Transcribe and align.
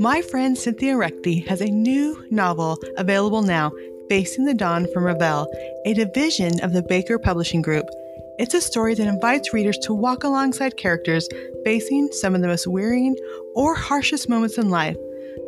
My 0.00 0.22
friend 0.22 0.56
Cynthia 0.56 0.94
Ruchti 0.94 1.44
has 1.48 1.60
a 1.60 1.66
new 1.66 2.24
novel 2.30 2.78
available 2.96 3.42
now, 3.42 3.72
Facing 4.08 4.44
the 4.44 4.54
Dawn 4.54 4.86
from 4.94 5.04
Revell, 5.04 5.52
a 5.84 5.92
division 5.92 6.60
of 6.60 6.72
the 6.72 6.84
Baker 6.84 7.18
Publishing 7.18 7.62
Group. 7.62 7.90
It's 8.38 8.54
a 8.54 8.60
story 8.60 8.94
that 8.94 9.08
invites 9.08 9.52
readers 9.52 9.76
to 9.78 9.92
walk 9.92 10.22
alongside 10.22 10.76
characters 10.76 11.28
facing 11.64 12.12
some 12.12 12.36
of 12.36 12.42
the 12.42 12.46
most 12.46 12.68
wearying 12.68 13.16
or 13.56 13.74
harshest 13.74 14.28
moments 14.28 14.56
in 14.56 14.70
life, 14.70 14.96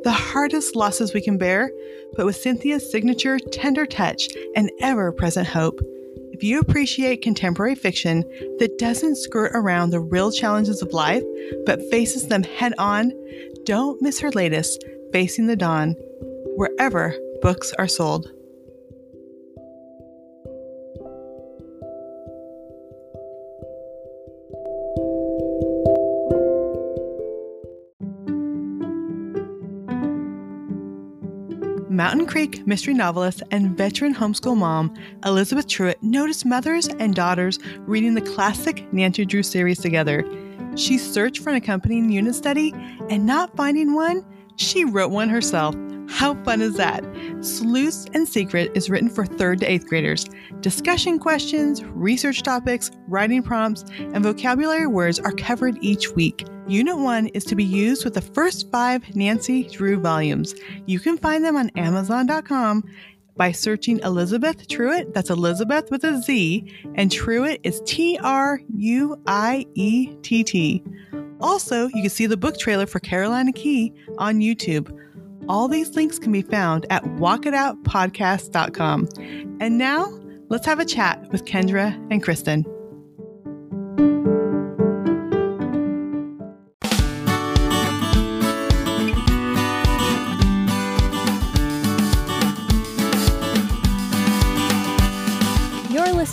the 0.02 0.10
hardest 0.10 0.74
losses 0.74 1.14
we 1.14 1.20
can 1.20 1.38
bear, 1.38 1.70
but 2.16 2.26
with 2.26 2.34
Cynthia's 2.34 2.90
signature 2.90 3.38
tender 3.38 3.86
touch 3.86 4.28
and 4.56 4.68
ever 4.80 5.12
present 5.12 5.46
hope. 5.46 5.80
If 6.40 6.44
you 6.44 6.58
appreciate 6.58 7.20
contemporary 7.20 7.74
fiction 7.74 8.24
that 8.60 8.78
doesn't 8.78 9.16
skirt 9.16 9.50
around 9.52 9.90
the 9.90 10.00
real 10.00 10.32
challenges 10.32 10.80
of 10.80 10.94
life, 10.94 11.22
but 11.66 11.82
faces 11.90 12.28
them 12.28 12.44
head 12.44 12.72
on, 12.78 13.12
don't 13.64 14.00
miss 14.00 14.20
her 14.20 14.30
latest, 14.30 14.82
Facing 15.12 15.48
the 15.48 15.54
Dawn, 15.54 15.96
wherever 16.56 17.14
books 17.42 17.74
are 17.78 17.86
sold. 17.86 18.32
Mountain 32.00 32.24
Creek 32.24 32.66
mystery 32.66 32.94
novelist 32.94 33.42
and 33.50 33.76
veteran 33.76 34.14
homeschool 34.14 34.56
mom 34.56 34.94
Elizabeth 35.26 35.66
Truitt 35.66 36.02
noticed 36.02 36.46
mothers 36.46 36.88
and 36.88 37.14
daughters 37.14 37.58
reading 37.80 38.14
the 38.14 38.22
classic 38.22 38.90
Nancy 38.90 39.26
Drew 39.26 39.42
series 39.42 39.80
together. 39.80 40.24
She 40.76 40.96
searched 40.96 41.42
for 41.42 41.50
an 41.50 41.56
accompanying 41.56 42.10
unit 42.10 42.34
study 42.34 42.72
and 43.10 43.26
not 43.26 43.54
finding 43.54 43.92
one, 43.92 44.24
she 44.56 44.82
wrote 44.82 45.10
one 45.10 45.28
herself. 45.28 45.74
How 46.10 46.34
fun 46.42 46.60
is 46.60 46.74
that? 46.74 47.04
Sleuths 47.40 48.04
and 48.12 48.28
Secret 48.28 48.72
is 48.74 48.90
written 48.90 49.08
for 49.08 49.24
third 49.24 49.60
to 49.60 49.70
eighth 49.70 49.86
graders. 49.86 50.26
Discussion 50.60 51.18
questions, 51.18 51.82
research 51.84 52.42
topics, 52.42 52.90
writing 53.06 53.42
prompts, 53.42 53.84
and 53.98 54.22
vocabulary 54.22 54.86
words 54.86 55.18
are 55.20 55.32
covered 55.32 55.78
each 55.80 56.10
week. 56.10 56.44
Unit 56.66 56.98
1 56.98 57.28
is 57.28 57.44
to 57.44 57.54
be 57.54 57.64
used 57.64 58.04
with 58.04 58.14
the 58.14 58.20
first 58.20 58.70
five 58.70 59.16
Nancy 59.16 59.62
Drew 59.62 59.98
volumes. 59.98 60.54
You 60.84 61.00
can 61.00 61.16
find 61.16 61.44
them 61.44 61.56
on 61.56 61.70
Amazon.com 61.70 62.84
by 63.36 63.52
searching 63.52 64.00
Elizabeth 64.00 64.68
Truitt. 64.68 65.14
That's 65.14 65.30
Elizabeth 65.30 65.90
with 65.90 66.04
a 66.04 66.20
Z, 66.20 66.70
and 66.96 67.10
Truitt 67.10 67.60
is 67.62 67.80
T 67.86 68.18
R 68.22 68.60
U 68.76 69.18
I 69.26 69.64
E 69.74 70.14
T 70.22 70.44
T. 70.44 70.84
Also, 71.40 71.86
you 71.86 72.02
can 72.02 72.10
see 72.10 72.26
the 72.26 72.36
book 72.36 72.58
trailer 72.58 72.86
for 72.86 73.00
Carolina 73.00 73.52
Key 73.52 73.94
on 74.18 74.40
YouTube. 74.40 74.94
All 75.50 75.66
these 75.66 75.96
links 75.96 76.20
can 76.20 76.30
be 76.30 76.42
found 76.42 76.86
at 76.90 77.02
walkitoutpodcast.com. 77.02 79.08
And 79.58 79.78
now, 79.78 80.16
let's 80.48 80.64
have 80.64 80.78
a 80.78 80.84
chat 80.84 81.28
with 81.32 81.44
Kendra 81.44 81.92
and 82.08 82.22
Kristen. 82.22 82.64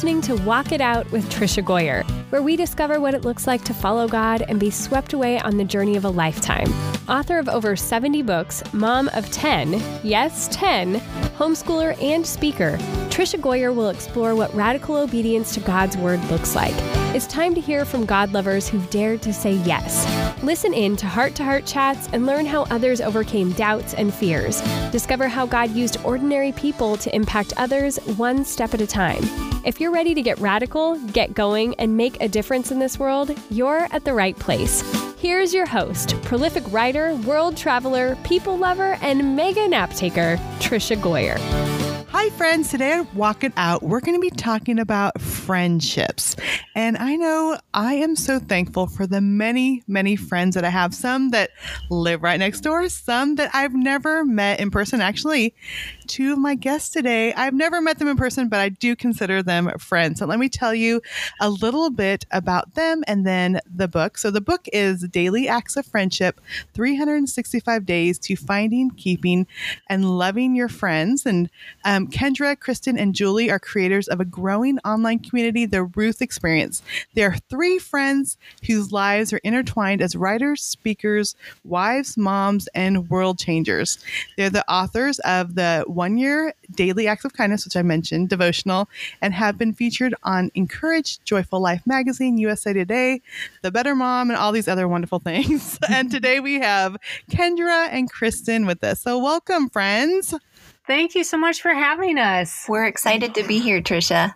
Listening 0.07 0.37
to 0.37 0.45
Walk 0.45 0.71
It 0.71 0.79
Out 0.79 1.11
with 1.11 1.29
Tricia 1.29 1.61
Goyer, 1.61 2.09
where 2.31 2.41
we 2.41 2.55
discover 2.55 2.97
what 3.01 3.13
it 3.13 3.25
looks 3.25 3.45
like 3.45 3.65
to 3.65 3.73
follow 3.73 4.07
God 4.07 4.41
and 4.47 4.57
be 4.57 4.69
swept 4.69 5.11
away 5.11 5.37
on 5.41 5.57
the 5.57 5.65
journey 5.65 5.97
of 5.97 6.05
a 6.05 6.09
lifetime. 6.09 6.71
Author 7.09 7.39
of 7.39 7.49
over 7.49 7.75
70 7.75 8.21
books, 8.21 8.63
mom 8.73 9.09
of 9.09 9.29
10, 9.31 9.73
yes, 10.05 10.47
10, 10.49 11.01
homeschooler 11.37 12.01
and 12.01 12.25
speaker, 12.25 12.77
Tricia 13.17 13.39
Goyer 13.39 13.73
will 13.73 13.89
explore 13.89 14.35
what 14.35 14.53
radical 14.53 14.95
obedience 14.95 15.51
to 15.55 15.59
God's 15.59 15.97
word 15.97 16.23
looks 16.25 16.53
like. 16.53 16.75
It's 17.15 17.25
time 17.25 17.55
to 17.55 17.59
hear 17.59 17.83
from 17.83 18.05
God 18.05 18.31
lovers 18.31 18.69
who've 18.69 18.87
dared 18.91 19.23
to 19.23 19.33
say 19.33 19.53
yes. 19.53 20.05
Listen 20.43 20.71
in 20.71 20.95
to 20.97 21.07
heart 21.07 21.33
to 21.33 21.43
heart 21.43 21.65
chats 21.65 22.07
and 22.13 22.27
learn 22.27 22.45
how 22.45 22.65
others 22.65 23.01
overcame 23.01 23.53
doubts 23.53 23.95
and 23.95 24.13
fears. 24.13 24.61
Discover 24.91 25.29
how 25.29 25.47
God 25.47 25.71
used 25.71 25.97
ordinary 26.03 26.51
people 26.51 26.95
to 26.97 27.15
impact 27.15 27.53
others 27.57 27.97
one 28.17 28.45
step 28.45 28.75
at 28.75 28.81
a 28.81 28.85
time. 28.85 29.23
If 29.65 29.81
you're 29.81 29.89
ready 29.89 30.13
to 30.13 30.21
get 30.21 30.37
radical, 30.37 30.99
get 31.07 31.33
going, 31.33 31.73
and 31.79 31.97
make 31.97 32.21
a 32.21 32.27
difference 32.27 32.71
in 32.71 32.77
this 32.77 32.99
world, 32.99 33.35
you're 33.49 33.87
at 33.89 34.05
the 34.05 34.13
right 34.13 34.37
place. 34.37 34.83
Here's 35.17 35.55
your 35.55 35.65
host, 35.65 36.13
prolific 36.21 36.71
writer, 36.71 37.15
world 37.15 37.57
traveler, 37.57 38.15
people 38.17 38.59
lover, 38.59 38.95
and 39.01 39.35
mega 39.35 39.67
nap 39.67 39.91
taker, 39.95 40.37
Tricia 40.59 40.97
Goyer. 40.97 41.86
Hi, 42.11 42.29
friends. 42.31 42.71
Today 42.71 42.93
at 42.93 43.15
Walk 43.15 43.43
It 43.43 43.51
Out, 43.57 43.83
we're 43.83 43.99
going 43.99 44.15
to 44.15 44.21
be 44.21 44.29
talking 44.29 44.79
about 44.79 45.19
friendships. 45.19 46.37
And 46.73 46.97
I 46.97 47.17
know 47.17 47.59
I 47.73 47.95
am 47.95 48.15
so 48.15 48.39
thankful 48.39 48.87
for 48.87 49.05
the 49.05 49.19
many, 49.19 49.83
many 49.87 50.15
friends 50.15 50.55
that 50.55 50.63
I 50.63 50.69
have. 50.69 50.95
Some 50.95 51.31
that 51.31 51.51
live 51.89 52.23
right 52.23 52.39
next 52.39 52.61
door, 52.61 52.87
some 52.87 53.35
that 53.35 53.51
I've 53.53 53.73
never 53.73 54.23
met 54.23 54.61
in 54.61 54.71
person. 54.71 55.01
Actually, 55.01 55.53
two 56.07 56.33
of 56.33 56.39
my 56.39 56.55
guests 56.55 56.89
today, 56.89 57.33
I've 57.33 57.53
never 57.53 57.81
met 57.81 57.99
them 57.99 58.07
in 58.07 58.17
person, 58.17 58.49
but 58.49 58.59
I 58.59 58.69
do 58.69 58.95
consider 58.95 59.43
them 59.43 59.69
friends. 59.77 60.19
So 60.19 60.25
let 60.25 60.39
me 60.39 60.49
tell 60.49 60.73
you 60.73 61.01
a 61.39 61.49
little 61.49 61.89
bit 61.89 62.25
about 62.31 62.75
them 62.75 63.03
and 63.07 63.25
then 63.25 63.59
the 63.73 63.87
book. 63.87 64.17
So 64.17 64.31
the 64.31 64.41
book 64.41 64.67
is 64.71 65.01
Daily 65.09 65.47
Acts 65.47 65.75
of 65.77 65.85
Friendship 65.85 66.39
365 66.73 67.85
Days 67.85 68.17
to 68.19 68.35
Finding, 68.35 68.91
Keeping, 68.91 69.47
and 69.87 70.17
Loving 70.17 70.55
Your 70.55 70.69
Friends. 70.69 71.25
And 71.25 71.49
um, 71.85 72.07
Kendra, 72.07 72.59
Kristen, 72.59 72.97
and 72.97 73.13
Julie 73.13 73.51
are 73.51 73.59
creators 73.59 74.07
of 74.07 74.19
a 74.19 74.25
growing 74.25 74.79
online 74.79 75.19
community, 75.19 75.65
the 75.65 75.83
Ruth 75.83 76.21
Experience. 76.21 76.81
They 77.13 77.23
are 77.23 77.35
three 77.49 77.79
friends 77.79 78.37
whose 78.65 78.91
lives 78.91 79.33
are 79.33 79.41
intertwined 79.43 80.01
as 80.01 80.15
writers, 80.15 80.61
speakers, 80.61 81.35
wives, 81.63 82.17
moms, 82.17 82.67
and 82.73 83.09
world 83.09 83.39
changers. 83.39 83.97
They're 84.37 84.49
the 84.49 84.69
authors 84.71 85.19
of 85.19 85.55
the 85.55 85.85
one 85.97 86.17
year 86.17 86.53
Daily 86.71 87.07
Acts 87.07 87.25
of 87.25 87.33
Kindness, 87.33 87.65
which 87.65 87.75
I 87.75 87.81
mentioned, 87.81 88.29
devotional, 88.29 88.87
and 89.21 89.33
have 89.33 89.57
been 89.57 89.73
featured 89.73 90.15
on 90.23 90.51
Encourage, 90.55 91.21
Joyful 91.25 91.59
Life 91.59 91.81
Magazine, 91.85 92.37
USA 92.37 92.71
Today, 92.71 93.21
The 93.63 93.71
Better 93.71 93.95
Mom, 93.95 94.29
and 94.29 94.37
all 94.39 94.51
these 94.53 94.67
other 94.69 94.87
wonderful 94.87 95.19
things. 95.31 95.77
and 95.89 96.09
today 96.09 96.39
we 96.39 96.59
have 96.61 96.95
Kendra 97.29 97.89
and 97.91 98.09
Kristen 98.09 98.65
with 98.65 98.81
us. 98.83 99.01
So, 99.01 99.17
welcome, 99.17 99.69
friends. 99.69 100.33
Thank 100.85 101.15
you 101.15 101.25
so 101.25 101.37
much 101.37 101.61
for 101.61 101.73
having 101.73 102.17
us. 102.17 102.65
We're 102.69 102.85
excited 102.85 103.35
to 103.35 103.43
be 103.43 103.59
here, 103.59 103.81
Tricia. 103.81 104.33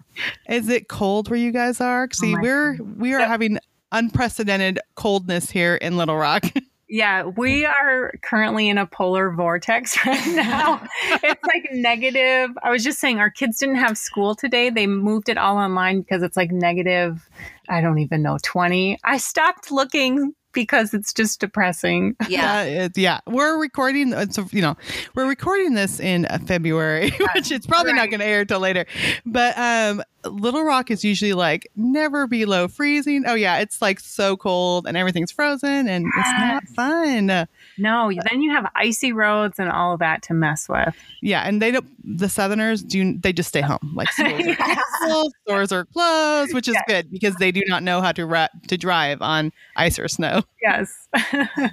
Is 0.50 0.68
it 0.68 0.90
cold 0.90 1.30
where 1.30 1.40
you 1.40 1.52
guys 1.54 1.80
are? 1.80 2.10
See, 2.12 2.36
Oh 2.36 2.40
we're 2.42 2.78
we 2.98 3.14
are 3.14 3.20
Yep. 3.20 3.28
having 3.30 3.60
unprecedented 3.94 4.80
coldness 4.96 5.50
here 5.52 5.76
in 5.76 5.96
Little 5.98 6.18
Rock. 6.18 6.44
Yeah, 6.92 7.24
we 7.24 7.64
are 7.66 8.12
currently 8.22 8.68
in 8.68 8.78
a 8.78 8.86
polar 8.86 9.32
vortex 9.32 9.98
right 10.06 10.36
now. 10.36 10.86
it's 11.24 11.44
like 11.46 11.70
negative. 11.72 12.50
I 12.62 12.70
was 12.70 12.84
just 12.84 13.00
saying, 13.00 13.20
our 13.20 13.30
kids 13.30 13.60
didn't 13.60 13.78
have 13.78 13.98
school 13.98 14.36
today. 14.36 14.70
They 14.70 14.88
moved 14.88 15.30
it 15.30 15.38
all 15.38 15.56
online 15.56 16.02
because 16.02 16.22
it's 16.22 16.36
like 16.36 16.52
negative, 16.52 17.30
I 17.70 17.80
don't 17.80 18.00
even 18.00 18.22
know, 18.22 18.38
20. 18.44 19.00
I 19.06 19.18
stopped 19.20 19.72
looking 19.72 20.34
because 20.54 20.94
it's 20.94 21.14
just 21.14 21.40
depressing. 21.40 22.14
Yeah. 22.28 22.42
Uh, 22.62 22.66
it- 22.66 22.98
yeah. 22.98 23.22
We're 23.26 23.58
recording. 23.58 24.12
It's 24.12 24.38
a, 24.38 24.46
you 24.52 24.62
know, 24.62 24.76
we're 25.16 25.30
recording 25.30 25.76
this 25.76 26.02
in 26.02 26.26
uh, 26.26 26.40
February, 26.46 27.12
which 27.34 27.52
it's 27.54 27.66
probably 27.66 27.94
not 27.94 28.10
going 28.10 28.20
to 28.20 28.26
air 28.26 28.44
till 28.44 28.60
later. 28.60 28.86
But 29.26 29.58
um, 29.58 30.04
Little 30.26 30.64
Rock 30.64 30.92
is 30.92 31.04
usually 31.04 31.34
like 31.34 31.70
never 31.76 32.28
below 32.28 32.68
freezing. 32.68 33.24
Oh 33.26 33.34
yeah, 33.34 33.58
it's 33.60 33.82
like 33.82 34.00
so 34.00 34.38
cold 34.38 34.86
and 34.88 34.96
everything's 34.98 35.32
frozen 35.32 35.88
and 35.88 36.06
it's 36.18 36.30
not 36.40 36.64
fun. 36.76 37.48
No, 37.78 38.12
then 38.30 38.42
you 38.42 38.52
have 38.52 38.70
icy 38.76 39.14
roads 39.14 39.58
and 39.60 39.70
all 39.70 39.94
of 39.94 40.00
that 40.00 40.22
to 40.24 40.34
mess 40.34 40.68
with. 40.70 40.96
Yeah, 41.22 41.42
and 41.42 41.62
they 41.62 41.72
don't. 41.72 41.88
The 42.20 42.30
Southerners 42.30 42.84
do. 42.84 43.18
They 43.18 43.34
just 43.34 43.50
stay 43.50 43.62
home. 43.62 43.94
Like 43.96 44.12
schools 44.12 44.46
are 44.48 44.56
canceled, 45.02 45.34
stores 45.48 45.72
are 45.72 45.86
closed, 45.86 46.54
which 46.54 46.68
is 46.68 46.74
Yes. 46.76 46.84
good 46.88 47.12
because 47.12 47.36
they 47.36 47.52
do 47.52 47.62
not 47.68 47.84
know 47.84 48.02
how 48.02 48.12
to 48.12 48.26
ra- 48.26 48.48
to 48.68 48.78
drive 48.78 49.22
on 49.22 49.52
ice 49.76 49.98
or 50.00 50.08
snow. 50.08 50.44
Yes. 50.62 51.08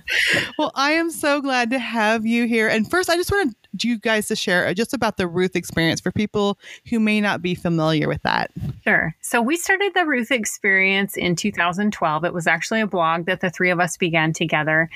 Well, 0.59 0.73
I 0.75 0.93
am 0.93 1.11
so 1.11 1.41
glad 1.41 1.71
to 1.71 1.79
have 1.79 2.27
you 2.27 2.47
here. 2.47 2.69
And 2.69 2.89
first, 2.91 3.09
I 3.09 3.17
just 3.17 3.31
want 3.31 3.51
to 3.51 3.57
you 3.79 3.99
guys 3.99 4.29
to 4.29 4.37
share 4.37 4.73
just 4.75 4.95
about 4.95 5.17
the 5.17 5.27
Ruth 5.27 5.55
experience 5.57 6.01
for 6.01 6.11
people 6.11 6.59
who 6.89 6.99
may 7.01 7.21
not 7.21 7.43
be 7.43 7.55
familiar 7.55 8.09
with 8.09 8.23
that. 8.23 8.51
Sure. 8.85 9.15
So 9.21 9.43
we 9.43 9.57
started 9.57 9.93
the 9.95 10.07
Ruth 10.07 10.31
experience 10.31 11.17
in 11.17 11.37
2012. 11.37 12.25
It 12.25 12.33
was 12.33 12.47
actually 12.47 12.81
a 12.81 12.87
blog 12.87 13.27
that 13.27 13.41
the 13.41 13.51
three 13.51 13.71
of 13.71 13.81
us 13.81 13.97
began 13.97 14.33
together. 14.33 14.89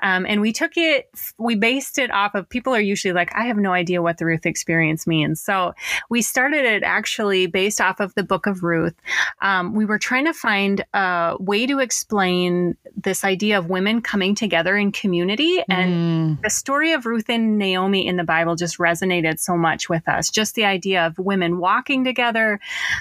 Um, 0.00 0.26
and 0.26 0.40
we 0.40 0.52
took 0.52 0.76
it, 0.76 1.08
we 1.38 1.54
based 1.54 1.98
it 1.98 2.10
off 2.10 2.34
of 2.34 2.48
people 2.48 2.74
are 2.74 2.80
usually 2.80 3.12
like, 3.12 3.34
I 3.34 3.44
have 3.44 3.56
no 3.56 3.72
idea 3.72 4.02
what 4.02 4.18
the 4.18 4.26
Ruth 4.26 4.46
experience 4.46 5.06
means. 5.06 5.40
So 5.40 5.74
we 6.10 6.22
started 6.22 6.64
it 6.64 6.82
actually 6.82 7.46
based 7.46 7.80
off 7.80 8.00
of 8.00 8.14
the 8.14 8.22
book 8.22 8.46
of 8.46 8.62
Ruth. 8.62 8.94
Um, 9.40 9.74
we 9.74 9.84
were 9.84 9.98
trying 9.98 10.26
to 10.26 10.34
find 10.34 10.84
a 10.92 11.36
way 11.40 11.66
to 11.66 11.78
explain 11.78 12.76
this 12.96 13.24
idea 13.24 13.58
of 13.58 13.70
women 13.70 14.02
coming 14.02 14.34
together 14.34 14.76
in 14.76 14.92
community. 14.92 15.62
And 15.68 16.38
mm. 16.38 16.42
the 16.42 16.50
story 16.50 16.92
of 16.92 17.06
Ruth 17.06 17.28
and 17.28 17.58
Naomi 17.58 18.06
in 18.06 18.17
the 18.18 18.24
Bible 18.24 18.56
just 18.56 18.78
resonated 18.78 19.38
so 19.38 19.56
much 19.56 19.88
with 19.88 20.08
us. 20.08 20.30
Just 20.30 20.54
the 20.54 20.64
idea 20.64 21.06
of 21.06 21.18
women 21.18 21.58
walking 21.58 22.04
together, 22.04 22.60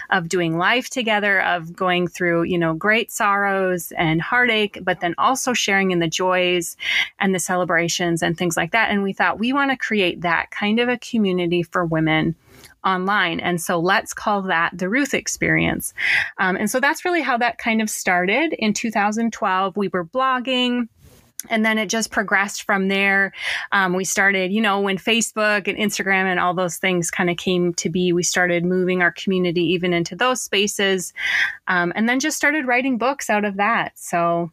of 0.10 0.30
doing 0.30 0.58
life 0.58 0.90
together, 0.90 1.42
of 1.42 1.76
going 1.76 2.08
through, 2.08 2.44
you 2.44 2.58
know, 2.58 2.74
great 2.74 3.12
sorrows 3.12 3.92
and 3.98 4.22
heartache, 4.22 4.80
but 4.84 5.00
then 5.00 5.16
also 5.18 5.54
sharing 5.54 5.92
in 5.92 6.00
the 6.00 6.08
joys 6.08 6.78
and 7.20 7.34
the 7.34 7.40
celebrations 7.40 8.22
and 8.22 8.38
things 8.38 8.58
like 8.58 8.72
that. 8.72 8.92
And 8.92 9.04
we 9.04 9.14
thought 9.14 9.40
we 9.40 9.54
want 9.54 9.72
to 9.72 9.78
create 9.78 10.22
that 10.22 10.52
kind 10.52 10.80
of 10.80 10.90
a 10.90 10.98
community 10.98 11.64
for 11.64 11.86
women 11.86 12.36
online. 12.84 13.40
And 13.40 13.62
so 13.62 13.80
let's 13.80 14.14
call 14.14 14.44
that 14.44 14.72
the 14.74 14.90
Ruth 14.90 15.14
experience. 15.14 15.94
Um, 16.38 16.56
and 16.56 16.70
so 16.72 16.80
that's 16.80 17.04
really 17.04 17.22
how 17.22 17.38
that 17.38 17.58
kind 17.58 17.82
of 17.82 17.90
started 17.90 18.54
in 18.58 18.74
2012. 18.74 19.76
We 19.76 19.90
were 19.90 20.06
blogging 20.06 20.88
and 21.50 21.66
then 21.66 21.78
it 21.78 21.88
just 21.88 22.12
progressed 22.12 22.64
from 22.64 22.88
there. 22.88 23.32
Um, 23.72 23.94
we 23.94 24.04
started, 24.04 24.52
you 24.52 24.62
know, 24.62 24.82
when 24.82 24.98
Facebook 24.98 25.68
and 25.68 25.78
Instagram 25.78 26.26
and 26.26 26.40
all 26.40 26.54
those 26.54 26.78
things 26.78 27.12
kind 27.12 27.30
of 27.30 27.38
came 27.38 27.74
to 27.76 27.90
be, 27.90 28.12
we 28.12 28.24
started 28.24 28.66
moving 28.66 29.02
our 29.02 29.12
community 29.12 29.64
even 29.74 29.94
into 29.94 30.16
those 30.16 30.42
spaces, 30.42 31.14
um, 31.68 31.94
and 31.96 32.10
then 32.10 32.20
just 32.20 32.38
started 32.38 32.66
writing 32.66 32.98
books 32.98 33.30
out 33.30 33.46
of 33.46 33.58
that. 33.58 33.92
So 33.96 34.52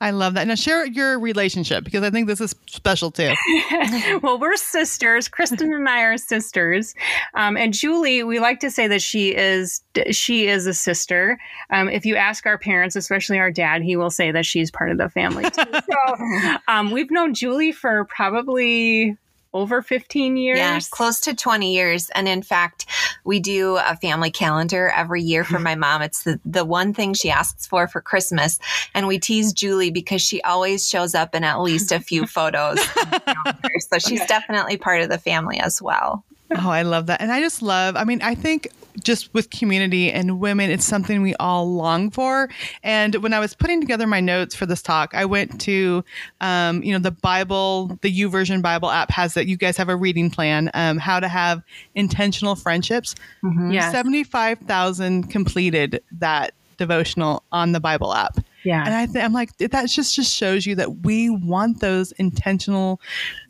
I 0.00 0.10
love 0.10 0.34
that. 0.34 0.46
Now 0.46 0.54
share 0.54 0.86
your 0.86 1.18
relationship 1.18 1.82
because 1.82 2.04
I 2.04 2.10
think 2.10 2.28
this 2.28 2.40
is 2.40 2.54
special 2.66 3.10
too. 3.10 3.32
well, 4.22 4.38
we're 4.38 4.56
sisters. 4.56 5.26
Kristen 5.26 5.72
and 5.72 5.88
I 5.88 6.02
are 6.02 6.16
sisters, 6.16 6.94
um, 7.34 7.56
and 7.56 7.74
Julie. 7.74 8.22
We 8.22 8.38
like 8.38 8.60
to 8.60 8.70
say 8.70 8.86
that 8.86 9.02
she 9.02 9.34
is 9.34 9.82
she 10.12 10.46
is 10.46 10.68
a 10.68 10.74
sister. 10.74 11.38
Um, 11.70 11.88
if 11.88 12.06
you 12.06 12.14
ask 12.14 12.46
our 12.46 12.58
parents, 12.58 12.94
especially 12.94 13.38
our 13.38 13.50
dad, 13.50 13.82
he 13.82 13.96
will 13.96 14.10
say 14.10 14.30
that 14.30 14.46
she's 14.46 14.70
part 14.70 14.92
of 14.92 14.98
the 14.98 15.08
family. 15.08 15.44
Too. 15.50 15.62
So 15.88 16.56
um, 16.68 16.90
we've 16.90 17.10
known 17.10 17.34
Julie 17.34 17.72
for 17.72 18.04
probably 18.04 19.16
over 19.58 19.82
15 19.82 20.36
years? 20.36 20.58
Yeah, 20.58 20.78
close 20.90 21.20
to 21.20 21.34
20 21.34 21.74
years. 21.74 22.10
And 22.10 22.28
in 22.28 22.42
fact, 22.42 22.86
we 23.24 23.40
do 23.40 23.76
a 23.76 23.96
family 23.96 24.30
calendar 24.30 24.88
every 24.88 25.22
year 25.22 25.44
for 25.44 25.58
my 25.70 25.74
mom. 25.74 26.02
It's 26.02 26.22
the, 26.22 26.40
the 26.44 26.64
one 26.64 26.94
thing 26.94 27.14
she 27.14 27.30
asks 27.30 27.66
for 27.66 27.88
for 27.88 28.00
Christmas. 28.00 28.58
And 28.94 29.06
we 29.06 29.18
tease 29.18 29.52
Julie 29.52 29.90
because 29.90 30.22
she 30.22 30.40
always 30.42 30.88
shows 30.88 31.14
up 31.14 31.34
in 31.34 31.44
at 31.44 31.60
least 31.60 31.92
a 31.92 32.00
few 32.00 32.26
photos. 32.38 32.78
so 33.90 33.98
she's 33.98 34.24
definitely 34.26 34.76
part 34.76 35.02
of 35.02 35.10
the 35.10 35.18
family 35.18 35.58
as 35.58 35.82
well. 35.82 36.24
Oh, 36.50 36.70
I 36.70 36.82
love 36.82 37.06
that. 37.06 37.20
And 37.20 37.30
I 37.30 37.40
just 37.40 37.60
love, 37.60 37.96
I 37.96 38.04
mean, 38.04 38.22
I 38.22 38.34
think 38.34 38.68
just 39.02 39.32
with 39.34 39.50
community 39.50 40.10
and 40.10 40.40
women, 40.40 40.70
it's 40.70 40.84
something 40.84 41.22
we 41.22 41.34
all 41.36 41.72
long 41.72 42.10
for. 42.10 42.48
And 42.82 43.14
when 43.16 43.32
I 43.32 43.40
was 43.40 43.54
putting 43.54 43.80
together 43.80 44.06
my 44.06 44.20
notes 44.20 44.54
for 44.54 44.66
this 44.66 44.82
talk, 44.82 45.14
I 45.14 45.24
went 45.24 45.60
to, 45.62 46.04
um, 46.40 46.82
you 46.82 46.92
know, 46.92 46.98
the 46.98 47.10
Bible, 47.10 47.98
the 48.02 48.12
YouVersion 48.12 48.62
Bible 48.62 48.90
app 48.90 49.10
has 49.10 49.34
that. 49.34 49.46
You 49.46 49.56
guys 49.56 49.76
have 49.76 49.88
a 49.88 49.96
reading 49.96 50.30
plan, 50.30 50.70
um, 50.74 50.98
how 50.98 51.20
to 51.20 51.28
have 51.28 51.62
intentional 51.94 52.54
friendships. 52.54 53.14
Mm-hmm. 53.42 53.72
Yeah. 53.72 53.90
75,000 53.92 55.30
completed 55.30 56.02
that 56.12 56.52
devotional 56.76 57.42
on 57.52 57.72
the 57.72 57.80
Bible 57.80 58.14
app. 58.14 58.38
Yeah. 58.68 58.84
And 58.84 58.92
I 58.92 59.06
th- 59.06 59.24
I'm 59.24 59.32
like, 59.32 59.56
that 59.56 59.88
just, 59.88 60.14
just 60.14 60.36
shows 60.36 60.66
you 60.66 60.74
that 60.74 60.98
we 60.98 61.30
want 61.30 61.80
those 61.80 62.12
intentional 62.12 63.00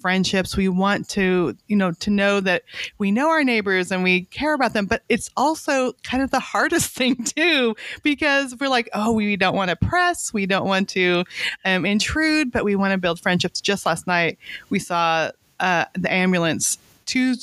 friendships. 0.00 0.56
We 0.56 0.68
want 0.68 1.08
to, 1.08 1.56
you 1.66 1.74
know, 1.74 1.90
to 1.90 2.10
know 2.10 2.38
that 2.38 2.62
we 2.98 3.10
know 3.10 3.28
our 3.28 3.42
neighbors 3.42 3.90
and 3.90 4.04
we 4.04 4.26
care 4.26 4.54
about 4.54 4.74
them, 4.74 4.86
but 4.86 5.02
it's 5.08 5.28
also 5.36 5.94
kind 6.04 6.22
of 6.22 6.30
the 6.30 6.38
hardest 6.38 6.90
thing 6.94 7.24
too, 7.24 7.74
because 8.04 8.54
we're 8.60 8.68
like, 8.68 8.88
oh, 8.94 9.10
we 9.10 9.34
don't 9.34 9.56
want 9.56 9.70
to 9.70 9.76
press. 9.76 10.32
We 10.32 10.46
don't 10.46 10.68
want 10.68 10.88
to 10.90 11.24
um, 11.64 11.84
intrude, 11.84 12.52
but 12.52 12.64
we 12.64 12.76
want 12.76 12.92
to 12.92 12.98
build 12.98 13.18
friendships. 13.18 13.60
Just 13.60 13.86
last 13.86 14.06
night, 14.06 14.38
we 14.70 14.78
saw 14.78 15.32
uh, 15.58 15.86
the 15.94 16.12
ambulance 16.12 16.78
two 17.06 17.34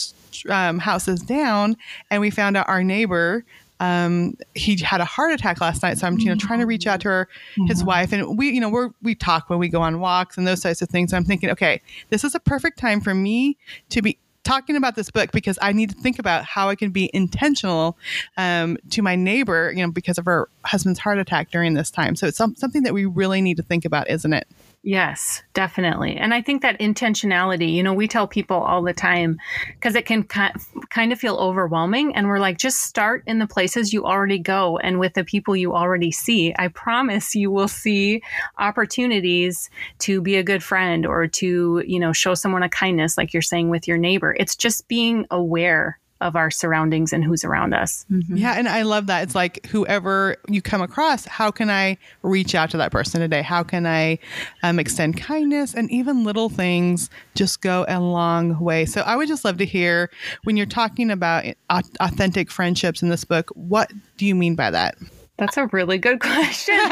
um, 0.48 0.80
houses 0.80 1.20
down 1.20 1.76
and 2.10 2.22
we 2.22 2.30
found 2.30 2.56
out 2.56 2.70
our 2.70 2.86
neighbor 2.86 3.44
um, 3.80 4.36
he 4.54 4.78
had 4.78 5.02
a 5.02 5.06
heart 5.06 5.34
attack 5.34 5.62
last 5.62 5.84
night. 5.84 5.98
So 5.98 6.08
I'm, 6.08 6.18
you 6.20 6.28
know, 6.28 6.36
trying 6.36 6.60
to 6.60 6.66
reach 6.66 6.88
out 6.88 7.02
to 7.02 7.10
her, 7.10 7.30
his 7.68 7.80
mm-hmm. 7.80 7.88
wife, 7.88 8.14
and 8.14 8.38
we, 8.38 8.50
you 8.50 8.62
know, 8.62 8.70
we're 8.70 8.90
we 9.02 9.16
talk 9.16 9.50
when 9.50 9.60
we 9.60 9.70
go 9.70 9.82
on 9.82 10.00
walks 10.00 10.38
and 10.38 10.48
those 10.48 10.62
types 10.62 10.82
of 10.82 10.90
things. 10.90 11.12
So 11.12 11.18
I'm 11.18 11.26
thinking, 11.26 11.50
okay, 11.52 11.82
this 12.10 12.24
is 12.24 12.36
a 12.36 12.40
perfect 12.40 12.80
time 12.80 13.02
for 13.02 13.14
me 13.14 13.58
to 13.90 14.02
be 14.02 14.18
talking 14.46 14.76
about 14.76 14.96
this 14.96 15.10
book 15.10 15.32
because 15.32 15.58
I 15.62 15.74
need 15.74 15.90
to 15.90 15.96
think 15.96 16.20
about 16.20 16.46
how 16.46 16.70
I 16.70 16.76
can 16.76 16.92
be 16.92 17.10
intentional 17.14 17.98
um, 18.38 18.78
to 18.92 19.02
my 19.02 19.16
neighbor, 19.16 19.74
you 19.76 19.84
know, 19.84 19.92
because 19.92 20.18
of 20.18 20.26
her 20.26 20.48
husband's 20.64 21.00
heart 21.00 21.18
attack 21.18 21.52
during 21.52 21.74
this 21.74 21.92
time. 21.92 22.16
So 22.16 22.28
it's 22.28 22.38
some, 22.38 22.56
something 22.56 22.84
that 22.84 22.94
we 22.94 23.06
really 23.06 23.42
need 23.42 23.58
to 23.58 23.64
think 23.64 23.84
about, 23.84 24.10
isn't 24.10 24.32
it? 24.32 24.48
Yes, 24.88 25.42
definitely. 25.56 26.16
And 26.16 26.32
I 26.32 26.44
think 26.44 26.62
that 26.62 26.80
intentionality, 26.80 27.74
you 27.74 27.82
know, 27.82 27.96
we 27.96 28.08
tell 28.08 28.28
people 28.28 28.58
all 28.58 28.84
the 28.84 28.94
time 28.94 29.40
because 29.74 29.96
it 29.96 30.06
can 30.06 30.22
kind 30.26 31.12
of 31.12 31.20
feel 31.20 31.38
overwhelming. 31.38 32.16
And 32.16 32.28
we're 32.28 32.38
like, 32.40 32.60
just 32.60 32.84
start 32.84 33.24
in 33.26 33.40
the 33.40 33.48
places 33.48 33.94
you 33.94 34.06
already 34.06 34.38
go 34.38 34.78
and 34.78 35.00
with 35.00 35.16
the 35.16 35.24
people 35.24 35.56
you 35.56 35.74
already 35.74 36.12
see. 36.12 36.54
I 36.60 36.68
promise 36.68 37.34
you 37.34 37.50
will 37.50 37.68
see 37.68 38.22
opportunities 38.60 39.72
to 40.00 40.22
be 40.22 40.36
a 40.36 40.44
good 40.44 40.62
friend 40.62 41.08
or 41.08 41.26
to, 41.30 41.84
you 41.88 42.00
know, 42.00 42.14
show 42.14 42.36
someone 42.36 42.62
a 42.62 42.70
kindness, 42.70 43.18
like 43.18 43.34
you're 43.34 43.42
saying 43.42 43.70
with 43.70 43.88
your 43.88 43.98
neighbor. 43.98 44.36
It's 44.40 44.56
just 44.56 44.88
being 44.88 45.26
aware 45.32 45.98
of 46.22 46.36
our 46.36 46.50
surroundings 46.50 47.12
and 47.12 47.24
who's 47.24 47.44
around 47.44 47.74
us. 47.74 48.06
Mm-hmm. 48.10 48.38
Yeah, 48.38 48.54
and 48.58 48.70
I 48.70 48.84
love 48.84 49.08
that. 49.08 49.24
It's 49.24 49.36
like 49.36 49.66
whoever 49.68 50.38
you 50.48 50.62
come 50.62 50.82
across, 50.82 51.26
how 51.26 51.52
can 51.52 51.70
I 51.70 51.98
reach 52.22 52.56
out 52.56 52.70
to 52.72 52.78
that 52.78 52.92
person 52.92 53.20
today? 53.20 53.42
How 53.42 53.64
can 53.64 53.86
I 53.86 54.20
um, 54.64 54.80
extend 54.80 55.18
kindness? 55.18 55.74
And 55.74 55.92
even 55.92 56.24
little 56.24 56.50
things 56.50 57.10
just 57.36 57.62
go 57.62 57.86
a 57.90 58.00
long 58.00 58.60
way. 58.60 58.86
So 58.86 59.02
I 59.02 59.16
would 59.18 59.28
just 59.28 59.44
love 59.44 59.58
to 59.58 59.66
hear 59.66 60.10
when 60.44 60.56
you're 60.56 60.66
talking 60.66 61.12
about 61.12 61.46
authentic 61.70 62.50
friendships 62.50 63.02
in 63.02 63.10
this 63.10 63.26
book, 63.26 63.50
what 63.54 63.92
do 64.18 64.26
you 64.26 64.36
mean 64.36 64.56
by 64.56 64.72
that? 64.72 64.96
That's 65.38 65.58
a 65.58 65.68
really 65.68 65.98
good 65.98 66.20
question. 66.22 66.76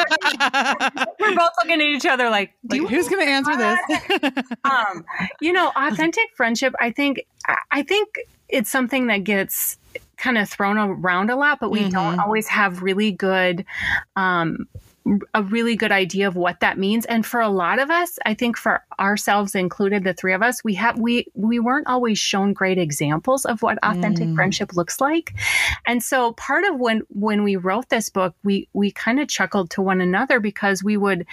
We're 1.19 1.35
both 1.35 1.51
looking 1.63 1.75
at 1.75 1.81
each 1.81 2.05
other 2.05 2.29
like, 2.29 2.53
like 2.69 2.81
who's 2.81 3.07
going 3.07 3.25
to 3.25 3.31
answer 3.31 3.55
this? 3.55 4.43
um, 4.65 5.05
you 5.39 5.53
know, 5.53 5.71
authentic 5.75 6.29
friendship. 6.35 6.73
I 6.79 6.91
think. 6.91 7.25
I 7.71 7.83
think 7.83 8.07
it's 8.53 8.69
something 8.69 9.07
that 9.07 9.23
gets 9.23 9.77
kind 10.17 10.37
of 10.37 10.49
thrown 10.49 10.77
around 10.77 11.29
a 11.29 11.35
lot, 11.35 11.59
but 11.59 11.71
we 11.71 11.81
mm-hmm. 11.81 11.89
don't 11.89 12.19
always 12.19 12.47
have 12.47 12.81
really 12.81 13.11
good 13.11 13.65
um, 14.15 14.67
a 15.33 15.43
really 15.43 15.75
good 15.75 15.91
idea 15.91 16.27
of 16.27 16.35
what 16.35 16.61
that 16.61 16.77
means 16.77 17.05
and 17.05 17.25
for 17.25 17.41
a 17.41 17.49
lot 17.49 17.77
of 17.77 17.89
us 17.89 18.17
i 18.25 18.33
think 18.33 18.55
for 18.55 18.81
ourselves 18.99 19.53
included 19.53 20.03
the 20.03 20.13
three 20.13 20.33
of 20.33 20.41
us 20.41 20.63
we 20.63 20.73
have 20.73 20.97
we 20.97 21.25
we 21.33 21.59
weren't 21.59 21.87
always 21.87 22.17
shown 22.17 22.53
great 22.53 22.77
examples 22.77 23.43
of 23.45 23.61
what 23.61 23.77
authentic 23.83 24.27
mm. 24.29 24.35
friendship 24.35 24.73
looks 24.73 25.01
like 25.01 25.33
and 25.85 26.01
so 26.01 26.31
part 26.33 26.63
of 26.63 26.79
when 26.79 27.01
when 27.09 27.43
we 27.43 27.57
wrote 27.57 27.89
this 27.89 28.09
book 28.09 28.33
we 28.43 28.67
we 28.71 28.91
kind 28.91 29.19
of 29.19 29.27
chuckled 29.27 29.69
to 29.69 29.81
one 29.81 29.99
another 29.99 30.39
because 30.39 30.83
we 30.83 30.95
would 30.95 31.25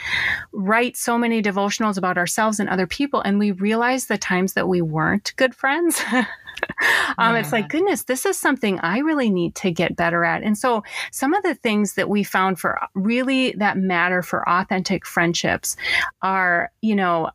write 0.53 0.97
so 0.97 1.17
many 1.17 1.41
devotionals 1.41 1.97
about 1.97 2.19
ourselves 2.19 2.59
and 2.59 2.69
other 2.69 2.89
people 2.89 3.21
and 3.21 3.39
we 3.39 3.53
realized 3.53 4.09
the 4.09 4.19
times 4.19 4.55
that 4.55 4.69
we 4.69 4.83
weren't 4.83 5.33
good 5.37 5.55
friends 5.55 6.03
um, 7.19 7.35
yeah. 7.35 7.41
It's 7.41 7.53
like, 7.53 7.69
goodness, 7.69 8.05
this 8.05 8.27
is 8.27 8.39
something 8.39 8.79
I 8.81 8.99
really 8.99 9.31
need 9.31 9.55
to 9.57 9.71
get 9.71 9.97
better 9.97 10.25
at. 10.25 10.43
And 10.43 10.57
so, 10.57 10.83
some 11.13 11.35
of 11.35 11.43
the 11.43 11.55
things 11.55 11.95
that 11.95 12.09
we 12.09 12.23
found 12.23 12.59
for 12.59 12.79
really 12.95 13.53
that 13.53 13.77
matter 13.77 14.23
for 14.23 14.49
authentic 14.49 15.07
friendships 15.07 15.77
are, 16.23 16.71
you 16.81 16.95
know, 16.97 17.31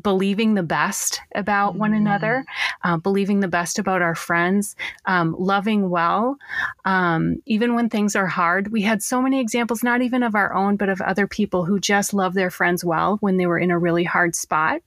believing 0.00 0.54
the 0.54 0.62
best 0.62 1.20
about 1.34 1.70
mm-hmm. 1.70 1.80
one 1.80 1.94
another, 1.94 2.44
uh, 2.84 2.96
believing 2.96 3.40
the 3.40 3.48
best 3.48 3.78
about 3.78 4.02
our 4.02 4.14
friends, 4.14 4.76
um, 5.06 5.34
loving 5.38 5.90
well, 5.90 6.38
um, 6.84 7.42
even 7.46 7.74
when 7.74 7.88
things 7.88 8.16
are 8.16 8.26
hard. 8.26 8.72
We 8.72 8.82
had 8.82 9.02
so 9.02 9.20
many 9.20 9.40
examples, 9.40 9.82
not 9.82 10.02
even 10.02 10.22
of 10.22 10.34
our 10.34 10.52
own, 10.54 10.76
but 10.76 10.88
of 10.88 11.00
other 11.00 11.26
people 11.26 11.64
who 11.64 11.78
just 11.78 12.14
love 12.14 12.34
their 12.34 12.50
friends 12.50 12.84
well 12.84 13.18
when 13.20 13.36
they 13.36 13.46
were 13.46 13.58
in 13.58 13.70
a 13.70 13.78
really 13.78 14.04
hard 14.04 14.34
spot. 14.34 14.80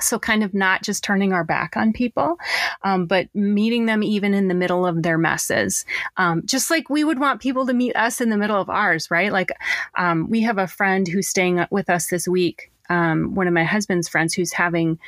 So, 0.00 0.18
kind 0.18 0.42
of 0.42 0.54
not 0.54 0.82
just 0.82 1.04
turning 1.04 1.32
our 1.32 1.44
back 1.44 1.76
on 1.76 1.92
people, 1.92 2.38
um, 2.82 3.06
but 3.06 3.28
meeting 3.34 3.86
them 3.86 4.02
even 4.02 4.34
in 4.34 4.48
the 4.48 4.54
middle 4.54 4.86
of 4.86 5.02
their 5.02 5.18
messes. 5.18 5.84
Um, 6.16 6.42
just 6.44 6.70
like 6.70 6.88
we 6.88 7.04
would 7.04 7.18
want 7.18 7.40
people 7.40 7.66
to 7.66 7.74
meet 7.74 7.94
us 7.96 8.20
in 8.20 8.30
the 8.30 8.38
middle 8.38 8.60
of 8.60 8.70
ours, 8.70 9.10
right? 9.10 9.32
Like, 9.32 9.50
um, 9.96 10.28
we 10.30 10.40
have 10.42 10.58
a 10.58 10.66
friend 10.66 11.06
who's 11.06 11.28
staying 11.28 11.64
with 11.70 11.90
us 11.90 12.08
this 12.08 12.26
week, 12.26 12.70
um, 12.88 13.34
one 13.34 13.46
of 13.46 13.54
my 13.54 13.64
husband's 13.64 14.08
friends 14.08 14.34
who's 14.34 14.52
having 14.52 14.98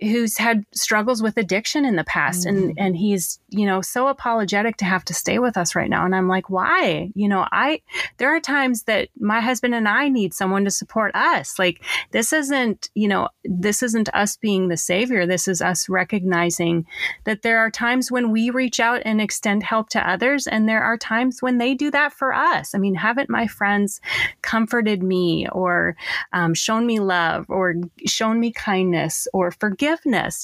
who's 0.00 0.36
had 0.36 0.64
struggles 0.74 1.22
with 1.22 1.38
addiction 1.38 1.84
in 1.84 1.96
the 1.96 2.04
past 2.04 2.46
mm-hmm. 2.46 2.56
and 2.56 2.78
and 2.78 2.96
he's 2.96 3.40
you 3.48 3.64
know 3.64 3.80
so 3.80 4.08
apologetic 4.08 4.76
to 4.76 4.84
have 4.84 5.04
to 5.04 5.14
stay 5.14 5.38
with 5.38 5.56
us 5.56 5.74
right 5.74 5.88
now. 5.88 6.04
And 6.04 6.14
i'm 6.14 6.28
like 6.28 6.50
why? 6.50 7.10
You 7.14 7.28
know 7.28 7.46
i 7.50 7.80
there 8.18 8.34
are 8.34 8.40
times 8.40 8.82
that 8.84 9.08
my 9.18 9.40
husband 9.40 9.74
and 9.74 9.88
i 9.88 10.08
need 10.08 10.34
someone 10.34 10.64
to 10.64 10.70
support 10.70 11.14
us. 11.14 11.58
Like 11.58 11.82
this 12.10 12.32
isn't 12.32 12.90
you 12.94 13.08
know 13.08 13.28
this 13.44 13.82
isn't 13.82 14.10
us 14.14 14.36
being 14.36 14.68
the 14.68 14.76
savior. 14.76 15.26
This 15.26 15.48
is 15.48 15.62
us 15.62 15.88
recognizing 15.88 16.86
that 17.24 17.42
there 17.42 17.58
are 17.58 17.70
times 17.70 18.10
when 18.10 18.30
we 18.30 18.50
reach 18.50 18.80
out 18.80 19.00
and 19.04 19.20
extend 19.20 19.62
help 19.62 19.88
to 19.90 20.10
others 20.10 20.46
and 20.46 20.68
there 20.68 20.82
are 20.82 20.98
times 20.98 21.40
when 21.40 21.56
they 21.56 21.74
do 21.74 21.90
that 21.90 22.12
for 22.12 22.34
us. 22.34 22.74
I 22.74 22.78
mean 22.78 22.94
haven't 22.94 23.30
my 23.30 23.46
friends 23.46 24.00
comforted 24.42 25.02
me 25.02 25.48
or 25.52 25.96
um, 26.34 26.52
shown 26.52 26.84
me 26.86 27.00
love 27.00 27.46
or 27.48 27.74
shown 28.06 28.38
me 28.40 28.52
kindness 28.52 29.26
or 29.32 29.50
forgiveness, 29.50 29.85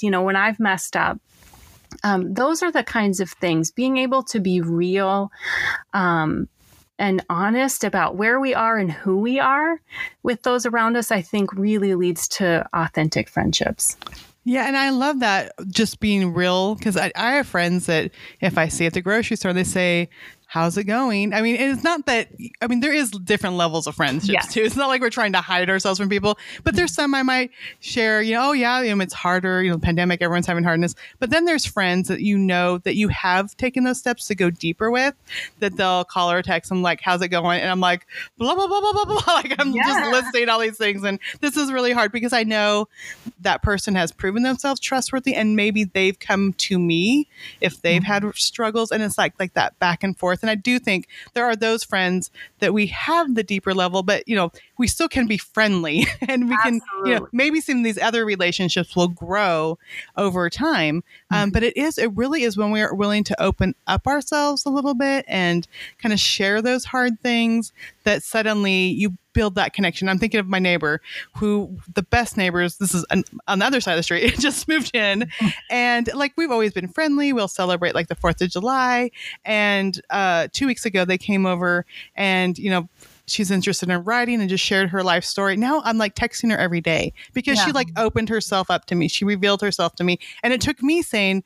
you 0.02 0.10
know, 0.10 0.22
when 0.22 0.36
I've 0.36 0.60
messed 0.60 0.96
up. 0.96 1.18
Um, 2.04 2.32
those 2.32 2.62
are 2.62 2.72
the 2.72 2.82
kinds 2.82 3.20
of 3.20 3.30
things. 3.30 3.70
Being 3.70 3.98
able 3.98 4.22
to 4.24 4.40
be 4.40 4.60
real 4.60 5.30
um, 5.92 6.48
and 6.98 7.24
honest 7.28 7.84
about 7.84 8.16
where 8.16 8.40
we 8.40 8.54
are 8.54 8.78
and 8.78 8.90
who 8.90 9.18
we 9.18 9.38
are 9.38 9.80
with 10.22 10.42
those 10.42 10.64
around 10.64 10.96
us, 10.96 11.10
I 11.10 11.20
think 11.20 11.52
really 11.52 11.94
leads 11.94 12.28
to 12.28 12.66
authentic 12.72 13.28
friendships. 13.28 13.96
Yeah, 14.44 14.66
and 14.66 14.76
I 14.76 14.90
love 14.90 15.20
that 15.20 15.52
just 15.68 16.00
being 16.00 16.32
real 16.32 16.74
because 16.74 16.96
I, 16.96 17.12
I 17.14 17.32
have 17.32 17.46
friends 17.46 17.86
that 17.86 18.10
if 18.40 18.58
I 18.58 18.68
see 18.68 18.86
at 18.86 18.94
the 18.94 19.00
grocery 19.00 19.36
store, 19.36 19.52
they 19.52 19.62
say, 19.64 20.08
how's 20.52 20.76
it 20.76 20.84
going? 20.84 21.32
I 21.32 21.40
mean, 21.40 21.56
it's 21.56 21.82
not 21.82 22.04
that, 22.04 22.28
I 22.60 22.66
mean, 22.66 22.80
there 22.80 22.92
is 22.92 23.10
different 23.10 23.56
levels 23.56 23.86
of 23.86 23.94
friendships 23.94 24.28
yes. 24.28 24.52
too. 24.52 24.60
It's 24.60 24.76
not 24.76 24.88
like 24.88 25.00
we're 25.00 25.08
trying 25.08 25.32
to 25.32 25.40
hide 25.40 25.70
ourselves 25.70 25.98
from 25.98 26.10
people, 26.10 26.38
but 26.62 26.76
there's 26.76 26.92
some 26.92 27.14
I 27.14 27.22
might 27.22 27.52
share, 27.80 28.20
you 28.20 28.34
know, 28.34 28.50
oh 28.50 28.52
yeah, 28.52 28.82
you 28.82 28.94
know, 28.94 29.02
it's 29.02 29.14
harder, 29.14 29.62
you 29.62 29.70
know, 29.70 29.78
pandemic, 29.78 30.20
everyone's 30.20 30.46
having 30.46 30.62
hardness. 30.62 30.94
But 31.20 31.30
then 31.30 31.46
there's 31.46 31.64
friends 31.64 32.08
that 32.08 32.20
you 32.20 32.36
know 32.36 32.76
that 32.78 32.96
you 32.96 33.08
have 33.08 33.56
taken 33.56 33.84
those 33.84 33.98
steps 33.98 34.26
to 34.26 34.34
go 34.34 34.50
deeper 34.50 34.90
with 34.90 35.14
that 35.60 35.78
they'll 35.78 36.04
call 36.04 36.30
or 36.30 36.42
text 36.42 36.68
them 36.68 36.82
like, 36.82 37.00
how's 37.00 37.22
it 37.22 37.28
going? 37.28 37.62
And 37.62 37.70
I'm 37.70 37.80
like, 37.80 38.06
blah, 38.36 38.54
blah, 38.54 38.66
blah, 38.66 38.80
blah, 38.82 38.92
blah, 38.92 39.04
blah. 39.06 39.22
Like 39.32 39.54
I'm 39.58 39.72
yeah. 39.72 39.84
just 39.86 40.12
listing 40.12 40.50
all 40.50 40.60
these 40.60 40.76
things. 40.76 41.02
And 41.02 41.18
this 41.40 41.56
is 41.56 41.72
really 41.72 41.92
hard 41.92 42.12
because 42.12 42.34
I 42.34 42.42
know 42.42 42.88
that 43.40 43.62
person 43.62 43.94
has 43.94 44.12
proven 44.12 44.42
themselves 44.42 44.80
trustworthy 44.80 45.34
and 45.34 45.56
maybe 45.56 45.84
they've 45.84 46.18
come 46.18 46.52
to 46.58 46.78
me 46.78 47.30
if 47.62 47.80
they've 47.80 48.02
mm-hmm. 48.02 48.26
had 48.26 48.34
struggles. 48.34 48.92
And 48.92 49.02
it's 49.02 49.16
like, 49.16 49.32
like 49.40 49.54
that 49.54 49.78
back 49.78 50.04
and 50.04 50.14
forth 50.14 50.41
and 50.42 50.50
I 50.50 50.54
do 50.54 50.78
think 50.78 51.08
there 51.34 51.44
are 51.44 51.56
those 51.56 51.84
friends 51.84 52.30
that 52.58 52.74
we 52.74 52.86
have 52.88 53.34
the 53.34 53.42
deeper 53.42 53.74
level, 53.74 54.02
but 54.02 54.26
you 54.26 54.36
know, 54.36 54.52
we 54.78 54.86
still 54.86 55.08
can 55.08 55.26
be 55.26 55.38
friendly 55.38 56.06
and 56.28 56.48
we 56.48 56.54
Absolutely. 56.54 56.80
can, 56.80 57.06
you 57.06 57.14
know, 57.14 57.28
maybe 57.32 57.60
some 57.60 57.78
of 57.78 57.84
these 57.84 57.98
other 57.98 58.24
relationships 58.24 58.94
will 58.94 59.08
grow 59.08 59.78
over 60.16 60.50
time. 60.50 61.04
Um, 61.30 61.44
mm-hmm. 61.44 61.50
but 61.50 61.62
it 61.62 61.76
is, 61.76 61.98
it 61.98 62.12
really 62.14 62.42
is 62.42 62.56
when 62.56 62.70
we 62.70 62.80
are 62.80 62.94
willing 62.94 63.24
to 63.24 63.42
open 63.42 63.74
up 63.86 64.06
ourselves 64.06 64.66
a 64.66 64.70
little 64.70 64.94
bit 64.94 65.24
and 65.28 65.66
kind 65.98 66.12
of 66.12 66.20
share 66.20 66.60
those 66.60 66.84
hard 66.86 67.20
things 67.20 67.72
that 68.04 68.22
suddenly 68.22 68.86
you 68.88 69.16
build 69.32 69.54
that 69.54 69.72
connection. 69.72 70.08
I'm 70.08 70.18
thinking 70.18 70.40
of 70.40 70.48
my 70.48 70.58
neighbor 70.58 71.00
who 71.36 71.76
the 71.92 72.02
best 72.02 72.36
neighbors, 72.36 72.78
this 72.78 72.94
is 72.94 73.04
an, 73.10 73.24
on 73.48 73.58
the 73.58 73.64
other 73.64 73.80
side 73.80 73.92
of 73.92 73.98
the 73.98 74.02
street, 74.02 74.34
just 74.38 74.68
moved 74.68 74.94
in. 74.94 75.30
And 75.70 76.08
like 76.14 76.32
we've 76.36 76.50
always 76.50 76.72
been 76.72 76.88
friendly. 76.88 77.32
We'll 77.32 77.48
celebrate 77.48 77.94
like 77.94 78.08
the 78.08 78.16
4th 78.16 78.40
of 78.42 78.50
July. 78.50 79.10
And 79.44 80.00
uh, 80.10 80.48
two 80.52 80.66
weeks 80.66 80.84
ago, 80.84 81.04
they 81.04 81.18
came 81.18 81.46
over 81.46 81.86
and, 82.14 82.58
you 82.58 82.70
know, 82.70 82.88
she's 83.26 83.50
interested 83.50 83.88
in 83.88 84.04
writing 84.04 84.40
and 84.40 84.48
just 84.48 84.64
shared 84.64 84.90
her 84.90 85.02
life 85.02 85.24
story. 85.24 85.56
Now 85.56 85.82
I'm 85.84 85.98
like 85.98 86.14
texting 86.14 86.50
her 86.50 86.58
every 86.58 86.80
day 86.80 87.12
because 87.32 87.58
yeah. 87.58 87.66
she 87.66 87.72
like 87.72 87.88
opened 87.96 88.28
herself 88.28 88.70
up 88.70 88.86
to 88.86 88.94
me. 88.94 89.08
She 89.08 89.24
revealed 89.24 89.60
herself 89.62 89.94
to 89.96 90.04
me. 90.04 90.18
And 90.42 90.52
it 90.52 90.60
took 90.60 90.82
me 90.82 91.02
saying, 91.02 91.44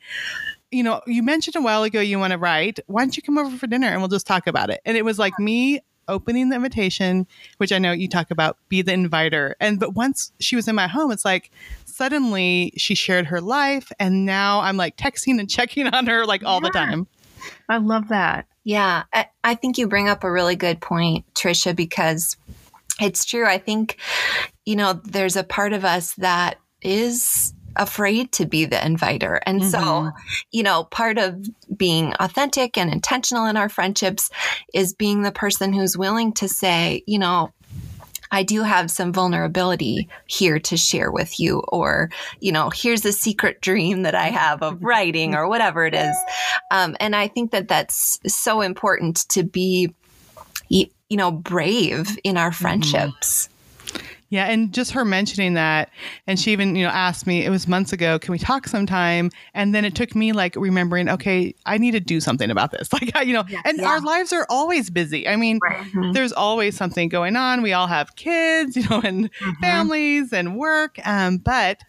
you 0.71 0.83
know, 0.83 1.01
you 1.07 1.23
mentioned 1.23 1.57
a 1.57 1.61
while 1.61 1.83
ago 1.85 2.01
you 2.01 2.19
want 2.19 2.33
to 2.33 2.39
write. 2.39 2.81
Why 2.87 3.03
don't 3.03 3.17
you 3.17 3.23
come 3.23 3.39
over 3.39 3.57
for 3.57 3.67
dinner 3.67 3.87
and 3.87 4.01
we'll 4.01 4.09
just 4.09 4.27
talk 4.27 4.47
about 4.47 4.71
it? 4.71 4.81
And 4.85 4.97
it 4.97 5.05
was 5.05 5.19
like 5.19 5.39
me 5.39 5.81
opening 6.09 6.49
the 6.49 6.57
invitation, 6.57 7.27
which 7.59 7.73
I 7.73 7.79
know 7.79 7.93
you 7.93 8.09
talk 8.09 8.31
about, 8.31 8.59
be 8.69 8.83
the 8.83 8.93
inviter. 8.93 9.57
And 9.61 9.79
but 9.79 9.95
once 9.95 10.33
she 10.41 10.57
was 10.57 10.69
in 10.69 10.75
my 10.75 10.87
home, 10.87 11.11
it's 11.11 11.25
like 11.25 11.51
suddenly 11.85 12.73
she 12.77 12.95
shared 12.95 13.27
her 13.27 13.41
life, 13.41 13.91
and 13.99 14.25
now 14.27 14.61
I'm 14.61 14.77
like 14.77 14.97
texting 14.97 15.39
and 15.39 15.49
checking 15.57 15.87
on 15.87 16.07
her 16.07 16.25
like 16.27 16.45
all 16.45 16.61
yeah. 16.63 16.69
the 16.69 16.71
time. 16.71 17.07
I 17.69 17.79
love 17.79 18.09
that. 18.09 18.47
Yeah, 18.65 19.05
I, 19.13 19.29
I 19.45 19.55
think 19.55 19.79
you 19.79 19.87
bring 19.87 20.09
up 20.09 20.25
a 20.25 20.31
really 20.31 20.57
good 20.57 20.81
point, 20.81 21.25
Tricia, 21.35 21.75
because 21.75 22.37
it's 23.01 23.25
true. 23.25 23.47
I 23.47 23.59
think, 23.59 23.99
you 24.65 24.75
know, 24.75 24.95
there's 25.05 25.37
a 25.37 25.45
part 25.45 25.73
of 25.73 25.85
us 25.85 26.15
that 26.15 26.59
is 26.83 27.53
afraid 27.77 28.33
to 28.33 28.47
be 28.47 28.65
the 28.65 28.85
inviter. 28.85 29.41
And 29.47 29.61
mm-hmm. 29.61 29.71
so, 29.71 30.11
you 30.51 30.63
know, 30.63 30.85
part 30.85 31.19
of 31.19 31.47
being 31.77 32.15
authentic 32.21 32.77
and 32.77 32.93
intentional 32.93 33.47
in 33.47 33.57
our 33.57 33.69
friendships 33.69 34.31
is 34.75 34.95
being 34.95 35.23
the 35.23 35.33
person 35.33 35.73
who's 35.73 35.97
willing 35.97 36.33
to 36.35 36.49
say, 36.49 37.03
you 37.07 37.19
know, 37.19 37.53
I 38.31 38.43
do 38.43 38.63
have 38.65 38.91
some 38.91 39.13
vulnerability 39.13 40.09
here 40.27 40.59
to 40.59 40.77
share 40.77 41.13
with 41.13 41.39
you, 41.39 41.61
or, 41.69 42.11
you 42.41 42.51
know, 42.51 42.71
here's 42.71 43.05
a 43.05 43.13
secret 43.13 43.61
dream 43.61 44.03
that 44.03 44.17
I 44.17 44.31
have 44.31 44.63
of 44.63 44.83
writing 44.83 45.37
or 45.37 45.49
whatever 45.49 45.87
it 45.87 45.95
is. 45.95 46.17
Um, 46.73 46.97
and 46.99 47.15
I 47.15 47.29
think 47.29 47.53
that 47.53 47.69
that's 47.69 48.19
so 48.27 48.63
important 48.63 49.29
to 49.29 49.45
be, 49.45 49.95
you 50.69 50.89
know, 51.11 51.31
brave 51.31 52.19
in 52.25 52.37
our 52.37 52.51
mm-hmm. 52.51 52.63
friendships. 52.63 53.45
Mm-hmm. 53.45 53.53
Yeah, 54.37 54.47
and 54.47 54.71
just 54.73 54.93
her 54.93 55.03
mentioning 55.05 55.55
that, 55.55 55.91
and 56.27 56.39
she 56.39 56.53
even 56.53 56.77
you 56.77 56.85
know 56.85 56.91
asked 56.91 57.27
me. 57.27 57.45
It 57.45 57.49
was 57.49 57.67
months 57.67 57.93
ago. 57.93 58.19
Can 58.19 58.33
we 58.33 58.39
talk 58.39 58.69
sometime? 58.69 59.31
And 59.55 59.75
then 59.75 59.87
it 59.87 59.95
took 59.95 60.15
me 60.15 60.33
like 60.33 60.55
remembering. 60.57 61.09
Okay, 61.09 61.55
I 61.65 61.79
need 61.79 61.93
to 61.93 62.01
do 62.01 62.21
something 62.21 62.51
about 62.51 62.71
this. 62.71 62.89
Like 62.97 63.27
you 63.27 63.35
know, 63.35 63.45
yeah, 63.49 63.61
and 63.65 63.79
yeah. 63.79 63.89
our 63.89 64.01
lives 64.01 64.33
are 64.33 64.47
always 64.49 64.89
busy. 64.89 65.29
I 65.29 65.37
mean, 65.37 65.59
right. 65.63 65.85
mm-hmm. 65.85 66.13
there's 66.13 66.33
always 66.33 66.77
something 66.77 67.09
going 67.11 67.37
on. 67.37 67.61
We 67.61 67.75
all 67.75 67.87
have 67.87 68.17
kids, 68.17 68.77
you 68.77 68.89
know, 68.89 69.01
and 69.03 69.31
mm-hmm. 69.33 69.61
families 69.61 70.33
and 70.33 70.57
work. 70.57 70.99
Um, 71.07 71.39
but 71.39 71.83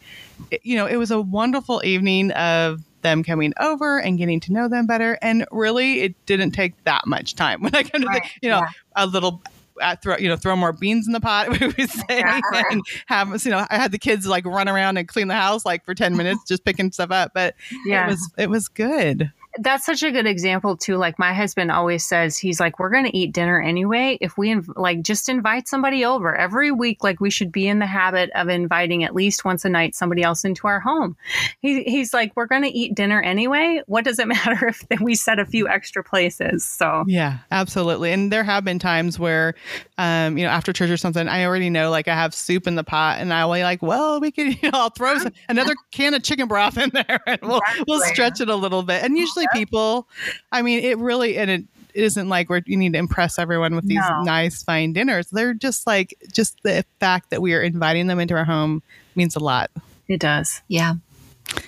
you 0.63 0.75
know, 0.75 0.85
it 0.85 0.97
was 0.97 1.11
a 1.11 1.21
wonderful 1.21 1.81
evening 1.85 2.31
of 2.31 2.81
them 3.01 3.23
coming 3.23 3.53
over 3.59 3.99
and 3.99 4.17
getting 4.17 4.39
to 4.41 4.53
know 4.53 4.67
them 4.67 4.85
better. 4.85 5.17
And 5.21 5.45
really, 5.51 6.01
it 6.01 6.25
didn't 6.25 6.51
take 6.51 6.81
that 6.83 7.07
much 7.07 7.35
time 7.35 7.61
when 7.63 7.75
I 7.75 7.83
come 7.83 8.01
to 8.01 8.07
right. 8.07 8.23
the, 8.23 8.47
you 8.47 8.49
know, 8.49 8.59
yeah. 8.59 8.69
a 8.95 9.05
little 9.05 9.41
throw 10.01 10.17
you 10.17 10.27
know 10.27 10.35
throw 10.35 10.55
more 10.55 10.73
beans 10.73 11.07
in 11.07 11.13
the 11.13 11.19
pot 11.19 11.49
we 11.59 11.67
would 11.67 11.89
say 11.89 12.23
and 12.71 12.81
have 13.07 13.45
you 13.45 13.51
know 13.51 13.65
I 13.69 13.75
had 13.77 13.91
the 13.91 13.99
kids 13.99 14.25
like 14.27 14.45
run 14.45 14.67
around 14.67 14.97
and 14.97 15.07
clean 15.07 15.27
the 15.27 15.35
house 15.35 15.65
like 15.65 15.85
for 15.85 15.93
10 15.93 16.15
minutes 16.17 16.43
just 16.47 16.63
picking 16.63 16.91
stuff 16.91 17.11
up 17.11 17.31
but 17.33 17.55
yeah. 17.85 18.05
it 18.05 18.09
was 18.09 18.31
it 18.37 18.49
was 18.49 18.67
good 18.67 19.31
that's 19.59 19.85
such 19.85 20.03
a 20.03 20.11
good 20.11 20.25
example 20.25 20.77
too. 20.77 20.97
Like 20.97 21.19
my 21.19 21.33
husband 21.33 21.71
always 21.71 22.05
says, 22.05 22.37
he's 22.37 22.59
like, 22.59 22.79
we're 22.79 22.89
going 22.89 23.05
to 23.05 23.15
eat 23.15 23.33
dinner 23.33 23.61
anyway. 23.61 24.17
If 24.21 24.37
we 24.37 24.49
inv- 24.49 24.73
like 24.75 25.01
just 25.01 25.29
invite 25.29 25.67
somebody 25.67 26.05
over 26.05 26.35
every 26.35 26.71
week, 26.71 27.03
like 27.03 27.19
we 27.19 27.29
should 27.29 27.51
be 27.51 27.67
in 27.67 27.79
the 27.79 27.85
habit 27.85 28.29
of 28.35 28.49
inviting 28.49 29.03
at 29.03 29.15
least 29.15 29.45
once 29.45 29.65
a 29.65 29.69
night 29.69 29.95
somebody 29.95 30.23
else 30.23 30.45
into 30.45 30.67
our 30.67 30.79
home. 30.79 31.15
He, 31.61 31.83
he's 31.83 32.13
like, 32.13 32.33
we're 32.35 32.47
going 32.47 32.63
to 32.63 32.69
eat 32.69 32.95
dinner 32.95 33.21
anyway. 33.21 33.81
What 33.87 34.05
does 34.05 34.19
it 34.19 34.27
matter 34.27 34.67
if 34.67 35.01
we 35.01 35.15
set 35.15 35.39
a 35.39 35.45
few 35.45 35.67
extra 35.67 36.03
places? 36.03 36.65
So 36.65 37.03
yeah, 37.07 37.39
absolutely. 37.51 38.11
And 38.11 38.31
there 38.31 38.43
have 38.43 38.63
been 38.63 38.79
times 38.79 39.19
where, 39.19 39.55
um, 39.97 40.37
you 40.37 40.45
know, 40.45 40.51
after 40.51 40.73
church 40.73 40.89
or 40.89 40.97
something, 40.97 41.27
I 41.27 41.45
already 41.45 41.69
know 41.69 41.89
like 41.89 42.07
I 42.07 42.13
have 42.15 42.33
soup 42.33 42.67
in 42.67 42.75
the 42.75 42.83
pot, 42.83 43.19
and 43.19 43.33
I'll 43.33 43.51
be 43.53 43.63
like, 43.63 43.81
well, 43.81 44.19
we 44.19 44.31
could, 44.31 44.47
you 44.61 44.71
know, 44.71 44.79
I'll 44.79 44.89
throw 44.89 45.17
some, 45.17 45.33
another 45.49 45.75
can 45.91 46.13
of 46.13 46.23
chicken 46.23 46.47
broth 46.47 46.77
in 46.77 46.91
there, 46.91 47.19
and 47.25 47.39
we'll 47.41 47.59
exactly. 47.59 47.85
we'll 47.87 48.01
stretch 48.01 48.41
it 48.41 48.49
a 48.49 48.55
little 48.55 48.83
bit. 48.83 49.03
And 49.03 49.17
usually 49.17 49.46
people. 49.53 50.07
I 50.51 50.61
mean, 50.61 50.83
it 50.83 50.97
really 50.97 51.37
and 51.37 51.49
it 51.49 51.63
isn't 51.93 52.29
like 52.29 52.49
we're 52.49 52.61
you 52.65 52.77
need 52.77 52.93
to 52.93 52.99
impress 52.99 53.39
everyone 53.39 53.75
with 53.75 53.87
these 53.87 54.03
no. 54.07 54.21
nice 54.23 54.63
fine 54.63 54.93
dinners. 54.93 55.27
They're 55.31 55.53
just 55.53 55.87
like 55.87 56.13
just 56.31 56.61
the 56.63 56.85
fact 56.99 57.31
that 57.31 57.41
we 57.41 57.53
are 57.53 57.61
inviting 57.61 58.07
them 58.07 58.19
into 58.19 58.35
our 58.35 58.45
home 58.45 58.83
means 59.15 59.35
a 59.35 59.39
lot. 59.39 59.71
It 60.07 60.19
does. 60.19 60.61
Yeah. 60.67 60.95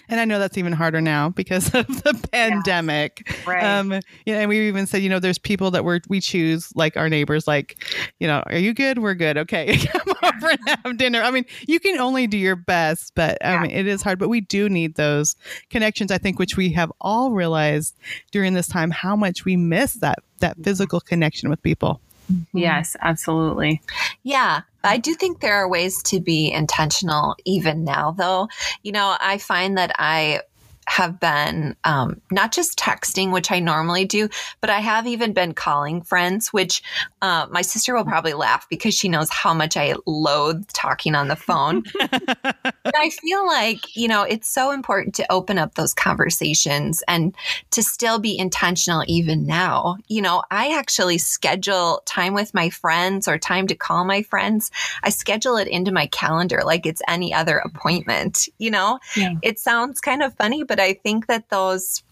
And 0.09 0.19
I 0.19 0.25
know 0.25 0.39
that's 0.39 0.57
even 0.57 0.74
harder 0.74 1.01
now 1.01 1.29
because 1.29 1.67
of 1.74 1.88
the 1.88 2.27
pandemic. 2.31 3.24
Yeah, 3.27 3.51
right. 3.51 3.63
Um, 3.63 3.91
you 4.25 4.33
know, 4.33 4.39
and 4.39 4.50
we 4.50 4.67
even 4.67 4.88
said, 4.88 5.01
you 5.03 5.09
know, 5.09 5.19
there's 5.19 5.38
people 5.38 5.71
that 5.71 5.86
we're, 5.86 6.00
we 6.09 6.19
choose, 6.19 6.75
like 6.75 6.98
our 6.98 7.09
neighbors, 7.09 7.48
like, 7.48 7.83
you 8.19 8.27
know, 8.27 8.43
are 8.48 8.57
you 8.57 8.74
good? 8.74 9.00
We're 9.00 9.13
good. 9.13 9.38
Okay. 9.38 9.77
Come 9.88 10.15
over 10.24 10.50
and 10.50 10.59
have 10.83 10.98
dinner. 10.98 11.21
I 11.21 11.31
mean, 11.31 11.45
you 11.67 11.79
can 11.79 12.00
only 12.00 12.27
do 12.27 12.38
your 12.38 12.55
best, 12.55 13.13
but 13.15 13.38
yeah. 13.41 13.62
Mean, 13.62 13.71
it 13.71 13.88
is 13.88 14.01
hard, 14.01 14.19
but 14.19 14.29
we 14.29 14.41
do 14.41 14.67
need 14.67 14.95
those 14.95 15.36
connections, 15.69 16.12
I 16.12 16.17
think, 16.17 16.39
which 16.39 16.57
we 16.57 16.71
have 16.74 16.91
all 17.00 17.31
realized 17.31 17.95
during 18.31 18.53
this 18.53 18.67
time, 18.67 18.91
how 18.91 19.15
much 19.15 19.45
we 19.45 19.55
miss 19.55 19.93
that, 19.95 20.19
that 20.39 20.57
physical 20.63 21.00
connection 21.00 21.50
with 21.50 21.62
people. 21.62 22.01
Mm-hmm. 22.31 22.57
Yes, 22.57 22.95
absolutely. 23.01 23.81
Yeah, 24.24 24.62
I 24.83 24.98
do 24.98 25.13
think 25.13 25.39
there 25.39 25.55
are 25.55 25.67
ways 25.67 26.01
to 26.03 26.19
be 26.19 26.51
intentional 26.51 27.36
even 27.45 27.83
now, 27.83 28.12
though. 28.12 28.48
You 28.83 28.91
know, 28.91 29.17
I 29.19 29.38
find 29.38 29.77
that 29.77 29.95
I 29.98 30.41
have 30.89 31.19
been 31.19 31.75
um, 31.84 32.19
not 32.31 32.51
just 32.51 32.79
texting, 32.79 33.31
which 33.31 33.51
I 33.51 33.60
normally 33.60 34.05
do, 34.05 34.27
but 34.60 34.72
I 34.72 34.79
have 34.79 35.05
even 35.05 35.34
been 35.34 35.53
calling 35.53 36.01
friends, 36.01 36.51
which 36.51 36.81
uh, 37.22 37.46
my 37.51 37.62
sister 37.62 37.93
will 37.93 38.05
probably 38.05 38.34
laugh 38.34 38.67
because 38.69 38.96
she 38.96 39.08
knows 39.08 39.29
how 39.29 39.53
much 39.53 39.77
I 39.77 39.93
loathe 40.08 40.67
talking 40.74 41.13
on 41.13 41.27
the 41.27 41.36
phone. 41.36 41.84
I 42.01 43.12
feel 43.12 43.46
like, 43.46 43.96
you 43.96 44.08
know, 44.08 44.24
it's 44.24 44.50
so 44.50 44.72
important 44.72 45.13
to 45.15 45.31
open 45.31 45.60
up 45.60 45.75
those 45.75 45.93
conversations 45.93 47.03
and 47.08 47.36
to 47.69 47.84
still 47.84 48.17
be 48.17 48.38
intentional 48.38 49.03
even 49.08 49.46
now. 49.46 49.98
You 50.08 50.24
know, 50.24 50.41
I 50.50 50.75
actually 50.75 51.19
schedule 51.19 52.01
time 52.08 52.34
with 52.34 52.55
my 52.55 52.72
friends 52.72 53.27
or 53.27 53.38
time 53.38 53.67
to 53.67 53.75
call 53.75 54.05
my 54.05 54.24
friends. 54.24 54.72
I 55.03 55.12
schedule 55.12 55.55
it 55.58 55.67
into 55.67 55.91
my 55.91 56.08
calendar 56.08 56.62
like 56.65 56.88
it's 56.88 57.03
any 57.08 57.31
other 57.31 57.60
appointment, 57.60 58.50
you 58.58 58.72
know? 58.72 59.00
Yeah. 59.15 59.36
It 59.43 59.60
sounds 59.60 60.01
kind 60.01 60.24
of 60.24 60.34
funny, 60.36 60.63
but 60.63 60.78
I 60.79 60.93
think 60.93 61.27
that 61.27 61.50
those 61.50 62.03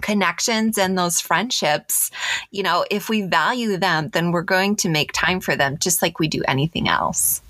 connections 0.00 0.78
and 0.78 0.96
those 0.96 1.20
friendships, 1.20 2.10
you 2.50 2.62
know, 2.62 2.84
if 2.90 3.08
we 3.08 3.22
value 3.22 3.76
them, 3.76 4.08
then 4.10 4.32
we're 4.32 4.42
going 4.42 4.76
to 4.76 4.88
make 4.88 5.12
time 5.12 5.40
for 5.40 5.56
them 5.56 5.78
just 5.78 6.02
like 6.02 6.18
we 6.18 6.28
do 6.28 6.42
anything 6.48 6.88
else. 6.88 7.42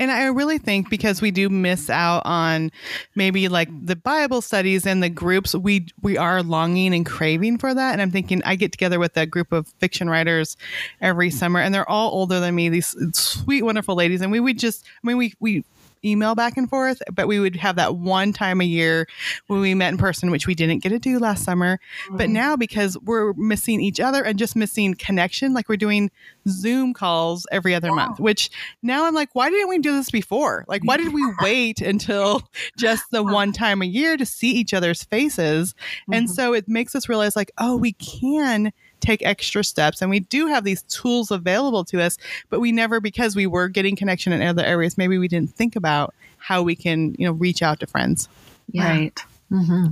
And 0.00 0.12
I 0.12 0.26
really 0.26 0.58
think 0.58 0.88
because 0.90 1.20
we 1.20 1.32
do 1.32 1.48
miss 1.48 1.90
out 1.90 2.22
on 2.24 2.70
maybe 3.16 3.48
like 3.48 3.68
the 3.84 3.96
Bible 3.96 4.40
studies 4.40 4.86
and 4.86 5.02
the 5.02 5.08
groups, 5.08 5.54
we 5.56 5.88
we 6.02 6.16
are 6.16 6.42
longing 6.42 6.94
and 6.94 7.04
craving 7.04 7.58
for 7.58 7.74
that. 7.74 7.92
And 7.92 8.00
I'm 8.00 8.12
thinking 8.12 8.40
I 8.44 8.54
get 8.54 8.70
together 8.70 9.00
with 9.00 9.16
a 9.16 9.26
group 9.26 9.50
of 9.50 9.66
fiction 9.80 10.08
writers 10.08 10.56
every 11.00 11.30
summer, 11.30 11.60
and 11.60 11.74
they're 11.74 11.88
all 11.88 12.12
older 12.12 12.38
than 12.38 12.54
me. 12.54 12.68
These 12.68 12.94
sweet, 13.12 13.62
wonderful 13.64 13.96
ladies, 13.96 14.20
and 14.20 14.30
we 14.30 14.38
would 14.38 14.58
just, 14.58 14.84
I 15.02 15.06
mean, 15.06 15.16
we 15.16 15.34
we 15.40 15.64
email 16.04 16.34
back 16.34 16.56
and 16.56 16.68
forth, 16.68 17.02
but 17.12 17.28
we 17.28 17.40
would 17.40 17.56
have 17.56 17.76
that 17.76 17.96
one 17.96 18.32
time 18.32 18.60
a 18.60 18.64
year 18.64 19.06
when 19.46 19.60
we 19.60 19.74
met 19.74 19.92
in 19.92 19.98
person, 19.98 20.30
which 20.30 20.46
we 20.46 20.54
didn't 20.54 20.82
get 20.82 20.90
to 20.90 20.98
do 20.98 21.18
last 21.18 21.44
summer. 21.44 21.78
Mm-hmm. 22.06 22.16
But 22.16 22.30
now, 22.30 22.56
because 22.56 22.96
we're 22.98 23.32
missing 23.34 23.80
each 23.80 24.00
other 24.00 24.22
and 24.22 24.38
just 24.38 24.56
missing 24.56 24.94
connection, 24.94 25.54
like 25.54 25.68
we're 25.68 25.76
doing 25.76 26.10
Zoom 26.48 26.94
calls 26.94 27.46
every 27.50 27.74
other 27.74 27.92
month, 27.92 28.20
which 28.20 28.50
now 28.82 29.06
I'm 29.06 29.14
like, 29.14 29.30
why 29.34 29.50
didn't 29.50 29.68
we 29.68 29.78
do 29.78 29.92
this 29.92 30.10
before? 30.10 30.64
Like, 30.68 30.82
why 30.84 30.96
did 30.96 31.12
we 31.12 31.26
wait 31.42 31.80
until 31.80 32.42
just 32.76 33.04
the 33.10 33.22
one 33.22 33.52
time 33.52 33.82
a 33.82 33.86
year 33.86 34.16
to 34.16 34.26
see 34.26 34.50
each 34.52 34.74
other's 34.74 35.02
faces? 35.04 35.74
Mm-hmm. 35.74 36.14
And 36.14 36.30
so 36.30 36.54
it 36.54 36.68
makes 36.68 36.94
us 36.94 37.08
realize, 37.08 37.36
like, 37.36 37.52
oh, 37.58 37.76
we 37.76 37.92
can 37.92 38.72
take 39.00 39.22
extra 39.24 39.64
steps. 39.64 40.02
And 40.02 40.10
we 40.10 40.20
do 40.20 40.46
have 40.46 40.64
these 40.64 40.82
tools 40.82 41.30
available 41.30 41.84
to 41.86 42.00
us, 42.02 42.18
but 42.50 42.60
we 42.60 42.72
never, 42.72 43.00
because 43.00 43.36
we 43.36 43.46
were 43.46 43.68
getting 43.68 43.96
connection 43.96 44.32
in 44.32 44.42
other 44.42 44.64
areas, 44.64 44.98
maybe 44.98 45.18
we 45.18 45.28
didn't 45.28 45.54
think 45.54 45.76
about 45.76 46.14
how 46.38 46.62
we 46.62 46.76
can, 46.76 47.14
you 47.18 47.26
know, 47.26 47.32
reach 47.32 47.62
out 47.62 47.80
to 47.80 47.86
friends. 47.86 48.28
Yeah. 48.70 48.88
Right. 48.88 49.20
Mm-hmm. 49.50 49.86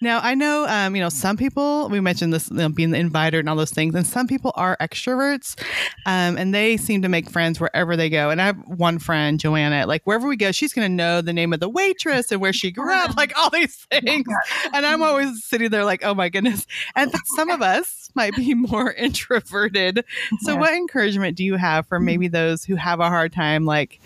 Now, 0.00 0.20
I 0.22 0.34
know, 0.34 0.66
um, 0.68 0.94
you 0.94 1.02
know, 1.02 1.08
some 1.08 1.36
people, 1.36 1.88
we 1.88 2.00
mentioned 2.00 2.32
this 2.32 2.50
you 2.50 2.56
know, 2.56 2.68
being 2.68 2.90
the 2.90 2.98
inviter 2.98 3.38
and 3.38 3.48
all 3.48 3.56
those 3.56 3.70
things, 3.70 3.94
and 3.94 4.06
some 4.06 4.26
people 4.26 4.52
are 4.54 4.76
extroverts 4.80 5.58
um, 6.06 6.36
and 6.36 6.54
they 6.54 6.76
seem 6.76 7.02
to 7.02 7.08
make 7.08 7.30
friends 7.30 7.60
wherever 7.60 7.96
they 7.96 8.10
go. 8.10 8.30
And 8.30 8.40
I 8.40 8.46
have 8.46 8.58
one 8.66 8.98
friend, 8.98 9.40
Joanna, 9.40 9.86
like 9.86 10.02
wherever 10.04 10.26
we 10.28 10.36
go, 10.36 10.52
she's 10.52 10.72
going 10.72 10.90
to 10.90 10.94
know 10.94 11.20
the 11.20 11.32
name 11.32 11.52
of 11.52 11.60
the 11.60 11.68
waitress 11.68 12.30
and 12.30 12.40
where 12.40 12.52
she 12.52 12.70
grew 12.70 12.92
up, 12.92 13.16
like 13.16 13.36
all 13.36 13.50
these 13.50 13.74
things. 13.90 14.26
And 14.72 14.84
I'm 14.84 15.02
always 15.02 15.44
sitting 15.44 15.70
there 15.70 15.84
like, 15.84 16.04
oh 16.04 16.14
my 16.14 16.28
goodness. 16.28 16.66
And 16.96 17.12
some 17.36 17.50
of 17.50 17.62
us 17.62 18.10
might 18.14 18.34
be 18.36 18.54
more 18.54 18.92
introverted. 18.92 20.04
So, 20.40 20.56
what 20.56 20.74
encouragement 20.74 21.36
do 21.36 21.44
you 21.44 21.56
have 21.56 21.86
for 21.86 21.98
maybe 21.98 22.28
those 22.28 22.64
who 22.64 22.76
have 22.76 23.00
a 23.00 23.08
hard 23.08 23.32
time, 23.32 23.64
like, 23.64 24.00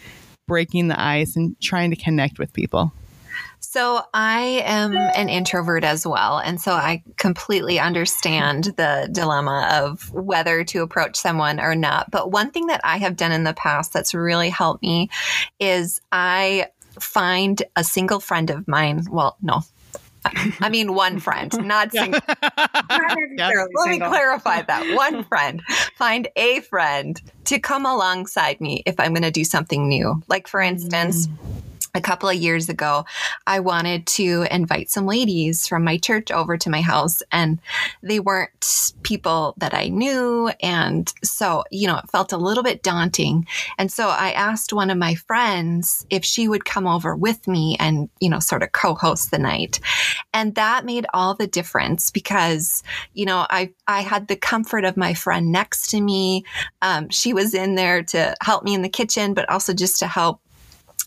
breaking 0.46 0.88
the 0.88 1.00
ice 1.00 1.36
and 1.36 1.58
trying 1.60 1.90
to 1.90 1.96
connect 1.96 2.38
with 2.38 2.52
people? 2.52 2.92
So 3.70 4.00
I 4.14 4.62
am 4.64 4.96
an 4.96 5.28
introvert 5.28 5.84
as 5.84 6.06
well. 6.06 6.38
And 6.38 6.58
so 6.58 6.72
I 6.72 7.02
completely 7.18 7.78
understand 7.78 8.64
the 8.78 9.10
dilemma 9.12 9.68
of 9.70 10.10
whether 10.10 10.64
to 10.64 10.80
approach 10.80 11.16
someone 11.16 11.60
or 11.60 11.74
not. 11.74 12.10
But 12.10 12.32
one 12.32 12.50
thing 12.50 12.68
that 12.68 12.80
I 12.82 12.96
have 12.96 13.14
done 13.14 13.30
in 13.30 13.44
the 13.44 13.52
past 13.52 13.92
that's 13.92 14.14
really 14.14 14.48
helped 14.48 14.80
me 14.80 15.10
is 15.60 16.00
I 16.10 16.68
find 16.98 17.62
a 17.76 17.84
single 17.84 18.20
friend 18.20 18.48
of 18.48 18.66
mine. 18.66 19.04
Well, 19.10 19.36
no, 19.42 19.60
I 20.24 20.70
mean, 20.70 20.94
one 20.94 21.20
friend, 21.20 21.52
not 21.66 21.92
single. 21.92 22.22
yeah. 22.26 23.64
Let 23.74 23.90
me 23.90 23.98
clarify 23.98 24.62
that. 24.62 24.96
One 24.96 25.24
friend. 25.24 25.60
Find 25.96 26.26
a 26.36 26.60
friend 26.60 27.20
to 27.44 27.58
come 27.58 27.84
alongside 27.84 28.62
me 28.62 28.82
if 28.86 28.98
I'm 28.98 29.12
going 29.12 29.24
to 29.24 29.30
do 29.30 29.44
something 29.44 29.90
new. 29.90 30.22
Like, 30.26 30.48
for 30.48 30.62
instance, 30.62 31.26
mm-hmm 31.26 31.57
a 31.98 32.00
couple 32.00 32.28
of 32.28 32.36
years 32.36 32.68
ago, 32.68 33.04
I 33.46 33.60
wanted 33.60 34.06
to 34.06 34.46
invite 34.50 34.88
some 34.88 35.04
ladies 35.04 35.66
from 35.66 35.84
my 35.84 35.98
church 35.98 36.30
over 36.30 36.56
to 36.56 36.70
my 36.70 36.80
house, 36.80 37.22
and 37.32 37.58
they 38.02 38.20
weren't 38.20 38.92
people 39.02 39.54
that 39.58 39.74
I 39.74 39.88
knew. 39.88 40.50
And 40.62 41.12
so, 41.24 41.64
you 41.70 41.88
know, 41.88 41.98
it 41.98 42.10
felt 42.10 42.32
a 42.32 42.36
little 42.36 42.62
bit 42.62 42.82
daunting. 42.82 43.46
And 43.78 43.90
so 43.90 44.08
I 44.08 44.30
asked 44.30 44.72
one 44.72 44.90
of 44.90 44.96
my 44.96 45.16
friends 45.16 46.06
if 46.08 46.24
she 46.24 46.48
would 46.48 46.64
come 46.64 46.86
over 46.86 47.16
with 47.16 47.48
me 47.48 47.76
and, 47.80 48.08
you 48.20 48.30
know, 48.30 48.38
sort 48.38 48.62
of 48.62 48.72
co 48.72 48.94
host 48.94 49.30
the 49.30 49.38
night. 49.38 49.80
And 50.32 50.54
that 50.54 50.84
made 50.84 51.06
all 51.12 51.34
the 51.34 51.48
difference 51.48 52.10
because, 52.10 52.84
you 53.12 53.26
know, 53.26 53.44
I, 53.50 53.72
I 53.88 54.02
had 54.02 54.28
the 54.28 54.36
comfort 54.36 54.84
of 54.84 54.96
my 54.96 55.14
friend 55.14 55.50
next 55.50 55.90
to 55.90 56.00
me. 56.00 56.44
Um, 56.80 57.08
she 57.08 57.32
was 57.32 57.54
in 57.54 57.74
there 57.74 58.04
to 58.04 58.34
help 58.40 58.62
me 58.62 58.74
in 58.74 58.82
the 58.82 58.88
kitchen, 58.88 59.34
but 59.34 59.48
also 59.48 59.72
just 59.72 59.98
to 59.98 60.06
help 60.06 60.40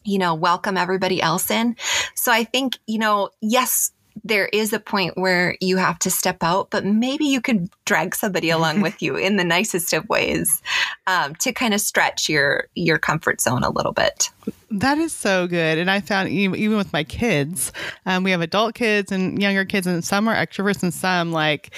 you 0.03 0.17
know, 0.17 0.33
welcome 0.33 0.77
everybody 0.77 1.21
else 1.21 1.51
in. 1.51 1.75
So 2.15 2.31
I 2.31 2.43
think, 2.43 2.77
you 2.87 2.99
know, 2.99 3.29
yes, 3.41 3.91
there 4.23 4.47
is 4.47 4.73
a 4.73 4.79
point 4.79 5.17
where 5.17 5.55
you 5.61 5.77
have 5.77 5.97
to 5.99 6.11
step 6.11 6.43
out, 6.43 6.69
but 6.69 6.85
maybe 6.85 7.25
you 7.25 7.41
can 7.41 7.69
drag 7.85 8.13
somebody 8.15 8.49
along 8.49 8.81
with 8.81 9.01
you 9.01 9.15
in 9.15 9.37
the 9.37 9.43
nicest 9.43 9.93
of 9.93 10.07
ways 10.09 10.61
um, 11.07 11.35
to 11.35 11.51
kind 11.51 11.73
of 11.73 11.81
stretch 11.81 12.29
your 12.29 12.67
your 12.75 12.97
comfort 12.97 13.41
zone 13.41 13.63
a 13.63 13.69
little 13.69 13.93
bit. 13.93 14.29
That 14.71 14.97
is 14.97 15.12
so 15.12 15.47
good. 15.47 15.77
And 15.77 15.91
I 15.91 15.99
found 15.99 16.30
even, 16.30 16.77
with 16.77 16.93
my 16.93 17.04
kids, 17.04 17.73
um, 18.06 18.23
we 18.23 18.32
have 18.32 18.39
adult 18.39 18.73
kids 18.73 19.12
and 19.12 19.41
younger 19.41 19.65
kids, 19.65 19.86
and 19.86 20.04
some 20.04 20.30
are 20.30 20.36
extroverts 20.36 20.82
and 20.82 20.93
some 20.93 21.32
like 21.32 21.73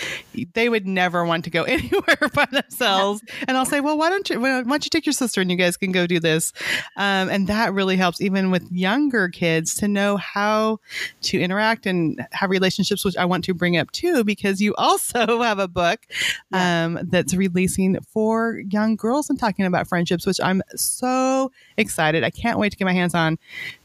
they 0.53 0.69
would 0.69 0.85
never 0.85 1.25
want 1.25 1.43
to 1.45 1.49
go 1.49 1.63
anywhere 1.67 2.29
by 2.33 2.45
themselves. 2.45 3.21
And 3.47 3.57
I'll 3.57 3.65
say, 3.65 3.81
well, 3.81 3.97
why 3.97 4.09
don't 4.09 4.29
you, 4.29 4.39
why 4.39 4.61
don't 4.61 4.85
you 4.85 4.89
take 4.89 5.05
your 5.05 5.13
sister 5.13 5.41
and 5.41 5.49
you 5.51 5.57
guys 5.57 5.75
can 5.75 5.91
go 5.91 6.07
do 6.07 6.19
this? 6.19 6.53
Um, 6.95 7.29
and 7.29 7.47
that 7.47 7.73
really 7.73 7.97
helps 7.97 8.21
even 8.21 8.51
with 8.51 8.71
younger 8.71 9.27
kids 9.27 9.75
to 9.75 9.87
know 9.87 10.17
how 10.17 10.79
to 11.23 11.39
interact 11.39 11.85
and 11.85 12.25
have 12.31 12.49
relationships, 12.49 13.03
which 13.03 13.17
I 13.17 13.25
want 13.25 13.43
to 13.45 13.53
bring 13.53 13.75
up 13.75 13.91
too, 13.91 14.23
because 14.23 14.61
you 14.61 14.75
also 14.75 15.41
have 15.41 15.59
a 15.59 15.67
book 15.67 16.05
um, 16.51 16.99
that's 17.03 17.33
releasing 17.33 17.99
for 18.01 18.61
young 18.69 18.95
girls 18.95 19.29
and 19.29 19.39
talking 19.39 19.65
about 19.65 19.87
friendships, 19.87 20.25
which 20.25 20.39
I'm 20.41 20.61
so 20.75 21.51
excited. 21.77 22.23
I 22.23 22.29
can't 22.29 22.52
wait 22.59 22.71
to 22.71 22.77
get 22.77 22.85
my 22.85 22.93
hands 22.93 23.13
on 23.13 23.37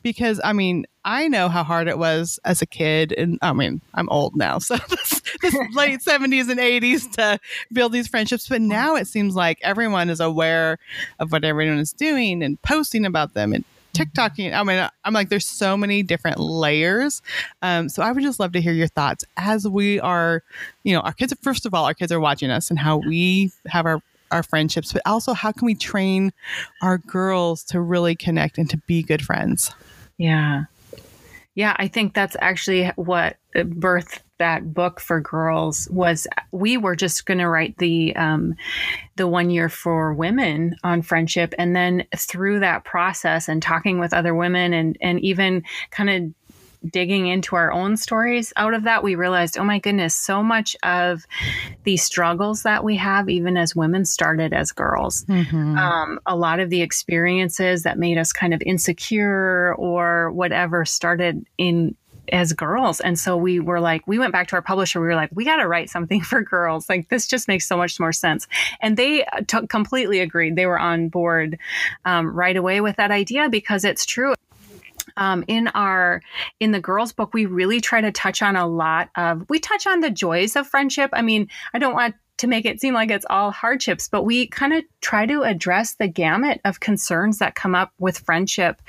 because 0.03 0.41
I 0.45 0.53
mean, 0.53 0.87
I 1.05 1.27
know 1.29 1.49
how 1.49 1.65
hard 1.65 1.89
it 1.89 1.99
was 1.99 2.39
as 2.45 2.61
a 2.61 2.67
kid. 2.67 3.15
And 3.17 3.39
I 3.41 3.53
mean, 3.53 3.81
I'm 3.95 4.09
old 4.11 4.37
now. 4.37 4.59
So 4.69 4.77
this, 4.77 5.23
this 5.41 5.55
late 5.75 6.01
70s 6.01 6.51
and 6.51 6.61
80s 6.61 7.11
to 7.13 7.39
build 7.73 7.93
these 7.93 8.09
friendships. 8.09 8.49
But 8.49 8.61
now 8.61 8.97
it 8.97 9.07
seems 9.07 9.35
like 9.35 9.59
everyone 9.63 10.11
is 10.11 10.21
aware 10.21 10.79
of 11.19 11.33
what 11.33 11.45
everyone 11.45 11.79
is 11.79 11.93
doing 11.93 12.43
and 12.43 12.61
posting 12.61 13.07
about 13.07 13.33
them 13.33 13.55
and 13.55 13.65
TikToking. 13.95 14.53
I 14.53 14.63
mean, 14.63 14.87
I'm 15.05 15.15
like, 15.15 15.29
there's 15.29 15.47
so 15.47 15.77
many 15.77 16.03
different 16.03 16.39
layers. 16.39 17.23
Um, 17.63 17.89
so 17.89 18.03
I 18.03 18.13
would 18.13 18.23
just 18.23 18.39
love 18.39 18.53
to 18.53 18.61
hear 18.61 18.73
your 18.73 18.89
thoughts 18.89 19.25
as 19.37 19.67
we 19.67 19.99
are, 20.01 20.43
you 20.85 20.95
know, 20.95 21.01
our 21.01 21.13
kids, 21.13 21.35
first 21.43 21.67
of 21.67 21.75
all, 21.75 21.85
our 21.85 21.95
kids 21.95 22.13
are 22.13 22.21
watching 22.21 22.51
us 22.51 22.71
and 22.71 22.79
how 22.79 22.99
we 22.99 23.51
have 23.67 23.87
our 23.87 24.01
our 24.31 24.43
friendships, 24.43 24.93
but 24.93 25.03
also 25.07 25.33
how 25.33 25.53
can 25.53 25.67
we 25.67 25.75
train 25.75 26.33
our 26.83 26.99
girls 26.99 27.65
to 27.65 27.81
really 27.81 28.15
connect 28.15 28.59
and 28.59 28.69
to 28.71 28.77
be 28.87 29.03
good 29.03 29.23
friends? 29.23 29.73
Yeah. 30.17 30.65
Yeah, 31.55 31.75
I 31.77 31.89
think 31.89 32.15
that's 32.15 32.37
actually 32.41 32.87
what 32.97 33.37
birthed 33.55 34.21
that 34.39 34.73
book 34.73 35.01
for 35.01 35.21
girls 35.21 35.89
was 35.91 36.27
we 36.53 36.77
were 36.77 36.97
just 36.97 37.27
going 37.27 37.39
to 37.39 37.49
write 37.49 37.77
the 37.79 38.15
um, 38.17 38.55
the 39.17 39.27
one 39.27 39.51
year 39.51 39.69
for 39.69 40.15
women 40.15 40.77
on 40.85 41.03
friendship 41.03 41.55
and 41.59 41.75
then 41.75 42.07
through 42.17 42.61
that 42.61 42.85
process 42.85 43.49
and 43.49 43.63
talking 43.63 43.99
with 43.99 44.15
other 44.15 44.35
women 44.35 44.73
and 44.73 44.97
and 45.01 45.21
even 45.21 45.65
kind 45.91 46.11
of 46.11 46.23
digging 46.89 47.27
into 47.27 47.57
our 47.57 47.73
own 47.73 47.97
stories 47.97 48.53
out 48.57 48.75
of 48.75 48.85
that, 48.85 49.03
we 49.03 49.15
realized, 49.15 49.59
oh 49.59 49.65
my 49.65 49.79
goodness, 49.79 50.15
so 50.15 50.43
much 50.43 50.77
of 50.83 51.25
the 51.85 51.97
struggles 51.97 52.63
that 52.63 52.85
we 52.85 52.97
have, 52.97 53.29
even 53.29 53.57
as 53.57 53.75
women, 53.75 54.05
started 54.05 54.53
as 54.53 54.73
girls. 54.73 55.25
Mm-hmm. 55.25 55.77
Um, 55.77 56.21
a 56.27 56.37
lot 56.37 56.61
of 56.61 56.71
the 56.71 56.83
experiences 56.83 57.83
that 57.83 57.99
made 57.99 58.19
us 58.19 58.33
kind 58.33 58.55
of 58.55 58.63
insecure 58.63 59.75
or 59.77 60.31
whatever 60.33 60.85
started 60.85 61.45
in 61.57 61.97
as 62.33 62.53
girls. 62.53 63.01
And 63.01 63.19
so 63.19 63.37
we 63.37 63.61
were 63.61 63.81
like, 63.81 64.07
we 64.07 64.19
went 64.19 64.33
back 64.33 64.49
to 64.49 64.57
our 64.57 64.63
publisher. 64.63 65.01
We 65.01 65.07
were 65.07 65.15
like, 65.15 65.31
we 65.33 65.45
got 65.45 65.57
to 65.57 65.69
write 65.69 65.91
something 65.91 66.21
for 66.23 66.43
girls. 66.43 66.89
Like, 66.89 67.09
this 67.09 67.27
just 67.27 67.49
makes 67.49 67.67
so 67.67 67.77
much 67.77 67.99
more 67.99 68.13
sense. 68.13 68.47
And 68.81 68.97
they 68.97 69.25
t- 69.47 69.67
completely 69.69 70.21
agreed. 70.21 70.57
They 70.57 70.67
were 70.67 70.79
on 70.79 71.09
board 71.09 71.59
um, 72.05 72.31
right 72.31 72.57
away 72.57 72.81
with 72.81 72.97
that 72.97 73.11
idea 73.11 73.49
because 73.49 73.85
it's 73.85 74.05
true 74.05 74.35
um, 75.19 75.45
in 75.49 75.69
our 75.69 76.23
in 76.61 76.73
the 76.73 76.81
girls 76.81 77.13
book 77.13 77.35
we 77.35 77.45
really 77.45 77.81
try 77.81 78.01
to 78.01 78.11
touch 78.11 78.41
on 78.41 78.57
a 78.57 78.67
lot 78.67 79.11
of 79.17 79.45
we 79.51 79.59
touch 79.59 79.87
on 79.87 80.01
the 80.01 80.11
joys 80.11 80.57
of 80.57 80.67
friendship. 80.67 81.11
I 81.13 81.23
mean 81.23 81.49
i 81.75 81.79
don't 81.79 81.95
want 81.95 82.15
to 82.39 82.47
make 82.47 82.65
it 82.65 82.81
seem 82.81 82.95
like 82.95 83.11
it's 83.11 83.27
all 83.29 83.51
hardships, 83.51 84.09
but 84.09 84.23
we 84.23 84.47
kind 84.47 84.73
of 84.73 84.85
try 85.01 85.27
to 85.27 85.43
address 85.43 85.95
the 85.95 86.09
gamut 86.09 86.61
of 86.65 86.81
concerns 86.81 87.39
that 87.39 87.55
come 87.55 87.75
up 87.75 87.93
with 87.99 88.19
friendship 88.19 88.81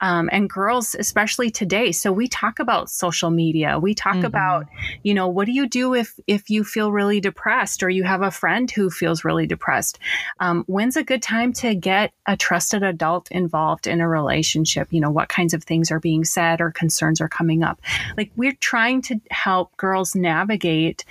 um, 0.00 0.28
and 0.32 0.48
girls, 0.48 0.94
especially 0.98 1.50
today. 1.50 1.92
So 1.92 2.12
we 2.12 2.28
talk 2.28 2.58
about 2.58 2.90
social 2.90 3.30
media. 3.30 3.78
We 3.78 3.94
talk 3.94 4.16
mm-hmm. 4.16 4.24
about, 4.26 4.66
you 5.02 5.14
know, 5.14 5.28
what 5.28 5.46
do 5.46 5.52
you 5.52 5.68
do 5.68 5.94
if 5.94 6.18
if 6.26 6.50
you 6.50 6.64
feel 6.64 6.92
really 6.92 7.20
depressed 7.20 7.82
or 7.82 7.90
you 7.90 8.04
have 8.04 8.22
a 8.22 8.30
friend 8.30 8.70
who 8.70 8.90
feels 8.90 9.24
really 9.24 9.46
depressed? 9.46 9.98
Um, 10.40 10.64
when's 10.66 10.96
a 10.96 11.04
good 11.04 11.22
time 11.22 11.52
to 11.54 11.74
get 11.74 12.12
a 12.26 12.36
trusted 12.36 12.82
adult 12.82 13.30
involved 13.30 13.86
in 13.86 14.00
a 14.00 14.08
relationship? 14.08 14.88
You 14.92 15.00
know, 15.00 15.10
what 15.10 15.28
kinds 15.28 15.54
of 15.54 15.64
things 15.64 15.90
are 15.90 16.00
being 16.00 16.24
said 16.24 16.60
or 16.60 16.70
concerns 16.70 17.20
are 17.20 17.28
coming 17.28 17.62
up? 17.62 17.80
Like 18.16 18.30
we're 18.36 18.56
trying 18.60 19.02
to 19.02 19.20
help 19.30 19.76
girls 19.76 20.14
navigate 20.14 21.04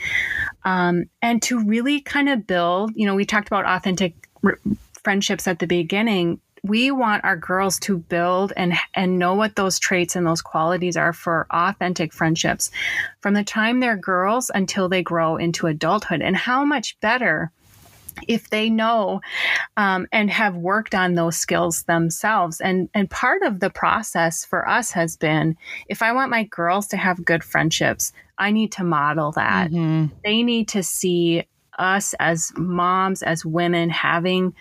um, 0.65 1.05
and 1.21 1.41
to 1.43 1.59
really 1.73 2.01
kind 2.01 2.29
of 2.29 2.45
build, 2.45 2.91
you 2.95 3.07
know, 3.07 3.15
we 3.15 3.25
talked 3.25 3.47
about 3.47 3.65
authentic 3.65 4.29
r- 4.43 4.59
friendships 5.03 5.47
at 5.47 5.57
the 5.57 5.65
beginning. 5.65 6.39
We 6.61 6.91
want 6.91 7.23
our 7.23 7.35
girls 7.35 7.79
to 7.79 7.97
build 7.97 8.53
and 8.55 8.73
and 8.93 9.17
know 9.17 9.33
what 9.33 9.55
those 9.55 9.79
traits 9.79 10.15
and 10.15 10.25
those 10.25 10.43
qualities 10.43 10.95
are 10.95 11.13
for 11.13 11.47
authentic 11.49 12.13
friendships 12.13 12.69
from 13.21 13.33
the 13.33 13.43
time 13.43 13.79
they're 13.79 13.97
girls 13.97 14.51
until 14.53 14.87
they 14.87 15.01
grow 15.01 15.35
into 15.37 15.65
adulthood. 15.65 16.21
And 16.21 16.37
how 16.37 16.63
much 16.63 16.99
better 16.99 17.51
if 18.27 18.51
they 18.51 18.69
know 18.69 19.19
um, 19.75 20.05
and 20.11 20.29
have 20.29 20.55
worked 20.55 20.93
on 20.93 21.15
those 21.15 21.35
skills 21.35 21.83
themselves 21.83 22.61
and 22.61 22.87
and 22.93 23.09
part 23.09 23.41
of 23.41 23.59
the 23.59 23.71
process 23.71 24.45
for 24.45 24.69
us 24.69 24.91
has 24.91 25.17
been 25.17 25.57
if 25.87 26.03
i 26.03 26.11
want 26.11 26.29
my 26.29 26.43
girls 26.43 26.87
to 26.87 26.95
have 26.95 27.25
good 27.25 27.43
friendships 27.43 28.13
i 28.37 28.51
need 28.51 28.71
to 28.71 28.83
model 28.83 29.31
that 29.31 29.71
mm-hmm. 29.71 30.05
they 30.23 30.43
need 30.43 30.67
to 30.67 30.83
see 30.83 31.43
us 31.79 32.13
as 32.19 32.51
moms, 32.57 33.23
as 33.23 33.45
women, 33.45 33.89
having 33.89 34.53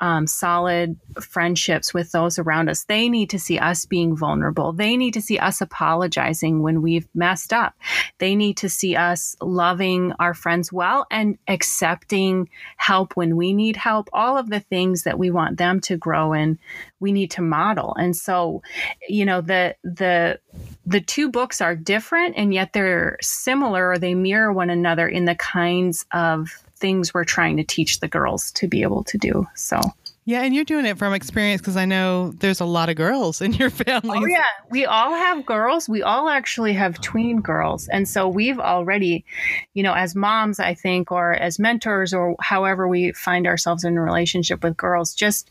um, 0.00 0.26
solid 0.26 0.96
friendships 1.20 1.92
with 1.92 2.12
those 2.12 2.38
around 2.38 2.68
us. 2.68 2.84
They 2.84 3.08
need 3.08 3.30
to 3.30 3.38
see 3.38 3.58
us 3.58 3.86
being 3.86 4.16
vulnerable. 4.16 4.72
They 4.72 4.96
need 4.96 5.14
to 5.14 5.22
see 5.22 5.38
us 5.38 5.60
apologizing 5.60 6.62
when 6.62 6.82
we've 6.82 7.08
messed 7.14 7.52
up. 7.52 7.74
They 8.18 8.36
need 8.36 8.56
to 8.58 8.68
see 8.68 8.94
us 8.96 9.36
loving 9.40 10.12
our 10.20 10.34
friends 10.34 10.72
well 10.72 11.06
and 11.10 11.38
accepting 11.48 12.48
help 12.76 13.16
when 13.16 13.36
we 13.36 13.52
need 13.52 13.76
help. 13.76 14.08
All 14.12 14.36
of 14.36 14.50
the 14.50 14.60
things 14.60 15.02
that 15.02 15.18
we 15.18 15.30
want 15.30 15.58
them 15.58 15.80
to 15.82 15.96
grow 15.96 16.32
in, 16.32 16.58
we 17.00 17.12
need 17.12 17.30
to 17.32 17.42
model. 17.42 17.94
And 17.98 18.14
so, 18.14 18.62
you 19.08 19.24
know, 19.24 19.40
the 19.40 19.76
the 19.82 20.38
the 20.86 21.00
two 21.00 21.30
books 21.30 21.60
are 21.60 21.76
different 21.76 22.34
and 22.36 22.54
yet 22.54 22.72
they're 22.72 23.18
similar 23.20 23.90
or 23.90 23.98
they 23.98 24.14
mirror 24.14 24.52
one 24.52 24.70
another 24.70 25.06
in 25.06 25.24
the 25.24 25.34
kinds 25.34 26.06
of 26.12 26.62
things 26.78 27.12
we're 27.12 27.24
trying 27.24 27.56
to 27.58 27.64
teach 27.64 28.00
the 28.00 28.08
girls 28.08 28.50
to 28.52 28.66
be 28.66 28.82
able 28.82 29.04
to 29.04 29.18
do. 29.18 29.46
So 29.54 29.80
yeah, 30.28 30.42
and 30.42 30.54
you're 30.54 30.64
doing 30.64 30.84
it 30.84 30.98
from 30.98 31.14
experience 31.14 31.62
because 31.62 31.78
I 31.78 31.86
know 31.86 32.32
there's 32.32 32.60
a 32.60 32.66
lot 32.66 32.90
of 32.90 32.96
girls 32.96 33.40
in 33.40 33.54
your 33.54 33.70
family. 33.86 34.18
Oh 34.18 34.26
yeah, 34.26 34.44
we 34.68 34.84
all 34.84 35.14
have 35.14 35.46
girls. 35.46 35.88
We 35.88 36.02
all 36.02 36.28
actually 36.28 36.74
have 36.74 37.00
tween 37.00 37.40
girls, 37.40 37.88
and 37.88 38.06
so 38.06 38.28
we've 38.28 38.58
already, 38.58 39.24
you 39.72 39.82
know, 39.82 39.94
as 39.94 40.14
moms, 40.14 40.60
I 40.60 40.74
think, 40.74 41.10
or 41.10 41.32
as 41.32 41.58
mentors, 41.58 42.12
or 42.12 42.36
however 42.40 42.86
we 42.86 43.12
find 43.12 43.46
ourselves 43.46 43.84
in 43.84 43.96
a 43.96 44.02
relationship 44.02 44.62
with 44.62 44.76
girls, 44.76 45.14
just 45.14 45.48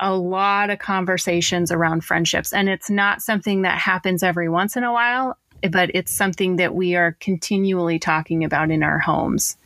a 0.00 0.12
lot 0.12 0.70
of 0.70 0.80
conversations 0.80 1.70
around 1.70 2.04
friendships, 2.04 2.52
and 2.52 2.68
it's 2.68 2.90
not 2.90 3.22
something 3.22 3.62
that 3.62 3.78
happens 3.78 4.24
every 4.24 4.48
once 4.48 4.76
in 4.76 4.82
a 4.82 4.92
while, 4.92 5.38
but 5.70 5.92
it's 5.94 6.10
something 6.10 6.56
that 6.56 6.74
we 6.74 6.96
are 6.96 7.16
continually 7.20 8.00
talking 8.00 8.42
about 8.42 8.72
in 8.72 8.82
our 8.82 8.98
homes. 8.98 9.56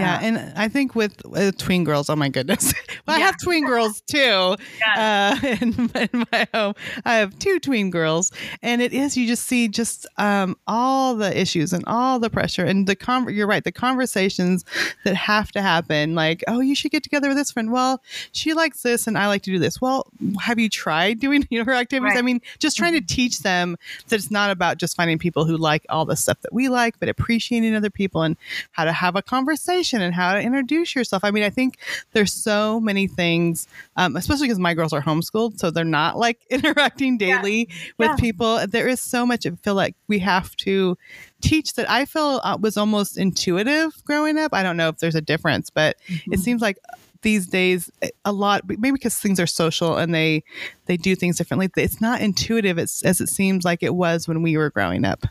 Yeah, 0.00 0.14
uh, 0.14 0.18
and 0.20 0.52
I 0.56 0.68
think 0.68 0.94
with, 0.94 1.24
with, 1.24 1.58
twin 1.58 1.84
girls, 1.84 2.08
oh 2.10 2.16
my 2.16 2.28
goodness, 2.28 2.72
well, 3.06 3.18
yeah. 3.18 3.24
I 3.24 3.26
have 3.26 3.36
twin 3.42 3.66
girls 3.66 4.00
too. 4.02 4.56
Uh, 4.96 5.36
in, 5.60 5.90
in, 5.94 6.24
my 6.32 6.48
home, 6.54 6.74
I 7.04 7.14
have 7.16 7.38
two 7.38 7.60
twin 7.60 7.90
girls, 7.90 8.32
and 8.62 8.80
it 8.80 8.92
is 8.92 9.16
you 9.16 9.26
just 9.26 9.46
see 9.46 9.68
just 9.68 10.06
um, 10.18 10.56
all 10.66 11.14
the 11.14 11.38
issues 11.38 11.72
and 11.72 11.84
all 11.86 12.18
the 12.18 12.30
pressure 12.30 12.64
and 12.64 12.86
the 12.86 12.96
con- 12.96 13.32
You're 13.32 13.46
right, 13.46 13.64
the 13.64 13.72
conversations 13.72 14.64
that 15.04 15.14
have 15.14 15.52
to 15.52 15.62
happen. 15.62 16.14
Like, 16.14 16.42
oh, 16.48 16.60
you 16.60 16.74
should 16.74 16.90
get 16.90 17.02
together 17.02 17.28
with 17.28 17.36
this 17.36 17.50
friend. 17.50 17.70
Well, 17.70 18.02
she 18.32 18.54
likes 18.54 18.82
this, 18.82 19.06
and 19.06 19.18
I 19.18 19.26
like 19.28 19.42
to 19.42 19.50
do 19.50 19.58
this. 19.58 19.80
Well, 19.80 20.06
have 20.40 20.58
you 20.58 20.68
tried 20.68 21.20
doing 21.20 21.46
you 21.50 21.58
know 21.58 21.64
her 21.64 21.74
activities? 21.74 22.14
Right. 22.14 22.18
I 22.18 22.22
mean, 22.22 22.40
just 22.58 22.76
trying 22.76 22.94
to 22.94 23.00
teach 23.00 23.40
them 23.40 23.76
that 24.08 24.16
it's 24.16 24.30
not 24.30 24.50
about 24.50 24.78
just 24.78 24.96
finding 24.96 25.18
people 25.18 25.44
who 25.44 25.56
like 25.56 25.84
all 25.88 26.04
the 26.04 26.16
stuff 26.16 26.40
that 26.42 26.52
we 26.52 26.68
like, 26.68 26.98
but 26.98 27.08
appreciating 27.08 27.74
other 27.74 27.90
people 27.90 28.22
and 28.22 28.36
how 28.72 28.84
to 28.84 28.92
have 28.92 29.16
a 29.16 29.22
conversation 29.22 29.89
and 29.98 30.14
how 30.14 30.34
to 30.34 30.40
introduce 30.40 30.94
yourself. 30.94 31.24
I 31.24 31.30
mean, 31.30 31.42
I 31.42 31.50
think 31.50 31.78
there's 32.12 32.32
so 32.32 32.80
many 32.80 33.06
things, 33.06 33.66
um, 33.96 34.16
especially 34.16 34.46
because 34.46 34.58
my 34.58 34.74
girls 34.74 34.92
are 34.92 35.02
homeschooled, 35.02 35.58
so 35.58 35.70
they're 35.70 35.84
not 35.84 36.16
like 36.16 36.38
interacting 36.50 37.18
daily 37.18 37.68
yeah. 37.68 37.76
with 37.98 38.10
yeah. 38.10 38.16
people. 38.16 38.66
There 38.66 38.88
is 38.88 39.00
so 39.00 39.26
much. 39.26 39.46
I 39.46 39.50
feel 39.50 39.74
like 39.74 39.96
we 40.08 40.18
have 40.20 40.54
to 40.56 40.96
teach 41.40 41.74
that 41.74 41.88
I 41.90 42.04
feel 42.04 42.40
uh, 42.44 42.58
was 42.60 42.76
almost 42.76 43.16
intuitive 43.16 43.92
growing 44.04 44.38
up. 44.38 44.52
I 44.54 44.62
don't 44.62 44.76
know 44.76 44.88
if 44.88 44.98
there's 44.98 45.14
a 45.14 45.20
difference, 45.20 45.70
but 45.70 45.96
mm-hmm. 46.08 46.32
it 46.32 46.40
seems 46.40 46.60
like 46.60 46.78
these 47.22 47.46
days 47.46 47.90
a 48.24 48.32
lot 48.32 48.62
maybe 48.66 48.92
because 48.92 49.18
things 49.18 49.38
are 49.38 49.46
social 49.46 49.96
and 49.96 50.14
they 50.14 50.42
they 50.86 50.96
do 50.96 51.14
things 51.14 51.36
differently 51.36 51.68
it's 51.76 52.00
not 52.00 52.20
intuitive 52.20 52.78
as, 52.78 53.02
as 53.04 53.20
it 53.20 53.28
seems 53.28 53.64
like 53.64 53.82
it 53.82 53.94
was 53.94 54.26
when 54.26 54.42
we 54.42 54.56
were 54.56 54.70
growing 54.70 55.04
up 55.04 55.26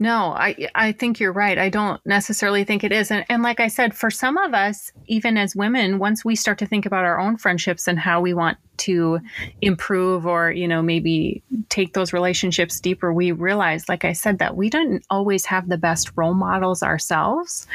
no, 0.00 0.32
I 0.32 0.68
I 0.74 0.92
think 0.92 1.20
you're 1.20 1.32
right. 1.32 1.56
I 1.56 1.68
don't 1.68 2.04
necessarily 2.04 2.64
think 2.64 2.82
it 2.82 2.92
is. 2.92 3.10
And 3.10 3.24
and 3.28 3.42
like 3.42 3.60
I 3.60 3.68
said, 3.68 3.94
for 3.94 4.10
some 4.10 4.36
of 4.36 4.52
us, 4.52 4.92
even 5.06 5.36
as 5.36 5.54
women, 5.54 5.98
once 5.98 6.24
we 6.24 6.34
start 6.34 6.58
to 6.58 6.66
think 6.66 6.84
about 6.84 7.04
our 7.04 7.20
own 7.20 7.36
friendships 7.36 7.86
and 7.86 7.98
how 7.98 8.20
we 8.20 8.34
want 8.34 8.58
to 8.78 9.20
improve 9.60 10.26
or, 10.26 10.50
you 10.50 10.68
know, 10.68 10.82
maybe 10.82 11.42
take 11.68 11.94
those 11.94 12.12
relationships 12.12 12.80
deeper, 12.80 13.12
we 13.12 13.32
realize, 13.32 13.88
like 13.88 14.04
I 14.04 14.12
said, 14.12 14.38
that 14.38 14.56
we 14.56 14.70
don't 14.70 15.04
always 15.10 15.46
have 15.46 15.68
the 15.68 15.78
best 15.78 16.12
role 16.16 16.34
models 16.34 16.82
ourselves. 16.82 17.66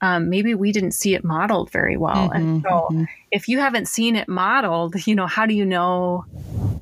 Um, 0.00 0.28
maybe 0.30 0.54
we 0.54 0.72
didn't 0.72 0.92
see 0.92 1.14
it 1.14 1.24
modeled 1.24 1.70
very 1.70 1.96
well. 1.96 2.28
Mm-hmm, 2.28 2.36
and 2.36 2.62
so 2.62 2.68
mm-hmm. 2.68 3.04
if 3.30 3.48
you 3.48 3.58
haven't 3.58 3.88
seen 3.88 4.16
it 4.16 4.28
modeled, 4.28 5.06
you 5.06 5.14
know, 5.14 5.26
how 5.26 5.46
do 5.46 5.54
you 5.54 5.64
know 5.64 6.24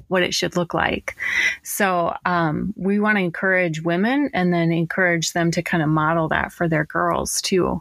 what 0.09 0.25
it 0.25 0.35
should 0.35 0.57
look 0.57 0.75
like. 0.75 1.17
So 1.63 2.17
um, 2.27 2.75
we 2.77 2.99
want 2.99 3.17
to 3.17 3.23
encourage 3.23 3.81
women 3.81 4.31
and 4.35 4.53
then 4.53 4.73
encourage 4.73 5.33
them 5.33 5.53
to 5.53 5.63
kind 5.63 5.83
of 5.83 5.89
model 5.89 6.29
that 6.29 6.53
for 6.53 6.69
their 6.69 6.85
girls 6.85 7.41
too. 7.41 7.81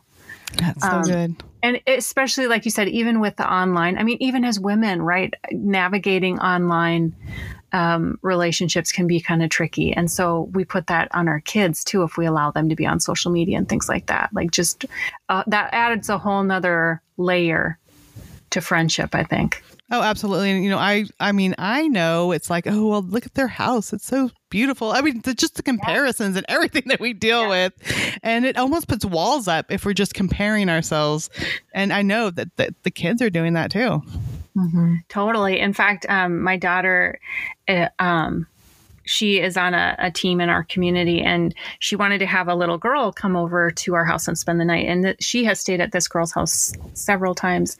That's 0.58 0.82
so 0.82 0.90
um, 0.90 1.02
good. 1.02 1.44
And 1.62 1.82
especially, 1.88 2.48
like 2.48 2.66
you 2.66 2.72
said, 2.72 2.88
even 2.88 3.20
with 3.20 3.36
the 3.36 3.52
online, 3.52 3.98
I 3.98 4.04
mean, 4.04 4.18
even 4.22 4.46
as 4.46 4.60
women, 4.60 5.02
right, 5.02 5.34
navigating 5.52 6.40
online 6.40 7.16
um, 7.72 8.18
relationships 8.22 8.92
can 8.92 9.08
be 9.08 9.20
kind 9.20 9.44
of 9.44 9.50
tricky. 9.50 9.94
And 9.94 10.10
so 10.10 10.50
we 10.54 10.66
put 10.66 10.88
that 10.88 11.14
on 11.14 11.28
our 11.28 11.42
kids 11.42 11.84
too, 11.84 12.04
if 12.04 12.18
we 12.18 12.26
allow 12.26 12.52
them 12.52 12.70
to 12.70 12.76
be 12.76 12.86
on 12.86 13.00
social 13.00 13.32
media 13.32 13.58
and 13.58 13.68
things 13.68 13.90
like 13.90 14.08
that. 14.08 14.30
Like, 14.34 14.52
just 14.52 14.86
uh, 15.28 15.44
that 15.48 15.70
adds 15.74 16.10
a 16.10 16.18
whole 16.18 16.44
nother 16.44 17.02
layer 17.18 17.78
to 18.52 18.62
friendship, 18.62 19.14
I 19.14 19.24
think. 19.24 19.64
Oh, 19.92 20.02
absolutely. 20.02 20.52
And 20.52 20.64
you 20.64 20.70
know, 20.70 20.78
I 20.78 21.06
I 21.20 21.32
mean, 21.32 21.56
I 21.58 21.88
know 21.88 22.32
it's 22.32 22.50
like, 22.50 22.68
oh 22.68 22.88
well, 22.88 23.02
look 23.02 23.26
at 23.26 23.34
their 23.34 23.48
house. 23.48 23.92
It's 23.92 24.06
so 24.06 24.30
beautiful. 24.50 24.92
I 24.92 25.02
mean, 25.02 25.22
the, 25.22 25.34
just 25.34 25.56
the 25.56 25.64
comparisons 25.64 26.36
yeah. 26.36 26.40
and 26.40 26.46
everything 26.48 26.84
that 26.88 27.00
we 27.00 27.14
deal 27.14 27.44
yeah. 27.44 27.50
with, 27.50 28.20
and 28.22 28.46
it 28.46 28.58
almost 28.58 28.88
puts 28.88 29.04
walls 29.04 29.48
up 29.48 29.72
if 29.72 29.86
we're 29.86 29.94
just 29.94 30.14
comparing 30.14 30.70
ourselves. 30.70 31.30
And 31.74 31.92
I 31.92 32.04
know 32.04 32.30
that, 32.30 32.56
that 32.58 32.84
the 32.84 32.92
kids 32.92 33.22
are 33.22 33.30
doing 33.30 33.54
that 33.54 33.72
too. 33.72 34.04
Mm-hmm. 34.56 34.96
Totally. 35.08 35.60
In 35.60 35.74
fact, 35.74 36.06
um, 36.10 36.42
my 36.42 36.58
daughter, 36.58 37.20
uh, 37.68 37.90
um, 37.98 38.48
she 39.10 39.40
is 39.40 39.58
on 39.58 39.74
a, 39.74 39.96
a, 39.98 40.12
team 40.12 40.40
in 40.40 40.50
our 40.50 40.64
community 40.66 41.20
and 41.20 41.56
she 41.80 41.96
wanted 41.96 42.20
to 42.20 42.28
have 42.28 42.48
a 42.48 42.54
little 42.54 42.78
girl 42.78 43.12
come 43.12 43.36
over 43.36 43.72
to 43.72 43.96
our 43.96 44.06
house 44.06 44.28
and 44.28 44.38
spend 44.38 44.62
the 44.62 44.66
night. 44.66 44.86
And 44.88 45.04
th- 45.04 45.18
she 45.20 45.44
has 45.46 45.60
stayed 45.60 45.82
at 45.82 45.92
this 45.92 46.08
girl's 46.08 46.32
house 46.32 46.74
several 46.94 47.34
times. 47.34 47.76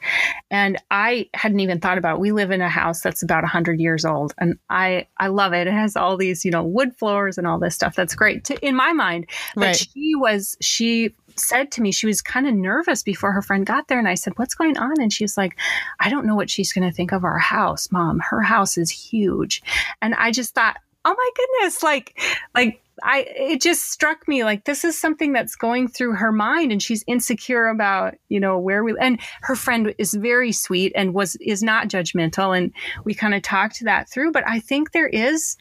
And 0.50 0.76
i 0.90 1.28
hadn't 1.34 1.60
even 1.60 1.78
thought 1.78 1.98
about 1.98 2.16
it. 2.16 2.20
we 2.20 2.32
live 2.32 2.50
in 2.50 2.60
a 2.60 2.68
house 2.68 3.00
that's 3.00 3.22
about 3.22 3.44
100 3.44 3.78
years 3.78 4.04
old 4.04 4.34
and 4.38 4.58
i 4.70 5.06
i 5.18 5.28
love 5.28 5.52
it. 5.52 5.68
It 5.68 5.72
has 5.72 5.94
all 5.94 6.16
these 6.16 6.44
you 6.44 6.50
know 6.50 6.64
wood 6.64 6.96
floors 6.96 7.38
and 7.38 7.46
all 7.46 7.60
this 7.60 7.76
stuff 7.76 7.94
that's 7.94 8.16
great 8.16 8.44
to, 8.46 8.58
in 8.66 8.74
my 8.74 8.92
mind. 8.92 9.26
But 9.54 9.62
right. 9.62 9.88
she 9.94 10.16
was 10.16 10.56
she 10.60 11.14
said 11.36 11.70
to 11.72 11.80
me 11.80 11.92
she 11.92 12.06
was 12.06 12.20
kind 12.20 12.48
of 12.48 12.54
nervous 12.54 13.04
before 13.04 13.30
her 13.30 13.40
friend 13.40 13.64
got 13.64 13.86
there 13.86 14.00
and 14.00 14.08
i 14.08 14.14
said 14.14 14.32
what's 14.36 14.54
going 14.54 14.76
on? 14.78 15.00
And 15.00 15.12
she 15.12 15.22
was 15.22 15.36
like 15.36 15.56
i 16.00 16.10
don't 16.10 16.26
know 16.26 16.34
what 16.34 16.50
she's 16.50 16.72
going 16.72 16.88
to 16.88 16.94
think 16.94 17.12
of 17.12 17.22
our 17.22 17.38
house 17.38 17.92
mom. 17.92 18.18
Her 18.18 18.42
house 18.42 18.76
is 18.76 18.90
huge. 18.90 19.62
And 20.02 20.14
i 20.16 20.32
just 20.32 20.54
thought 20.54 20.78
oh 21.04 21.14
my 21.16 21.30
goodness, 21.36 21.82
like, 21.82 22.20
like 22.54 22.82
I, 23.02 23.26
it 23.28 23.62
just 23.62 23.90
struck 23.90 24.28
me 24.28 24.44
like 24.44 24.64
this 24.64 24.84
is 24.84 24.98
something 24.98 25.32
that's 25.32 25.56
going 25.56 25.88
through 25.88 26.16
her 26.16 26.32
mind 26.32 26.72
and 26.72 26.82
she's 26.82 27.02
insecure 27.06 27.68
about, 27.68 28.14
you 28.28 28.40
know, 28.40 28.58
where 28.58 28.84
we, 28.84 28.94
and 29.00 29.18
her 29.42 29.56
friend 29.56 29.94
is 29.98 30.14
very 30.14 30.52
sweet 30.52 30.92
and 30.94 31.14
was, 31.14 31.36
is 31.36 31.62
not 31.62 31.88
judgmental. 31.88 32.56
And 32.56 32.72
we 33.04 33.14
kind 33.14 33.34
of 33.34 33.42
talked 33.42 33.82
that 33.84 34.10
through, 34.10 34.32
but 34.32 34.44
I 34.46 34.60
think 34.60 34.92
there 34.92 35.08
is, 35.08 35.56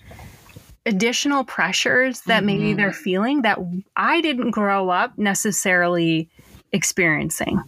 additional 0.85 1.43
pressures 1.43 2.21
that 2.21 2.37
mm-hmm. 2.37 2.45
maybe 2.45 2.73
they're 2.73 2.93
feeling 2.93 3.43
that 3.43 3.59
I 3.95 4.21
didn't 4.21 4.51
grow 4.51 4.89
up 4.89 5.17
necessarily 5.17 6.29
experiencing. 6.71 7.61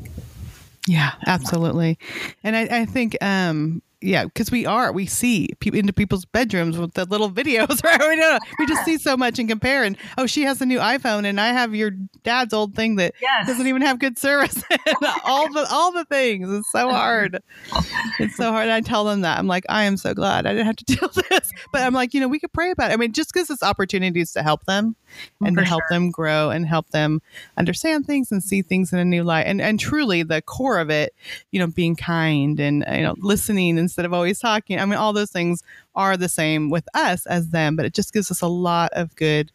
Yeah, 0.88 1.12
absolutely. 1.28 2.00
And 2.44 2.56
I, 2.56 2.82
I 2.82 2.86
think 2.86 3.16
um, 3.22 3.82
yeah, 4.02 4.24
because 4.24 4.50
we 4.50 4.66
are, 4.66 4.92
we 4.92 5.06
see 5.06 5.50
pe- 5.60 5.78
into 5.78 5.94
people's 5.94 6.26
bedrooms 6.26 6.78
with 6.78 6.96
the 6.96 7.06
little 7.06 7.30
videos, 7.30 7.84
right? 7.84 8.00
We, 8.00 8.16
know, 8.16 8.40
we 8.58 8.66
just 8.66 8.84
see 8.84 8.98
so 8.98 9.16
much 9.16 9.38
and 9.38 9.48
compare. 9.48 9.84
And 9.84 9.96
oh, 10.18 10.26
she 10.26 10.42
has 10.42 10.60
a 10.62 10.66
new 10.66 10.80
iPhone, 10.80 11.26
and 11.26 11.40
I 11.40 11.50
have 11.50 11.76
your 11.76 11.92
dad's 12.24 12.54
old 12.54 12.76
thing 12.76 12.96
that 12.96 13.14
yes. 13.22 13.48
doesn't 13.48 13.68
even 13.68 13.84
have 13.84 14.00
good 14.00 14.18
service. 14.18 14.64
all 15.24 15.52
the 15.54 15.68
all 15.70 15.92
the 15.92 16.06
things. 16.06 16.52
It's 16.52 16.72
so 16.72 16.90
hard. 16.90 17.42
It's 18.20 18.36
so 18.36 18.52
hard. 18.52 18.70
I 18.70 18.82
tell 18.82 19.06
them 19.06 19.22
that 19.22 19.38
I'm 19.38 19.48
like, 19.48 19.66
I 19.70 19.84
am 19.84 19.98
so 19.98 20.14
glad 20.14 20.48
I 20.48 20.54
didn't 20.54 20.66
have 20.66 20.78
to 20.78 20.86
deal 20.96 21.10
with 21.16 21.28
this. 21.30 21.52
But 21.72 21.84
I'm 21.84 21.94
like, 21.94 22.14
you 22.14 22.22
know, 22.22 22.28
we 22.28 22.40
could 22.40 22.54
pray 22.54 22.72
about 22.72 22.90
it. 22.90 22.96
I 22.96 22.98
mean, 22.98 23.14
just 23.14 23.32
because 23.32 23.50
it's 23.52 23.64
opportunities 23.64 24.32
to 24.32 24.42
help 24.42 24.66
them 24.66 24.96
oh, 25.42 25.46
and 25.46 25.56
For 25.56 25.62
to 25.62 25.68
help 25.68 25.84
sure. 25.84 25.98
them 26.00 26.10
grow 26.10 26.50
and 26.50 26.66
help 26.66 26.90
them 26.90 27.22
understand 27.56 28.08
things 28.08 28.32
and 28.32 28.44
see 28.44 28.64
things 28.64 28.92
in 28.94 29.00
a 29.00 29.06
new 29.06 29.24
light. 29.24 29.46
And 29.46 29.62
and 29.62 29.80
truly, 29.80 30.24
the 30.24 30.42
core 30.42 30.80
of 30.80 30.90
it, 30.90 31.14
you 31.52 31.60
know, 31.60 31.68
being 31.68 31.96
kind 31.96 32.60
and 32.60 32.84
you 32.92 33.02
know, 33.02 33.16
listening 33.20 33.78
and 33.78 33.91
instead 33.92 34.06
of 34.06 34.14
always 34.14 34.40
talking. 34.40 34.80
I 34.80 34.86
mean, 34.86 34.98
all 34.98 35.14
those 35.14 35.32
things 35.32 35.64
are 35.96 36.18
the 36.18 36.30
same 36.30 36.70
with 36.70 36.88
us 36.94 37.26
as 37.26 37.50
them, 37.50 37.76
but 37.76 37.86
it 37.86 37.94
just 37.94 38.14
gives 38.14 38.32
us 38.32 38.42
a 38.42 38.48
lot 38.48 38.92
of 38.94 39.16
good 39.16 39.52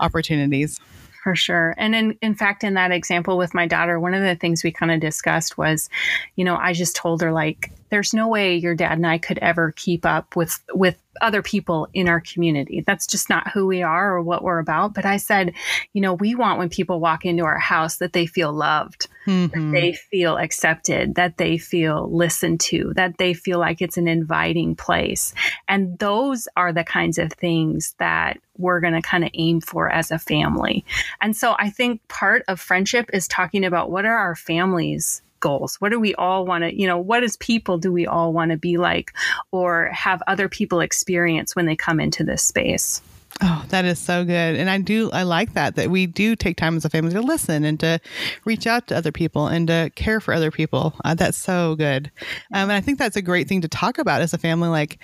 opportunities. 0.00 0.80
For 1.22 1.34
sure. 1.34 1.74
And 1.78 1.94
in, 1.94 2.18
in 2.20 2.34
fact, 2.34 2.64
in 2.64 2.74
that 2.74 2.92
example 2.92 3.38
with 3.38 3.54
my 3.54 3.66
daughter, 3.66 3.98
one 3.98 4.12
of 4.12 4.22
the 4.22 4.34
things 4.34 4.62
we 4.62 4.70
kind 4.70 4.92
of 4.92 5.00
discussed 5.00 5.56
was, 5.56 5.88
you 6.36 6.44
know, 6.44 6.56
I 6.56 6.74
just 6.74 6.94
told 6.94 7.22
her, 7.22 7.32
like, 7.32 7.72
there's 7.90 8.14
no 8.14 8.28
way 8.28 8.56
your 8.56 8.74
dad 8.74 8.92
and 8.92 9.06
I 9.06 9.18
could 9.18 9.38
ever 9.38 9.72
keep 9.72 10.04
up 10.04 10.36
with 10.36 10.62
with 10.72 10.98
other 11.20 11.42
people 11.42 11.88
in 11.94 12.08
our 12.08 12.20
community. 12.20 12.82
That's 12.86 13.06
just 13.06 13.30
not 13.30 13.50
who 13.50 13.66
we 13.66 13.82
are 13.82 14.14
or 14.14 14.22
what 14.22 14.42
we're 14.42 14.58
about. 14.58 14.94
But 14.94 15.04
I 15.04 15.16
said, 15.16 15.52
you 15.92 16.00
know, 16.00 16.14
we 16.14 16.34
want 16.34 16.58
when 16.58 16.68
people 16.68 17.00
walk 17.00 17.24
into 17.24 17.44
our 17.44 17.58
house 17.58 17.98
that 17.98 18.12
they 18.12 18.26
feel 18.26 18.52
loved, 18.52 19.08
mm-hmm. 19.26 19.46
that 19.46 19.72
they 19.72 19.92
feel 19.92 20.36
accepted, 20.36 21.14
that 21.14 21.36
they 21.36 21.58
feel 21.58 22.10
listened 22.10 22.60
to, 22.60 22.92
that 22.96 23.18
they 23.18 23.34
feel 23.34 23.58
like 23.58 23.80
it's 23.80 23.96
an 23.96 24.08
inviting 24.08 24.74
place. 24.74 25.34
And 25.68 25.98
those 25.98 26.48
are 26.56 26.72
the 26.72 26.84
kinds 26.84 27.18
of 27.18 27.32
things 27.32 27.94
that 27.98 28.38
we're 28.56 28.80
going 28.80 28.94
to 28.94 29.02
kind 29.02 29.24
of 29.24 29.30
aim 29.34 29.60
for 29.60 29.90
as 29.90 30.10
a 30.10 30.18
family. 30.18 30.84
And 31.20 31.36
so 31.36 31.54
I 31.58 31.70
think 31.70 32.06
part 32.08 32.42
of 32.48 32.60
friendship 32.60 33.10
is 33.12 33.28
talking 33.28 33.64
about 33.64 33.90
what 33.90 34.04
are 34.04 34.16
our 34.16 34.36
families 34.36 35.22
goals? 35.44 35.76
What 35.76 35.90
do 35.90 36.00
we 36.00 36.14
all 36.14 36.46
want 36.46 36.64
to, 36.64 36.74
you 36.74 36.86
know, 36.86 36.98
what 36.98 37.22
as 37.22 37.36
people 37.36 37.76
do 37.76 37.92
we 37.92 38.06
all 38.06 38.32
want 38.32 38.50
to 38.50 38.56
be 38.56 38.78
like 38.78 39.12
or 39.52 39.90
have 39.92 40.22
other 40.26 40.48
people 40.48 40.80
experience 40.80 41.54
when 41.54 41.66
they 41.66 41.76
come 41.76 42.00
into 42.00 42.24
this 42.24 42.42
space? 42.42 43.02
Oh, 43.42 43.64
that 43.68 43.84
is 43.84 43.98
so 43.98 44.24
good. 44.24 44.56
And 44.56 44.70
I 44.70 44.78
do, 44.78 45.10
I 45.12 45.24
like 45.24 45.54
that, 45.54 45.74
that 45.74 45.90
we 45.90 46.06
do 46.06 46.36
take 46.36 46.56
time 46.56 46.76
as 46.76 46.84
a 46.84 46.88
family 46.88 47.12
to 47.12 47.20
listen 47.20 47.64
and 47.64 47.78
to 47.80 48.00
reach 48.44 48.66
out 48.66 48.86
to 48.86 48.96
other 48.96 49.12
people 49.12 49.48
and 49.48 49.66
to 49.66 49.90
care 49.96 50.20
for 50.20 50.32
other 50.32 50.50
people. 50.50 50.94
Uh, 51.04 51.14
that's 51.14 51.36
so 51.36 51.74
good. 51.74 52.10
Um, 52.54 52.70
and 52.70 52.72
I 52.72 52.80
think 52.80 52.98
that's 52.98 53.16
a 53.16 53.22
great 53.22 53.48
thing 53.48 53.60
to 53.62 53.68
talk 53.68 53.98
about 53.98 54.22
as 54.22 54.32
a 54.32 54.38
family. 54.38 54.68
Like, 54.68 54.98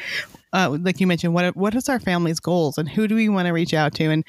uh, 0.52 0.78
like 0.80 1.00
you 1.00 1.06
mentioned, 1.06 1.34
what 1.34 1.56
what 1.56 1.74
is 1.74 1.88
our 1.88 2.00
family's 2.00 2.40
goals 2.40 2.78
and 2.78 2.88
who 2.88 3.06
do 3.06 3.14
we 3.14 3.28
want 3.28 3.46
to 3.46 3.52
reach 3.52 3.74
out 3.74 3.94
to? 3.94 4.04
And 4.04 4.24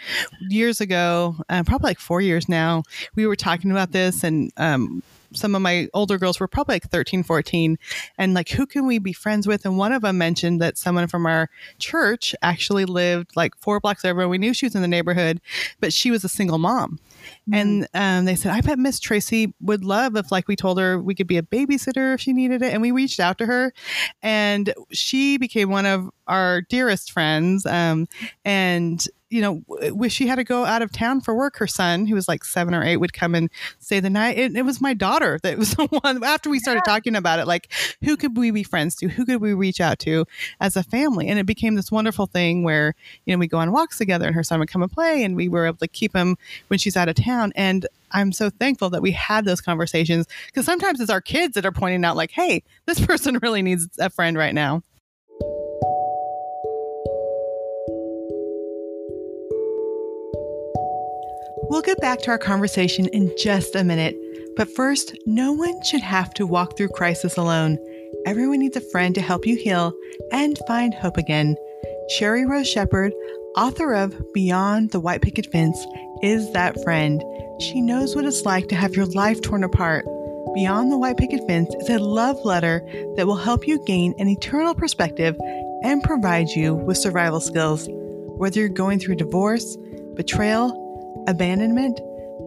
years 0.50 0.82
ago, 0.82 1.36
uh, 1.50 1.64
probably 1.64 1.90
like 1.90 2.00
four 2.00 2.22
years 2.22 2.50
now, 2.50 2.84
we 3.16 3.26
were 3.26 3.36
talking 3.36 3.72
about 3.72 3.92
this, 3.92 4.24
and 4.24 4.52
um, 4.58 5.04
some 5.34 5.56
of 5.56 5.62
my 5.62 5.88
older 5.94 6.18
girls 6.18 6.40
were 6.40 6.48
probably 6.48 6.76
like 6.76 6.90
13, 6.90 7.24
14, 7.24 7.78
and 8.18 8.34
like, 8.34 8.50
who 8.50 8.66
can 8.66 8.86
we 8.86 9.00
be 9.00 9.14
friends 9.14 9.48
with? 9.48 9.66
And 9.66 9.78
one 9.78 9.92
of 9.92 10.02
them 10.02 10.18
mentioned 10.18 10.62
that 10.62 10.78
someone 10.78 11.08
from 11.08 11.26
our 11.26 11.50
church 11.80 12.36
actually 12.42 12.86
lived 12.86 13.36
like 13.36 13.56
four 13.58 13.80
blocks 13.80 14.06
over. 14.06 14.28
We 14.28 14.38
knew 14.38 14.54
she 14.54 14.66
was 14.66 14.76
in 14.76 14.82
the 14.82 14.88
neighborhood, 14.88 15.42
but 15.80 15.94
she 15.94 16.12
was 16.12 16.24
a 16.24 16.30
single 16.30 16.58
mom. 16.58 17.00
Mm-hmm. 17.50 17.54
And 17.54 17.88
um, 17.94 18.26
they 18.26 18.36
said, 18.36 18.52
I 18.52 18.62
bet 18.62 18.80
Miss 18.80 19.00
Tracy 19.00 19.54
would 19.62 19.84
love 19.84 20.16
if, 20.16 20.32
like, 20.32 20.48
we 20.48 20.56
told 20.56 20.80
her 20.80 21.00
we 21.00 21.16
could 21.16 21.28
be 21.28 21.38
a 21.38 21.44
babysitter 21.44 22.14
if 22.14 22.22
she 22.22 22.34
needed 22.34 22.62
it. 22.62 22.74
And 22.74 22.82
we 22.82 22.92
reached 22.92 23.20
out 23.20 23.38
to 23.40 23.46
her, 23.46 23.74
and 24.22 24.74
she 24.92 25.38
became 25.38 25.70
one 25.70 25.86
of 25.86 26.10
our 26.32 26.62
dearest 26.62 27.12
friends. 27.12 27.66
Um, 27.66 28.08
and 28.46 29.06
you 29.32 29.42
know, 29.42 29.64
wish 29.94 30.14
she 30.14 30.28
had 30.28 30.36
to 30.36 30.44
go 30.44 30.66
out 30.66 30.82
of 30.82 30.92
town 30.92 31.22
for 31.22 31.34
work, 31.34 31.56
her 31.58 31.66
son, 31.66 32.06
who 32.06 32.16
was 32.16 32.28
like 32.28 32.44
seven 32.44 32.76
or 32.76 32.84
eight, 32.84 32.98
would 32.98 33.14
come 33.14 33.34
and 33.34 33.50
stay 33.80 34.02
the 34.02 34.10
night. 34.10 34.38
It, 34.38 34.58
it 34.58 34.64
was 34.64 34.82
my 34.82 34.94
daughter 34.94 35.40
that 35.42 35.58
was 35.58 35.72
the 35.76 35.86
one 35.88 36.22
after 36.22 36.50
we 36.50 36.60
started 36.60 36.84
yeah. 36.86 36.94
talking 36.94 37.16
about 37.16 37.40
it. 37.40 37.48
Like, 37.48 37.72
who 38.04 38.18
could 38.18 38.38
we 38.38 38.52
be 38.52 38.64
friends 38.64 38.98
to? 38.98 39.08
Who 39.08 39.26
could 39.26 39.40
we 39.40 39.54
reach 39.54 39.80
out 39.80 40.00
to 40.00 40.26
as 40.60 40.76
a 40.76 40.84
family? 40.84 41.30
And 41.30 41.40
it 41.40 41.46
became 41.46 41.76
this 41.76 41.92
wonderful 41.92 42.26
thing 42.26 42.64
where, 42.64 42.94
you 43.26 43.34
know, 43.34 43.40
we 43.40 43.48
go 43.48 43.58
on 43.58 43.72
walks 43.72 43.98
together 43.98 44.26
and 44.26 44.36
her 44.36 44.44
son 44.44 44.60
would 44.60 44.70
come 44.70 44.84
and 44.84 44.92
play 44.92 45.24
and 45.24 45.38
we 45.38 45.48
were 45.48 45.66
able 45.66 45.78
to 45.78 45.88
keep 45.88 46.14
him 46.14 46.38
when 46.68 46.78
she's 46.78 46.98
out 46.98 47.08
of 47.08 47.16
town. 47.16 47.54
And 47.56 47.88
I'm 48.12 48.34
so 48.34 48.50
thankful 48.50 48.90
that 48.90 49.02
we 49.02 49.12
had 49.12 49.46
those 49.46 49.62
conversations 49.62 50.28
because 50.48 50.66
sometimes 50.66 51.00
it's 51.00 51.10
our 51.10 51.22
kids 51.22 51.56
that 51.56 51.66
are 51.66 51.72
pointing 51.72 52.04
out, 52.04 52.18
like, 52.18 52.32
hey, 52.32 52.64
this 52.86 53.00
person 53.06 53.40
really 53.42 53.62
needs 53.62 53.88
a 53.98 54.10
friend 54.10 54.38
right 54.38 54.54
now. 54.54 54.84
We'll 61.72 61.82
get 61.82 62.02
back 62.02 62.20
to 62.24 62.32
our 62.32 62.38
conversation 62.38 63.08
in 63.14 63.34
just 63.38 63.78
a 63.78 63.84
minute. 63.86 64.18
But 64.58 64.70
first, 64.76 65.16
no 65.26 65.54
one 65.54 65.82
should 65.86 66.02
have 66.02 66.34
to 66.34 66.46
walk 66.46 66.76
through 66.76 66.90
crisis 66.90 67.38
alone. 67.38 67.78
Everyone 68.26 68.60
needs 68.60 68.76
a 68.76 68.82
friend 68.82 69.16
to 69.16 69.22
help 69.22 69.48
you 69.48 69.56
heal 69.56 69.94
and 70.34 70.60
find 70.68 70.94
hope 70.94 71.16
again. 71.16 71.56
Sheri 72.14 72.46
Rose 72.46 72.68
Shepherd, 72.68 73.14
author 73.56 73.94
of 73.94 74.14
Beyond 74.34 74.92
the 74.92 75.00
White 75.00 75.22
Picket 75.22 75.50
Fence, 75.50 75.78
is 76.22 76.52
that 76.52 76.84
friend. 76.84 77.24
She 77.62 77.80
knows 77.80 78.18
what 78.18 78.26
it's 78.26 78.46
like 78.46 78.68
to 78.68 78.76
have 78.76 78.98
your 78.98 79.06
life 79.06 79.40
torn 79.40 79.64
apart. 79.64 80.04
Beyond 80.54 80.92
the 80.92 80.98
White 80.98 81.16
Picket 81.16 81.48
Fence 81.48 81.74
is 81.76 81.90
a 81.90 82.00
love 82.00 82.44
letter 82.44 82.82
that 83.16 83.28
will 83.28 83.38
help 83.38 83.66
you 83.66 83.82
gain 83.86 84.14
an 84.20 84.28
eternal 84.28 84.76
perspective 84.76 85.38
and 85.84 86.04
provide 86.04 86.50
you 86.50 86.76
with 86.76 86.98
survival 86.98 87.40
skills. 87.40 87.88
Whether 87.90 88.60
you're 88.60 88.68
going 88.68 89.00
through 89.00 89.16
divorce, 89.16 89.78
betrayal, 90.16 90.81
abandonment, 91.28 92.00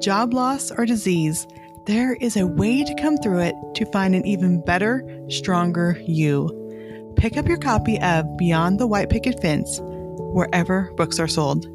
job 0.02 0.34
loss, 0.34 0.70
or 0.70 0.86
disease, 0.86 1.46
there 1.86 2.14
is 2.14 2.36
a 2.36 2.46
way 2.46 2.82
to 2.82 2.94
come 2.94 3.16
through 3.18 3.40
it 3.40 3.54
to 3.74 3.84
find 3.86 4.14
an 4.14 4.26
even 4.26 4.64
better, 4.64 5.04
stronger 5.28 6.00
you. 6.06 7.12
Pick 7.16 7.36
up 7.36 7.46
your 7.46 7.58
copy 7.58 8.00
of 8.00 8.24
Beyond 8.36 8.80
the 8.80 8.86
White 8.86 9.10
Picket 9.10 9.40
Fence 9.40 9.80
wherever 9.82 10.90
books 10.96 11.20
are 11.20 11.28
sold. 11.28 11.66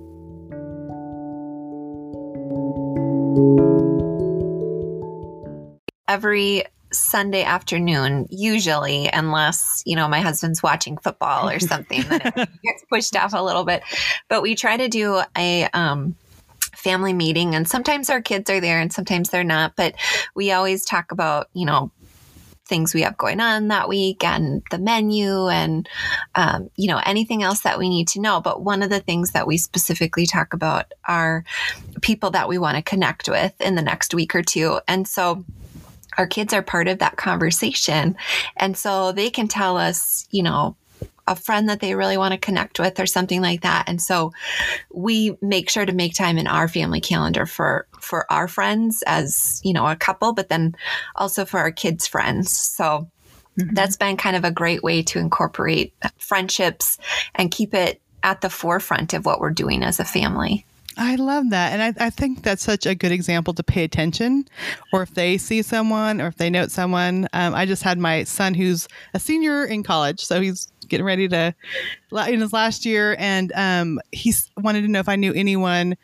Every 6.08 6.64
Sunday 6.92 7.44
afternoon, 7.44 8.28
usually, 8.30 9.10
unless, 9.14 9.84
you 9.86 9.96
know, 9.96 10.08
my 10.08 10.22
husband's 10.22 10.64
watching 10.64 10.98
football 10.98 11.50
or 11.50 11.60
something, 11.60 12.02
then 12.10 12.22
it 12.24 12.36
gets 12.36 12.86
pushed 12.92 13.16
off 13.16 13.34
a 13.34 13.42
little 13.44 13.64
bit. 13.64 13.84
But 14.28 14.42
we 14.42 14.56
try 14.56 14.78
to 14.78 14.88
do 14.88 15.22
a 15.38 15.70
um, 15.74 16.16
family 16.80 17.14
meeting 17.14 17.56
and 17.56 17.68
sometimes 17.68 18.10
our 18.10 18.22
kids 18.22 18.50
are 18.50 18.62
there 18.62 18.80
and 18.80 18.94
sometimes 18.94 19.30
they're 19.30 19.44
not 19.44 19.76
but 19.76 19.96
we 20.36 20.52
always 20.52 20.86
talk 20.86 21.12
about 21.12 21.48
you 21.54 21.66
know 21.66 21.92
things 22.70 22.94
we 22.94 23.02
have 23.02 23.18
going 23.18 23.42
on 23.42 23.68
that 23.68 23.90
week 23.90 24.24
and 24.24 24.62
the 24.72 24.78
menu 24.78 25.48
and 25.48 25.90
um, 26.36 26.70
you 26.78 26.88
know 26.88 27.02
anything 27.06 27.44
else 27.44 27.62
that 27.62 27.80
we 27.80 27.90
need 27.90 28.08
to 28.08 28.22
know. 28.22 28.40
But 28.40 28.62
one 28.62 28.84
of 28.84 28.90
the 28.90 29.02
things 29.02 29.32
that 29.32 29.48
we 29.48 29.58
specifically 29.58 30.26
talk 30.26 30.54
about 30.54 30.94
are 31.06 31.44
people 32.02 32.30
that 32.32 32.48
we 32.48 32.58
want 32.58 32.78
to 32.78 32.84
connect 32.84 33.28
with 33.28 33.60
in 33.60 33.76
the 33.76 33.82
next 33.82 34.14
week 34.14 34.36
or 34.36 34.44
two. 34.44 34.80
And 34.88 35.08
so 35.08 35.44
our 36.18 36.28
kids 36.28 36.54
are 36.54 36.62
part 36.62 36.88
of 36.88 37.00
that 37.00 37.18
conversation. 37.18 38.16
And 38.56 38.78
so 38.78 39.12
they 39.12 39.30
can 39.30 39.48
tell 39.50 39.76
us 39.76 40.28
you 40.32 40.44
know 40.44 40.78
a 41.30 41.36
friend 41.36 41.70
that 41.70 41.80
they 41.80 41.96
really 41.96 42.18
want 42.18 42.34
to 42.34 42.38
connect 42.38 42.80
with 42.80 43.00
or 43.00 43.06
something 43.06 43.42
like 43.42 43.62
that. 43.62 43.88
And 43.88 44.02
so 44.02 44.34
we 44.92 45.38
make 45.42 45.70
sure 45.70 45.86
to 45.86 45.94
make 45.94 46.16
time 46.16 46.38
in 46.38 46.48
our 46.48 46.68
family 46.68 47.00
calendar 47.00 47.46
for 47.46 47.88
for 48.02 48.26
our 48.32 48.48
friends 48.48 49.04
as, 49.06 49.62
you 49.64 49.72
know, 49.72 49.88
a 49.88 49.96
couple, 49.96 50.34
but 50.34 50.50
then 50.50 50.76
also 51.16 51.46
for 51.46 51.60
our 51.60 51.72
kids' 51.72 52.08
friends. 52.08 52.52
So 52.52 53.08
mm-hmm. 53.58 53.74
that's 53.74 53.96
been 53.96 54.18
kind 54.18 54.36
of 54.36 54.44
a 54.44 54.52
great 54.52 54.84
way 54.84 55.04
to 55.04 55.20
incorporate 55.20 55.94
friendships 56.18 56.98
and 57.36 57.52
keep 57.52 57.74
it 57.74 58.02
at 58.24 58.42
the 58.42 58.50
forefront 58.50 59.14
of 59.14 59.26
what 59.26 59.40
we're 59.40 59.52
doing 59.52 59.84
as 59.84 60.00
a 60.00 60.06
family. 60.06 60.66
I 61.00 61.16
love 61.16 61.52
that. 61.52 61.72
And 61.72 61.82
I, 61.82 62.08
I, 62.08 62.10
think 62.10 62.44
that's 62.44 62.62
such 62.62 62.86
a 62.86 62.94
good 62.94 63.14
example 63.14 63.54
to 63.54 63.64
pay 63.64 63.86
attention. 63.86 64.46
Or 64.92 65.02
if 65.02 65.14
they 65.14 65.38
see 65.38 65.62
someone 65.62 66.20
or 66.20 66.28
if 66.28 66.36
they 66.36 66.50
note 66.50 66.72
someone. 66.72 67.30
Um, 67.32 67.56
I 67.56 67.66
just 67.66 67.84
had 67.84 67.98
my 67.98 68.26
son 68.26 68.54
who's 68.54 68.86
a 69.14 69.20
senior 69.20 69.64
in 69.64 69.84
college. 69.84 70.20
So 70.20 70.42
he's 70.42 70.68
getting 70.90 71.06
ready 71.06 71.28
to 71.28 71.56
in 72.12 72.40
his 72.42 72.54
last 72.54 72.86
year, 72.86 73.16
and 73.20 73.52
um, 73.56 74.00
he 74.12 74.34
wanted 74.58 74.82
to 74.82 74.88
know 74.88 75.00
if 75.00 75.10
I 75.10 75.16
knew 75.16 75.34
anyone 75.34 75.96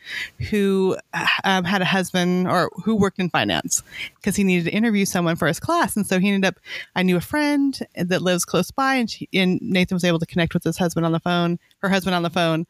who 0.49 0.97
um, 1.43 1.63
had 1.63 1.81
a 1.81 1.85
husband 1.85 2.47
or 2.47 2.69
who 2.83 2.95
worked 2.95 3.19
in 3.19 3.29
finance 3.29 3.83
because 4.15 4.35
he 4.35 4.43
needed 4.43 4.65
to 4.65 4.71
interview 4.71 5.05
someone 5.05 5.35
for 5.35 5.47
his 5.47 5.59
class. 5.59 5.95
And 5.95 6.05
so 6.05 6.19
he 6.19 6.29
ended 6.29 6.47
up. 6.47 6.59
I 6.95 7.03
knew 7.03 7.17
a 7.17 7.21
friend 7.21 7.77
that 7.95 8.21
lives 8.21 8.45
close 8.45 8.71
by, 8.71 8.95
and, 8.95 9.09
she, 9.09 9.27
and 9.33 9.59
Nathan 9.61 9.95
was 9.95 10.03
able 10.03 10.19
to 10.19 10.25
connect 10.25 10.53
with 10.53 10.63
his 10.63 10.77
husband 10.77 11.05
on 11.05 11.11
the 11.11 11.19
phone, 11.19 11.59
her 11.79 11.89
husband 11.89 12.15
on 12.15 12.23
the 12.23 12.29
phone, 12.29 12.65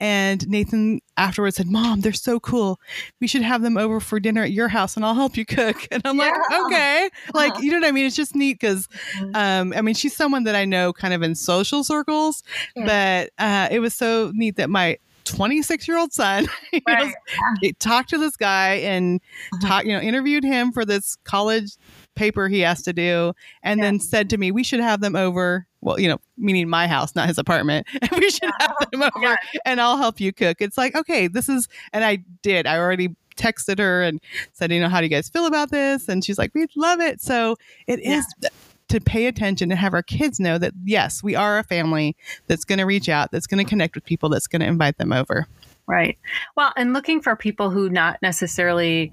and 0.00 0.46
Nathan 0.48 1.00
afterwards 1.16 1.56
said, 1.56 1.66
"Mom, 1.68 2.00
they're 2.00 2.12
so 2.12 2.38
cool. 2.40 2.78
We 3.20 3.26
should 3.26 3.42
have 3.42 3.62
them 3.62 3.76
over 3.76 4.00
for 4.00 4.20
dinner 4.20 4.42
at 4.42 4.52
your 4.52 4.68
house, 4.68 4.96
and 4.96 5.04
I'll 5.04 5.14
help 5.14 5.36
you 5.36 5.44
cook." 5.44 5.76
And 5.96 6.02
I'm 6.04 6.16
like, 6.18 6.34
"Okay." 6.66 7.10
Like, 7.32 7.52
Uh-huh. 7.52 7.60
you 7.62 7.70
know 7.72 7.78
what 7.80 7.88
I 7.88 7.92
mean? 7.92 8.06
It's 8.06 8.16
just 8.16 8.34
neat 8.34 8.58
because, 8.60 8.88
um, 9.34 9.72
I 9.74 9.80
mean, 9.80 9.94
she's 9.94 10.14
someone 10.14 10.44
that 10.44 10.54
I 10.54 10.64
know 10.64 10.92
kind 10.92 11.14
of 11.14 11.22
in 11.22 11.34
social 11.34 11.82
circles, 11.84 12.42
but 12.84 13.30
uh, 13.38 13.68
it 13.70 13.80
was 13.80 13.94
so 13.94 14.30
neat 14.34 14.56
that 14.56 14.68
my 14.70 14.98
26 15.24 15.88
year 15.88 15.98
old 15.98 16.12
son 16.12 16.46
Right. 16.86 17.12
he 17.60 17.72
talked 17.72 18.10
to 18.10 18.18
this 18.18 18.36
guy 18.36 18.74
and 18.74 19.20
Uh-huh. 19.54 19.68
talk, 19.68 19.84
you 19.84 19.92
know, 19.92 20.00
interviewed 20.00 20.44
him 20.44 20.70
for 20.72 20.84
this 20.84 21.16
college 21.24 21.72
paper 22.14 22.48
he 22.48 22.60
has 22.60 22.82
to 22.82 22.92
do, 22.92 23.32
and 23.62 23.82
then 23.82 23.98
said 24.00 24.30
to 24.30 24.38
me, 24.38 24.50
"We 24.52 24.62
should 24.62 24.80
have 24.80 25.00
them 25.00 25.16
over." 25.16 25.66
Well, 25.80 25.98
you 26.00 26.08
know, 26.08 26.18
meaning 26.38 26.68
my 26.68 26.86
house, 26.88 27.14
not 27.14 27.28
his 27.28 27.38
apartment. 27.38 27.86
we 28.12 28.30
should 28.30 28.50
have 28.60 28.74
them 28.92 29.02
over, 29.16 29.20
Yeah. 29.20 29.36
and 29.64 29.80
I'll 29.80 29.96
help 29.98 30.20
you 30.20 30.32
cook. 30.32 30.56
It's 30.60 30.76
like, 30.78 30.94
okay, 30.96 31.26
this 31.28 31.48
is, 31.48 31.68
and 31.92 32.04
I 32.04 32.18
did. 32.42 32.66
I 32.66 32.78
already 32.78 33.14
texted 33.36 33.78
her 33.78 34.02
and 34.02 34.20
said, 34.52 34.72
you 34.72 34.80
know, 34.80 34.88
how 34.88 34.98
do 35.00 35.04
you 35.06 35.10
guys 35.10 35.28
feel 35.28 35.46
about 35.46 35.70
this? 35.70 36.08
And 36.08 36.24
she's 36.24 36.38
like, 36.38 36.52
we 36.54 36.66
love 36.74 37.00
it. 37.00 37.20
So 37.20 37.56
it 37.86 38.00
is 38.00 38.24
to 38.88 39.00
pay 39.00 39.26
attention 39.26 39.70
and 39.70 39.78
have 39.78 39.94
our 39.94 40.02
kids 40.02 40.38
know 40.38 40.58
that 40.58 40.72
yes, 40.84 41.22
we 41.22 41.34
are 41.34 41.58
a 41.58 41.64
family 41.64 42.16
that's 42.46 42.64
going 42.64 42.78
to 42.78 42.84
reach 42.84 43.08
out, 43.08 43.30
that's 43.32 43.46
going 43.46 43.64
to 43.64 43.68
connect 43.68 43.94
with 43.94 44.04
people, 44.04 44.28
that's 44.28 44.46
going 44.46 44.60
to 44.60 44.66
invite 44.66 44.98
them 44.98 45.12
over. 45.12 45.46
Right. 45.88 46.18
Well, 46.56 46.72
and 46.76 46.92
looking 46.92 47.20
for 47.20 47.36
people 47.36 47.70
who 47.70 47.88
not 47.88 48.20
necessarily, 48.20 49.12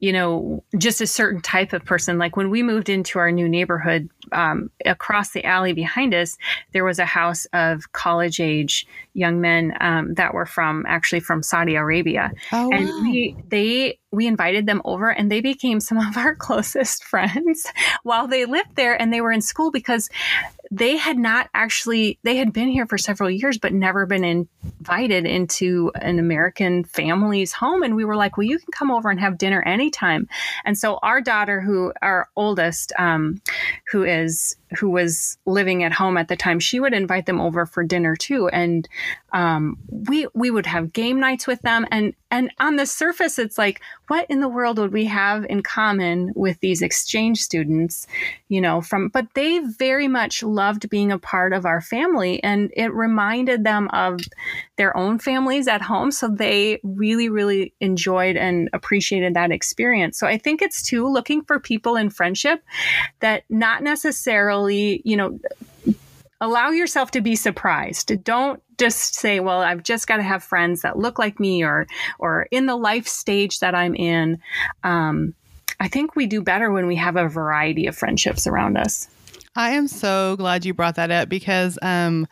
you 0.00 0.12
know, 0.12 0.62
just 0.78 1.00
a 1.00 1.06
certain 1.06 1.40
type 1.40 1.72
of 1.72 1.84
person. 1.84 2.18
Like 2.18 2.36
when 2.36 2.50
we 2.50 2.62
moved 2.62 2.88
into 2.88 3.18
our 3.18 3.32
new 3.32 3.48
neighborhood, 3.48 4.08
um, 4.32 4.70
across 4.84 5.30
the 5.30 5.44
alley 5.44 5.72
behind 5.72 6.14
us, 6.14 6.36
there 6.72 6.84
was 6.84 6.98
a 6.98 7.04
house 7.04 7.46
of 7.52 7.92
college 7.92 8.40
age 8.40 8.86
young 9.14 9.40
men 9.40 9.74
um, 9.80 10.14
that 10.14 10.34
were 10.34 10.46
from 10.46 10.84
actually 10.86 11.20
from 11.20 11.42
Saudi 11.42 11.74
Arabia, 11.74 12.32
Oh, 12.52 12.70
and 12.72 12.88
wow. 12.88 13.00
we 13.02 13.36
they 13.48 13.98
we 14.10 14.26
invited 14.26 14.66
them 14.66 14.80
over, 14.84 15.10
and 15.10 15.30
they 15.30 15.40
became 15.40 15.80
some 15.80 15.98
of 15.98 16.16
our 16.16 16.34
closest 16.38 17.04
friends 17.04 17.66
while 18.02 18.28
they 18.28 18.44
lived 18.44 18.76
there, 18.76 19.00
and 19.00 19.12
they 19.12 19.20
were 19.20 19.32
in 19.32 19.40
school 19.40 19.70
because 19.70 20.08
they 20.70 20.96
had 20.96 21.18
not 21.18 21.48
actually 21.54 22.18
they 22.22 22.36
had 22.36 22.52
been 22.52 22.68
here 22.68 22.86
for 22.86 22.98
several 22.98 23.30
years 23.30 23.58
but 23.58 23.72
never 23.72 24.06
been 24.06 24.24
invited 24.24 25.24
into 25.24 25.90
an 25.94 26.18
american 26.18 26.84
family's 26.84 27.52
home. 27.52 27.82
And 27.82 27.96
we 27.96 28.04
were 28.04 28.16
like 28.16 28.36
well 28.36 28.46
you 28.46 28.58
can 28.58 28.70
come 28.72 28.90
over 28.90 29.10
and 29.10 29.18
have 29.20 29.38
dinner 29.38 29.62
anytime. 29.62 30.28
And 30.64 30.76
so 30.76 30.98
our 31.02 31.20
daughter 31.20 31.60
who 31.60 31.92
our 32.02 32.28
oldest 32.36 32.92
um, 32.98 33.40
who 33.90 34.04
is 34.04 34.56
who 34.76 34.90
was 34.90 35.38
living 35.46 35.82
at 35.82 35.92
home 35.92 36.16
at 36.16 36.28
the 36.28 36.36
time 36.36 36.60
she 36.60 36.80
would 36.80 36.92
invite 36.92 37.26
them 37.26 37.40
over 37.40 37.64
for 37.64 37.82
dinner 37.82 38.14
too. 38.16 38.48
And 38.48 38.88
um, 39.32 39.78
we 39.88 40.26
we 40.34 40.50
would 40.50 40.66
have 40.66 40.92
game 40.92 41.20
nights 41.20 41.46
with 41.46 41.60
them. 41.62 41.86
And 41.90 42.14
and 42.30 42.50
on 42.60 42.76
the 42.76 42.86
surface 42.86 43.38
it's 43.38 43.56
like 43.56 43.80
what 44.08 44.26
in 44.28 44.40
the 44.40 44.48
world 44.48 44.78
would 44.78 44.92
we 44.92 45.06
have 45.06 45.46
in 45.46 45.62
common 45.62 46.32
with 46.36 46.60
these 46.60 46.82
exchange 46.82 47.40
students 47.40 48.06
you 48.48 48.60
know 48.60 48.82
from 48.82 49.08
but 49.08 49.26
they 49.34 49.60
very 49.60 50.08
much 50.08 50.42
loved 50.42 50.90
being 50.90 51.10
a 51.10 51.18
part 51.18 51.52
of 51.52 51.64
our 51.64 51.80
family. 51.80 52.42
And 52.42 52.70
it 52.76 52.92
reminded 52.92 53.64
them 53.64 53.88
of 53.92 54.20
their 54.76 54.96
own 54.96 55.18
families 55.18 55.66
at 55.68 55.82
home. 55.82 56.10
So 56.10 56.28
they 56.28 56.80
really 56.82 57.28
really 57.28 57.72
enjoyed 57.80 58.36
and 58.36 58.68
appreciated 58.72 59.34
that 59.34 59.50
experience. 59.50 60.18
So 60.18 60.26
i 60.26 60.36
think 60.36 60.62
it's 60.62 60.82
too 60.82 61.06
looking 61.08 61.42
for 61.42 61.58
people 61.58 61.96
in 61.96 62.10
friendship 62.10 62.62
that 63.20 63.44
not 63.48 63.82
necessarily 63.82 64.57
you 64.66 65.16
know 65.16 65.38
allow 66.40 66.70
yourself 66.70 67.10
to 67.12 67.20
be 67.20 67.34
surprised. 67.36 68.22
Don't 68.24 68.62
just 68.78 69.16
say 69.16 69.40
well 69.40 69.60
i've 69.60 69.82
just 69.82 70.06
got 70.06 70.18
to 70.18 70.22
have 70.22 70.42
friends 70.42 70.82
that 70.82 70.96
look 70.96 71.18
like 71.18 71.40
me 71.40 71.64
or 71.64 71.84
or 72.20 72.46
in 72.52 72.66
the 72.66 72.76
life 72.76 73.08
stage 73.08 73.58
that 73.58 73.74
i'm 73.74 73.94
in. 73.94 74.38
Um, 74.84 75.34
i 75.80 75.88
think 75.88 76.14
we 76.14 76.26
do 76.26 76.40
better 76.40 76.70
when 76.70 76.86
we 76.86 76.96
have 76.96 77.16
a 77.16 77.28
variety 77.28 77.86
of 77.86 77.96
friendships 77.96 78.46
around 78.46 78.76
us. 78.76 79.08
I 79.56 79.70
am 79.70 79.88
so 79.88 80.36
glad 80.36 80.64
you 80.64 80.72
brought 80.72 80.94
that 80.94 81.10
up 81.10 81.28
because 81.28 81.80
um, 81.82 82.28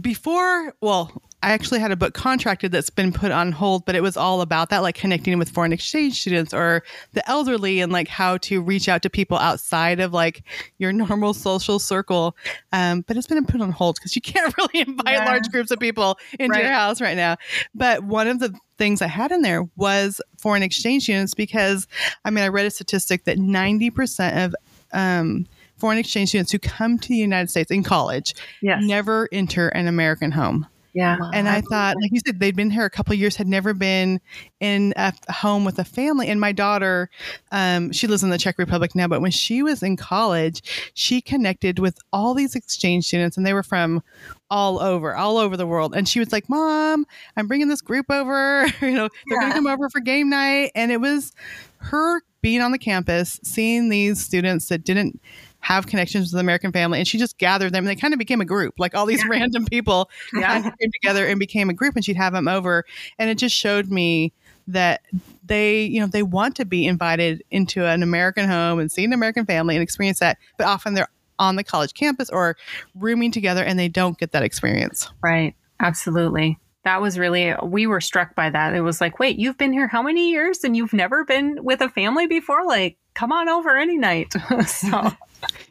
before, 0.00 0.74
well, 0.80 1.10
I 1.42 1.52
actually 1.52 1.80
had 1.80 1.90
a 1.90 1.96
book 1.96 2.12
contracted 2.12 2.70
that's 2.70 2.90
been 2.90 3.12
put 3.12 3.30
on 3.30 3.52
hold, 3.52 3.86
but 3.86 3.94
it 3.94 4.02
was 4.02 4.16
all 4.16 4.42
about 4.42 4.68
that, 4.70 4.82
like 4.82 4.94
connecting 4.94 5.38
with 5.38 5.48
foreign 5.48 5.72
exchange 5.72 6.20
students 6.20 6.52
or 6.52 6.82
the 7.12 7.28
elderly 7.30 7.80
and 7.80 7.90
like 7.90 8.08
how 8.08 8.36
to 8.38 8.60
reach 8.60 8.88
out 8.88 9.00
to 9.02 9.10
people 9.10 9.38
outside 9.38 10.00
of 10.00 10.12
like 10.12 10.42
your 10.78 10.92
normal 10.92 11.32
social 11.32 11.78
circle. 11.78 12.36
Um, 12.72 13.02
but 13.06 13.16
it's 13.16 13.26
been 13.26 13.44
put 13.46 13.60
on 13.62 13.72
hold 13.72 13.96
because 13.96 14.14
you 14.14 14.20
can't 14.22 14.54
really 14.58 14.80
invite 14.86 15.14
Yeah. 15.14 15.24
large 15.24 15.48
groups 15.50 15.70
of 15.70 15.78
people 15.80 16.18
into 16.38 16.58
your 16.58 16.72
house 16.72 17.00
right 17.00 17.16
now. 17.16 17.36
But 17.74 18.04
one 18.04 18.28
of 18.28 18.38
the 18.38 18.54
things 18.76 19.00
I 19.00 19.06
had 19.06 19.32
in 19.32 19.42
there 19.42 19.66
was 19.76 20.20
foreign 20.38 20.62
exchange 20.62 21.04
students 21.04 21.34
because 21.34 21.88
I 22.24 22.30
mean, 22.30 22.44
I 22.44 22.48
read 22.48 22.66
a 22.66 22.70
statistic 22.70 23.24
that 23.24 23.38
90% 23.38 24.44
of 24.46 24.54
um, 24.92 25.46
foreign 25.78 25.98
exchange 25.98 26.30
students 26.30 26.52
who 26.52 26.58
come 26.58 26.98
to 26.98 27.08
the 27.08 27.16
United 27.16 27.48
States 27.48 27.70
in 27.70 27.82
college 27.82 28.34
yes 28.60 28.82
never 28.84 29.28
enter 29.32 29.68
an 29.68 29.86
American 29.86 30.32
home. 30.32 30.66
Yeah 30.92 31.16
And 31.32 31.48
I 31.48 31.60
thought, 31.60 31.96
like 32.00 32.10
you 32.12 32.20
said, 32.24 32.40
they'd 32.40 32.56
been 32.56 32.70
here 32.70 32.84
a 32.84 32.90
couple 32.90 33.12
of 33.12 33.18
years, 33.18 33.36
had 33.36 33.46
never 33.46 33.74
been 33.74 34.20
in 34.60 34.92
a 34.96 35.12
home 35.30 35.64
with 35.64 35.78
a 35.78 35.84
family. 35.84 36.28
And 36.28 36.40
my 36.40 36.52
daughter, 36.52 37.10
um, 37.52 37.92
she 37.92 38.06
lives 38.06 38.22
in 38.22 38.30
the 38.30 38.38
Czech 38.38 38.58
Republic 38.58 38.94
now, 38.94 39.06
but 39.06 39.20
when 39.20 39.30
she 39.30 39.62
was 39.62 39.82
in 39.82 39.96
college, 39.96 40.92
she 40.94 41.20
connected 41.20 41.78
with 41.78 41.98
all 42.12 42.34
these 42.34 42.54
exchange 42.54 43.06
students, 43.06 43.36
and 43.36 43.46
they 43.46 43.54
were 43.54 43.62
from 43.62 44.02
all 44.50 44.80
over, 44.80 45.14
all 45.14 45.36
over 45.36 45.56
the 45.56 45.66
world. 45.66 45.94
And 45.94 46.08
she 46.08 46.18
was 46.18 46.32
like, 46.32 46.48
"Mom, 46.48 47.06
I'm 47.36 47.46
bringing 47.46 47.68
this 47.68 47.80
group 47.80 48.10
over. 48.10 48.66
you 48.82 48.92
know, 48.92 49.08
they're 49.28 49.40
going 49.40 49.52
to 49.52 49.56
come 49.56 49.66
over 49.66 49.88
for 49.88 50.00
game 50.00 50.28
night." 50.28 50.72
And 50.74 50.90
it 50.90 51.00
was 51.00 51.32
her 51.78 52.22
being 52.42 52.60
on 52.60 52.72
the 52.72 52.78
campus, 52.78 53.38
seeing 53.42 53.88
these 53.88 54.24
students 54.24 54.68
that 54.68 54.84
didn't 54.84 55.20
have 55.60 55.86
connections 55.86 56.26
with 56.26 56.32
the 56.32 56.40
American 56.40 56.72
family, 56.72 56.98
and 56.98 57.06
she 57.06 57.18
just 57.18 57.38
gathered 57.38 57.72
them. 57.72 57.84
And 57.84 57.88
they 57.88 58.00
kind 58.00 58.14
of 58.14 58.18
became 58.18 58.40
a 58.40 58.44
group, 58.44 58.74
like 58.78 58.94
all 58.94 59.06
these 59.06 59.24
random 59.26 59.66
people 59.66 60.10
Yeah. 60.32 60.62
came 60.62 60.90
together 61.00 61.26
and 61.26 61.38
became 61.38 61.70
a 61.70 61.74
group. 61.74 61.96
And 61.96 62.04
she'd 62.04 62.16
have 62.16 62.32
them 62.32 62.48
over, 62.48 62.84
and 63.18 63.30
it 63.30 63.36
just 63.38 63.54
showed 63.56 63.90
me 63.90 64.32
that 64.68 65.02
they, 65.44 65.82
you 65.84 66.00
know, 66.00 66.06
they 66.06 66.22
want 66.22 66.54
to 66.56 66.64
be 66.64 66.86
invited 66.86 67.42
into 67.50 67.84
an 67.84 68.02
American 68.02 68.48
home 68.48 68.78
and 68.78 68.90
see 68.90 69.04
an 69.04 69.12
American 69.12 69.44
family 69.44 69.74
and 69.74 69.82
experience 69.82 70.20
that. 70.20 70.38
But 70.56 70.66
often 70.66 70.94
they're 70.94 71.08
on 71.38 71.56
the 71.56 71.64
college 71.64 71.94
campus 71.94 72.30
or 72.30 72.56
rooming 72.94 73.32
together, 73.32 73.64
and 73.64 73.78
they 73.78 73.88
don't 73.88 74.18
get 74.18 74.32
that 74.32 74.42
experience. 74.42 75.10
Right. 75.22 75.54
Absolutely. 75.80 76.58
That 76.84 77.02
was 77.02 77.18
really, 77.18 77.54
we 77.62 77.86
were 77.86 78.00
struck 78.00 78.34
by 78.34 78.48
that. 78.50 78.74
It 78.74 78.80
was 78.80 79.00
like, 79.00 79.18
wait, 79.18 79.38
you've 79.38 79.58
been 79.58 79.72
here 79.72 79.86
how 79.86 80.02
many 80.02 80.30
years 80.30 80.64
and 80.64 80.76
you've 80.76 80.92
never 80.94 81.24
been 81.24 81.62
with 81.62 81.80
a 81.82 81.88
family 81.90 82.26
before? 82.26 82.64
Like, 82.66 82.96
come 83.14 83.32
on 83.32 83.48
over 83.50 83.76
any 83.76 83.98
night. 83.98 84.32
so, 84.66 85.10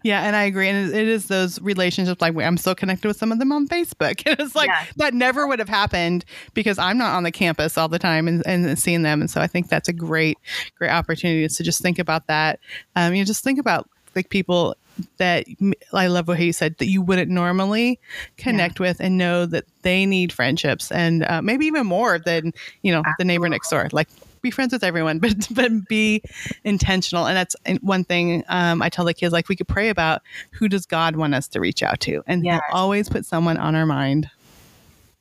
Yeah, 0.03 0.21
and 0.21 0.35
I 0.35 0.43
agree. 0.43 0.69
And 0.69 0.93
it- 0.93 1.07
is 1.07 1.27
those 1.27 1.59
relationships. 1.61 2.21
Like 2.21 2.35
I'm 2.37 2.57
still 2.57 2.75
connected 2.75 3.07
with 3.07 3.17
some 3.17 3.31
of 3.31 3.39
them 3.39 3.51
on 3.51 3.67
Facebook. 3.67 4.21
And 4.27 4.39
it's 4.39 4.55
like 4.55 4.67
Yeah. 4.67 4.85
that 4.97 5.13
never 5.15 5.47
would 5.47 5.57
have 5.59 5.69
happened 5.69 6.25
because 6.53 6.77
I'm 6.77 6.97
not 6.99 7.15
on 7.15 7.23
the 7.23 7.31
campus 7.31 7.75
all 7.77 7.87
the 7.87 7.97
time 7.99 8.27
and, 8.27 8.45
and 8.45 8.77
seeing 8.77 9.01
them. 9.01 9.19
And 9.21 9.31
so 9.31 9.41
I 9.41 9.47
think 9.47 9.67
that's 9.69 9.89
a 9.89 9.93
great, 9.93 10.37
great 10.77 10.91
opportunity 10.91 11.47
to 11.47 11.63
just 11.63 11.81
think 11.81 11.97
about 11.97 12.27
that. 12.27 12.59
Um, 12.95 13.13
you 13.15 13.21
know, 13.21 13.25
just 13.25 13.43
think 13.43 13.57
about 13.59 13.89
like 14.15 14.29
people 14.29 14.75
that 15.17 15.45
I 15.93 16.07
love 16.07 16.27
what 16.27 16.39
he 16.39 16.51
said 16.51 16.77
that 16.77 16.87
you 16.87 17.01
wouldn't 17.01 17.31
normally 17.31 17.99
connect 18.37 18.79
with 18.79 18.99
and 18.99 19.17
know 19.17 19.45
that 19.45 19.65
they 19.81 20.05
need 20.05 20.31
friendships 20.33 20.91
and 20.91 21.23
uh, 21.25 21.41
maybe 21.41 21.65
even 21.65 21.85
more 21.85 22.19
than 22.19 22.53
you 22.81 22.91
know 22.91 23.03
the 23.17 23.25
neighbor 23.25 23.49
next 23.49 23.69
door. 23.69 23.89
Like 23.91 24.07
be 24.41 24.51
friends 24.51 24.73
with 24.73 24.83
everyone, 24.83 25.19
but 25.19 25.47
but 25.51 25.87
be 25.87 26.21
intentional. 26.63 27.27
And 27.27 27.35
that's 27.35 27.55
one 27.81 28.03
thing 28.03 28.43
um, 28.47 28.81
I 28.81 28.89
tell 28.89 29.05
the 29.05 29.13
kids. 29.13 29.33
Like 29.33 29.49
we 29.49 29.55
could 29.55 29.67
pray 29.67 29.89
about 29.89 30.21
who 30.51 30.67
does 30.67 30.85
God 30.85 31.15
want 31.15 31.35
us 31.35 31.47
to 31.49 31.59
reach 31.59 31.83
out 31.83 31.99
to, 32.01 32.23
and 32.27 32.43
Yes. 32.43 32.61
He'll 32.69 32.77
always 32.77 33.09
put 33.09 33.25
someone 33.25 33.57
on 33.57 33.75
our 33.75 33.85
mind. 33.85 34.29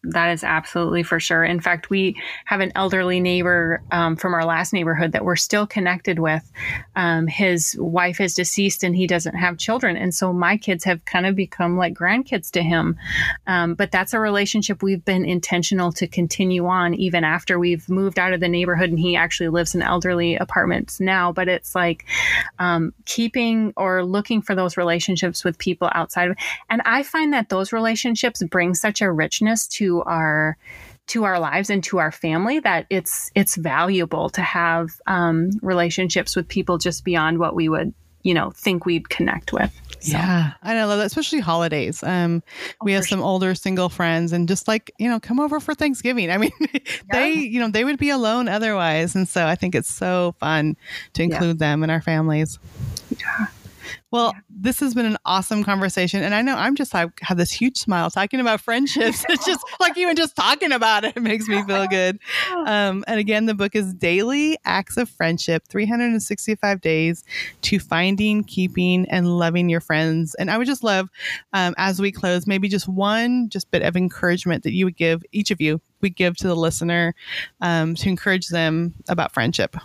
That 0.05 0.31
is 0.31 0.45
absolutely 0.45 1.03
for 1.03 1.19
sure. 1.19 1.45
In 1.45 1.61
fact, 1.61 1.91
we 1.91 2.17
have 2.45 2.61
an 2.61 2.73
elderly 2.75 3.21
neighbor 3.21 3.83
um, 3.91 4.17
from 4.17 4.33
our 4.33 4.45
last 4.45 4.73
neighborhood 4.73 5.13
that 5.13 5.25
we're 5.25 5.37
still 5.37 5.67
connected 5.67 6.21
with. 6.21 6.51
Um, 6.95 7.27
his 7.27 7.77
wife 7.79 8.21
is 8.21 8.35
deceased 8.35 8.85
and 8.85 8.95
he 8.95 9.07
doesn't 9.07 9.35
have 9.35 9.59
children. 9.59 9.97
And 9.97 10.15
so 10.15 10.33
my 10.33 10.57
kids 10.57 10.85
have 10.85 11.05
kind 11.05 11.27
of 11.27 11.35
become 11.35 11.77
like 11.77 11.95
grandkids 11.95 12.51
to 12.53 12.63
him. 12.63 12.97
Um, 13.47 13.75
but 13.75 13.91
that's 13.91 14.15
a 14.15 14.21
relationship 14.21 14.83
we've 14.83 15.05
been 15.05 15.25
intentional 15.25 15.91
to 15.93 16.07
continue 16.07 16.67
on 16.67 16.95
even 16.95 17.25
after 17.25 17.59
we've 17.59 17.89
moved 17.89 18.19
out 18.19 18.33
of 18.33 18.41
the 18.41 18.49
neighborhood 18.49 18.91
and 18.91 19.01
he 19.01 19.17
actually 19.17 19.49
lives 19.49 19.75
in 19.75 19.83
elderly 19.83 20.37
apartments 20.37 21.01
now. 21.01 21.33
But 21.33 21.49
it's 21.49 21.75
like 21.75 22.05
um, 22.61 22.95
keeping 23.05 23.73
or 23.77 24.05
looking 24.05 24.43
for 24.43 24.55
those 24.55 24.77
relationships 24.77 25.45
with 25.45 25.59
people 25.59 25.91
outside 25.93 26.37
and 26.71 26.83
I 26.85 27.03
find 27.03 27.33
that 27.33 27.49
those 27.49 27.73
relationships 27.73 28.43
bring 28.45 28.75
such 28.75 29.01
a 29.01 29.11
richness 29.11 29.67
to 29.69 29.98
our 30.05 30.57
to 31.09 31.25
our 31.25 31.41
lives 31.41 31.71
and 31.71 31.83
to 31.85 31.99
our 31.99 32.13
family 32.13 32.61
that 32.61 32.87
it's 32.91 33.31
it's 33.35 33.57
valuable 33.57 34.29
to 34.31 34.43
have 34.43 34.91
um, 35.07 35.51
relationships 35.62 36.37
with 36.37 36.49
people 36.49 36.79
just 36.79 37.05
beyond 37.05 37.39
what 37.39 37.55
we 37.55 37.68
would 37.68 37.95
you 38.22 38.35
know 38.35 38.51
think 38.51 38.85
we'd 38.85 39.09
connect 39.09 39.53
with 39.53 39.72
so. 40.01 40.16
Yeah, 40.16 40.53
I 40.62 40.85
love 40.85 40.99
that, 40.99 41.07
especially 41.07 41.41
holidays. 41.41 42.03
Um, 42.03 42.43
oh, 42.47 42.85
we 42.85 42.93
have 42.93 43.05
some 43.05 43.18
sure. 43.18 43.27
older 43.27 43.55
single 43.55 43.89
friends, 43.89 44.33
and 44.33 44.47
just 44.47 44.68
like 44.68 44.93
you 44.99 45.09
know, 45.09 45.18
come 45.18 45.41
over 45.41 45.61
for 45.61 45.75
Thanksgiving. 45.75 46.31
I 46.31 46.39
mean, 46.39 46.53
yeah. 46.61 46.79
they 47.11 47.33
you 47.33 47.61
know 47.61 47.68
they 47.68 47.85
would 47.85 47.99
be 47.99 48.11
alone 48.11 48.49
otherwise, 48.49 49.14
and 49.16 49.29
so 49.29 49.47
I 49.47 49.57
think 49.57 49.75
it's 49.75 49.93
so 49.93 50.35
fun 50.39 50.77
to 51.14 51.22
include 51.22 51.61
yeah. 51.61 51.70
them 51.70 51.83
in 51.83 51.91
our 51.91 52.01
families. 52.01 52.59
Yeah. 53.11 53.47
Well, 54.11 54.32
yeah. 54.34 54.41
this 54.49 54.80
has 54.80 54.95
been 54.95 55.07
an 55.07 55.18
awesome 55.24 55.64
conversation. 55.64 56.22
And 56.22 56.34
I 56.34 56.43
know 56.43 56.55
I'm 56.57 56.74
just, 56.74 56.95
I 56.95 57.09
have 57.20 57.36
this 57.36 57.51
huge 57.51 57.76
smile 57.76 58.11
talking 58.11 58.41
about 58.41 58.61
friendships. 58.61 59.24
it's 59.28 59.45
just 59.45 59.64
like 59.80 59.97
even 59.99 60.16
just 60.16 60.34
talking 60.34 60.72
about 60.72 61.05
it, 61.05 61.16
it 61.16 61.22
makes 61.22 61.47
me 61.47 61.62
feel 61.64 61.86
good. 61.91 62.18
Um, 62.53 63.05
and 63.07 63.20
again, 63.20 63.47
the 63.47 63.55
book 63.55 63.74
is 63.74 63.93
Daily 63.95 64.57
Acts 64.64 64.97
of 64.97 65.09
Friendship 65.09 65.64
365 65.68 66.80
Days 66.80 67.24
to 67.62 67.78
Finding, 67.78 68.45
Keeping, 68.45 69.07
and 69.11 69.39
Loving 69.39 69.68
Your 69.68 69.80
Friends. 69.80 70.34
And 70.36 70.51
I 70.51 70.59
would 70.59 70.66
just 70.66 70.82
love, 70.82 71.09
um, 71.53 71.74
as 71.76 72.01
we 72.01 72.11
close, 72.12 72.47
maybe 72.47 72.68
just 72.68 72.89
one 72.89 73.49
just 73.49 73.70
bit 73.70 73.82
of 73.82 73.97
encouragement 73.97 74.62
that 74.64 74.72
you 74.72 74.84
would 74.86 74.97
give, 74.97 75.22
each 75.32 75.51
of 75.51 75.61
you, 75.61 75.80
we 76.01 76.11
give 76.11 76.36
to 76.39 76.49
the 76.49 76.57
listener 76.57 77.14
um, 77.61 77.95
to 77.97 78.09
encourage 78.09 78.49
them 78.49 78.95
about 79.09 79.32
friendship. 79.32 79.76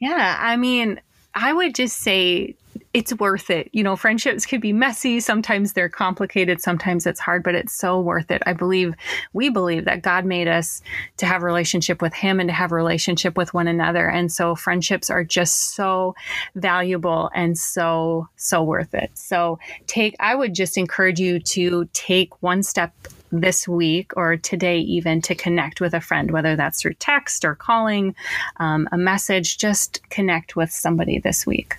Yeah. 0.00 0.36
I 0.40 0.56
mean, 0.56 1.00
I 1.34 1.52
would 1.52 1.74
just 1.74 1.98
say 1.98 2.56
it's 2.94 3.14
worth 3.14 3.48
it. 3.48 3.70
You 3.72 3.82
know, 3.82 3.96
friendships 3.96 4.44
could 4.44 4.60
be 4.60 4.72
messy. 4.72 5.18
Sometimes 5.20 5.72
they're 5.72 5.88
complicated. 5.88 6.60
Sometimes 6.60 7.06
it's 7.06 7.20
hard, 7.20 7.42
but 7.42 7.54
it's 7.54 7.72
so 7.72 7.98
worth 7.98 8.30
it. 8.30 8.42
I 8.44 8.52
believe, 8.52 8.94
we 9.32 9.48
believe 9.48 9.86
that 9.86 10.02
God 10.02 10.26
made 10.26 10.46
us 10.46 10.82
to 11.16 11.26
have 11.26 11.42
a 11.42 11.46
relationship 11.46 12.02
with 12.02 12.12
Him 12.12 12.38
and 12.38 12.50
to 12.50 12.54
have 12.54 12.70
a 12.70 12.74
relationship 12.74 13.36
with 13.36 13.54
one 13.54 13.66
another. 13.66 14.08
And 14.08 14.30
so 14.30 14.54
friendships 14.54 15.08
are 15.08 15.24
just 15.24 15.74
so 15.74 16.14
valuable 16.54 17.30
and 17.34 17.56
so, 17.56 18.28
so 18.36 18.62
worth 18.62 18.94
it. 18.94 19.10
So 19.14 19.58
take, 19.86 20.14
I 20.20 20.34
would 20.34 20.54
just 20.54 20.76
encourage 20.76 21.18
you 21.18 21.40
to 21.40 21.88
take 21.94 22.42
one 22.42 22.62
step 22.62 22.92
this 23.32 23.66
week 23.66 24.12
or 24.16 24.36
today 24.36 24.78
even 24.78 25.20
to 25.22 25.34
connect 25.34 25.80
with 25.80 25.94
a 25.94 26.00
friend, 26.00 26.30
whether 26.30 26.54
that's 26.54 26.82
through 26.82 26.94
text 26.94 27.44
or 27.44 27.54
calling, 27.54 28.14
um, 28.58 28.88
a 28.92 28.98
message, 28.98 29.58
just 29.58 30.08
connect 30.10 30.54
with 30.54 30.70
somebody 30.70 31.18
this 31.18 31.46
week. 31.46 31.76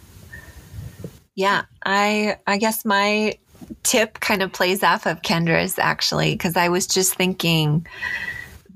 Yeah, 1.36 1.64
I 1.86 2.38
I 2.46 2.58
guess 2.58 2.84
my 2.86 3.38
tip 3.84 4.20
kind 4.20 4.42
of 4.42 4.52
plays 4.52 4.84
off 4.84 5.06
of 5.06 5.22
Kendra's 5.22 5.80
actually 5.80 6.34
because 6.34 6.58
I 6.58 6.70
was 6.70 6.86
just 6.86 7.16
thinking 7.16 7.88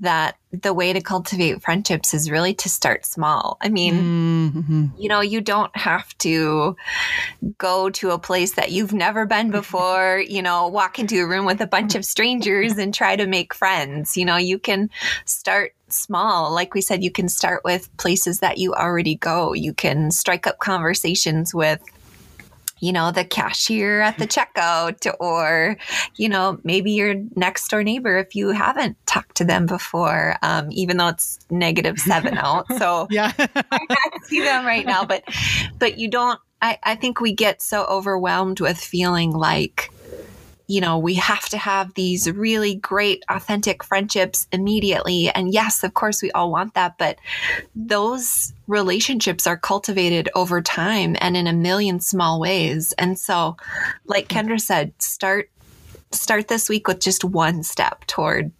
that 0.00 0.36
the 0.52 0.72
way 0.72 0.92
to 0.92 1.00
cultivate 1.00 1.60
friendships 1.60 2.14
is 2.14 2.30
really 2.30 2.54
to 2.54 2.68
start 2.68 3.04
small. 3.04 3.58
I 3.60 3.68
mean, 3.68 3.94
mm-hmm. 3.94 4.86
you 4.96 5.08
know, 5.08 5.20
you 5.20 5.40
don't 5.40 5.74
have 5.76 6.16
to 6.18 6.76
go 7.58 7.90
to 7.90 8.10
a 8.10 8.18
place 8.18 8.54
that 8.54 8.70
you've 8.70 8.94
never 8.94 9.26
been 9.26 9.50
before, 9.50 10.22
you 10.28 10.40
know, 10.40 10.68
walk 10.68 10.98
into 10.98 11.20
a 11.20 11.26
room 11.26 11.44
with 11.44 11.60
a 11.60 11.66
bunch 11.66 11.94
of 11.94 12.04
strangers 12.04 12.78
and 12.78 12.94
try 12.94 13.16
to 13.16 13.26
make 13.26 13.52
friends. 13.52 14.16
You 14.16 14.24
know, 14.24 14.36
you 14.36 14.58
can 14.58 14.90
start 15.24 15.74
small. 15.88 16.52
Like 16.52 16.74
we 16.74 16.80
said, 16.80 17.02
you 17.02 17.10
can 17.10 17.28
start 17.28 17.62
with 17.64 17.94
places 17.96 18.40
that 18.40 18.58
you 18.58 18.74
already 18.74 19.16
go. 19.16 19.52
You 19.52 19.74
can 19.74 20.10
strike 20.10 20.46
up 20.46 20.58
conversations 20.58 21.54
with 21.54 21.82
you 22.80 22.92
know, 22.92 23.10
the 23.10 23.24
cashier 23.24 24.00
at 24.00 24.18
the 24.18 24.26
checkout 24.26 25.10
or, 25.20 25.76
you 26.16 26.28
know, 26.28 26.58
maybe 26.64 26.92
your 26.92 27.14
next 27.36 27.68
door 27.68 27.82
neighbor 27.82 28.18
if 28.18 28.34
you 28.34 28.50
haven't 28.50 28.96
talked 29.06 29.36
to 29.36 29.44
them 29.44 29.66
before, 29.66 30.36
um, 30.42 30.68
even 30.72 30.96
though 30.96 31.08
it's 31.08 31.38
negative 31.50 31.98
seven 31.98 32.38
out. 32.38 32.66
So 32.78 33.06
yeah, 33.10 33.32
I 33.38 33.78
can't 33.88 34.24
see 34.24 34.40
them 34.40 34.64
right 34.64 34.86
now, 34.86 35.04
but, 35.04 35.24
but 35.78 35.98
you 35.98 36.08
don't, 36.08 36.40
I, 36.60 36.78
I 36.82 36.94
think 36.96 37.20
we 37.20 37.32
get 37.32 37.62
so 37.62 37.84
overwhelmed 37.84 38.60
with 38.60 38.78
feeling 38.78 39.30
like, 39.30 39.90
you 40.68 40.82
know, 40.82 40.98
we 40.98 41.14
have 41.14 41.48
to 41.48 41.56
have 41.56 41.94
these 41.94 42.30
really 42.30 42.74
great, 42.74 43.24
authentic 43.30 43.82
friendships 43.82 44.46
immediately. 44.52 45.30
And 45.30 45.52
yes, 45.52 45.82
of 45.82 45.94
course, 45.94 46.20
we 46.22 46.30
all 46.32 46.52
want 46.52 46.74
that, 46.74 46.98
but 46.98 47.18
those 47.74 48.52
relationships 48.66 49.46
are 49.46 49.56
cultivated 49.56 50.28
over 50.34 50.60
time 50.60 51.16
and 51.20 51.38
in 51.38 51.46
a 51.46 51.54
million 51.54 52.00
small 52.00 52.38
ways. 52.38 52.92
And 52.98 53.18
so, 53.18 53.56
like 54.04 54.28
Kendra 54.28 54.60
said, 54.60 54.92
start 55.00 55.50
start 56.10 56.48
this 56.48 56.68
week 56.68 56.86
with 56.86 57.00
just 57.00 57.24
one 57.24 57.62
step 57.62 58.06
toward 58.06 58.50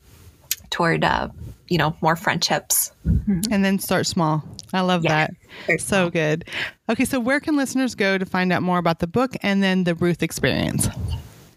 toward 0.71 1.05
uh, 1.05 1.29
you 1.69 1.77
know 1.77 1.95
more 2.01 2.17
friendships. 2.17 2.91
Mm-hmm. 3.07 3.53
and 3.53 3.63
then 3.63 3.79
start 3.79 4.07
small. 4.07 4.43
I 4.73 4.81
love 4.81 5.05
yeah, 5.05 5.29
that. 5.67 5.81
So 5.81 6.09
good. 6.09 6.47
Okay 6.89 7.05
so 7.05 7.21
where 7.21 7.41
can 7.41 7.57
listeners 7.57 7.95
go 7.95 8.17
to 8.17 8.25
find 8.25 8.51
out 8.51 8.63
more 8.63 8.79
about 8.79 9.01
the 9.01 9.07
book 9.07 9.37
and 9.43 9.63
then 9.63 9.85
the 9.85 9.95
ruth 9.95 10.23
experience 10.23 10.89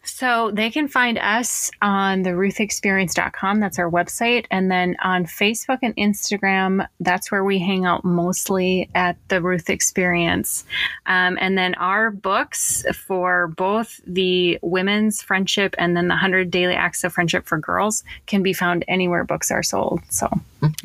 so 0.03 0.51
they 0.51 0.69
can 0.71 0.87
find 0.87 1.17
us 1.19 1.69
on 1.81 2.23
the 2.23 2.31
ruthexperience.com. 2.31 3.59
That's 3.59 3.77
our 3.77 3.89
website. 3.89 4.45
And 4.49 4.71
then 4.71 4.95
on 5.03 5.25
Facebook 5.25 5.79
and 5.83 5.95
Instagram, 5.95 6.87
that's 6.99 7.31
where 7.31 7.43
we 7.43 7.59
hang 7.59 7.85
out 7.85 8.03
mostly 8.03 8.89
at 8.95 9.17
the 9.27 9.41
Ruth 9.41 9.69
Experience. 9.69 10.65
Um, 11.05 11.37
and 11.39 11.57
then 11.57 11.75
our 11.75 12.09
books 12.09 12.83
for 12.95 13.47
both 13.47 14.01
the 14.07 14.57
women's 14.61 15.21
friendship 15.21 15.75
and 15.77 15.95
then 15.95 16.07
the 16.07 16.13
100 16.13 16.49
Daily 16.49 16.73
Acts 16.73 17.03
of 17.03 17.13
Friendship 17.13 17.45
for 17.45 17.59
Girls 17.59 18.03
can 18.25 18.41
be 18.41 18.53
found 18.53 18.83
anywhere 18.87 19.23
books 19.23 19.51
are 19.51 19.63
sold. 19.63 20.01
So 20.09 20.29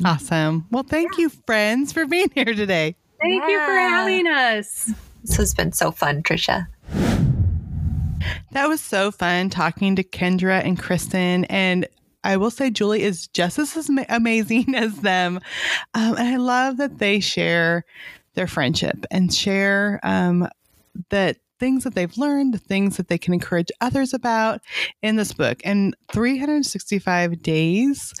awesome. 0.05 0.65
Well, 0.69 0.83
thank 0.83 1.17
you, 1.17 1.29
friends, 1.29 1.91
for 1.91 2.05
being 2.05 2.29
here 2.33 2.45
today. 2.45 2.95
Thank 3.19 3.43
yeah. 3.43 3.49
you 3.49 3.59
for 3.59 3.73
having 3.73 4.27
us. 4.27 4.91
This 5.23 5.37
has 5.37 5.53
been 5.55 5.71
so 5.71 5.91
fun, 5.91 6.21
Tricia. 6.21 6.67
That 8.51 8.67
was 8.67 8.81
so 8.81 9.11
fun 9.11 9.49
talking 9.49 9.95
to 9.95 10.03
Kendra 10.03 10.63
and 10.63 10.79
Kristen. 10.79 11.45
And 11.45 11.87
I 12.23 12.37
will 12.37 12.51
say 12.51 12.69
Julie 12.69 13.03
is 13.03 13.27
just 13.27 13.59
as 13.59 13.89
amazing 14.09 14.75
as 14.75 14.95
them. 14.97 15.39
Um, 15.93 16.15
and 16.17 16.27
I 16.27 16.37
love 16.37 16.77
that 16.77 16.99
they 16.99 17.19
share 17.19 17.85
their 18.33 18.47
friendship 18.47 19.05
and 19.09 19.33
share 19.33 19.99
um, 20.03 20.47
that 21.09 21.37
things 21.59 21.83
that 21.83 21.95
they've 21.95 22.17
learned, 22.17 22.53
the 22.53 22.59
things 22.59 22.97
that 22.97 23.07
they 23.07 23.17
can 23.17 23.33
encourage 23.33 23.71
others 23.81 24.13
about 24.13 24.61
in 25.01 25.15
this 25.15 25.33
book. 25.33 25.59
And 25.63 25.95
365 26.11 27.41
days 27.41 28.13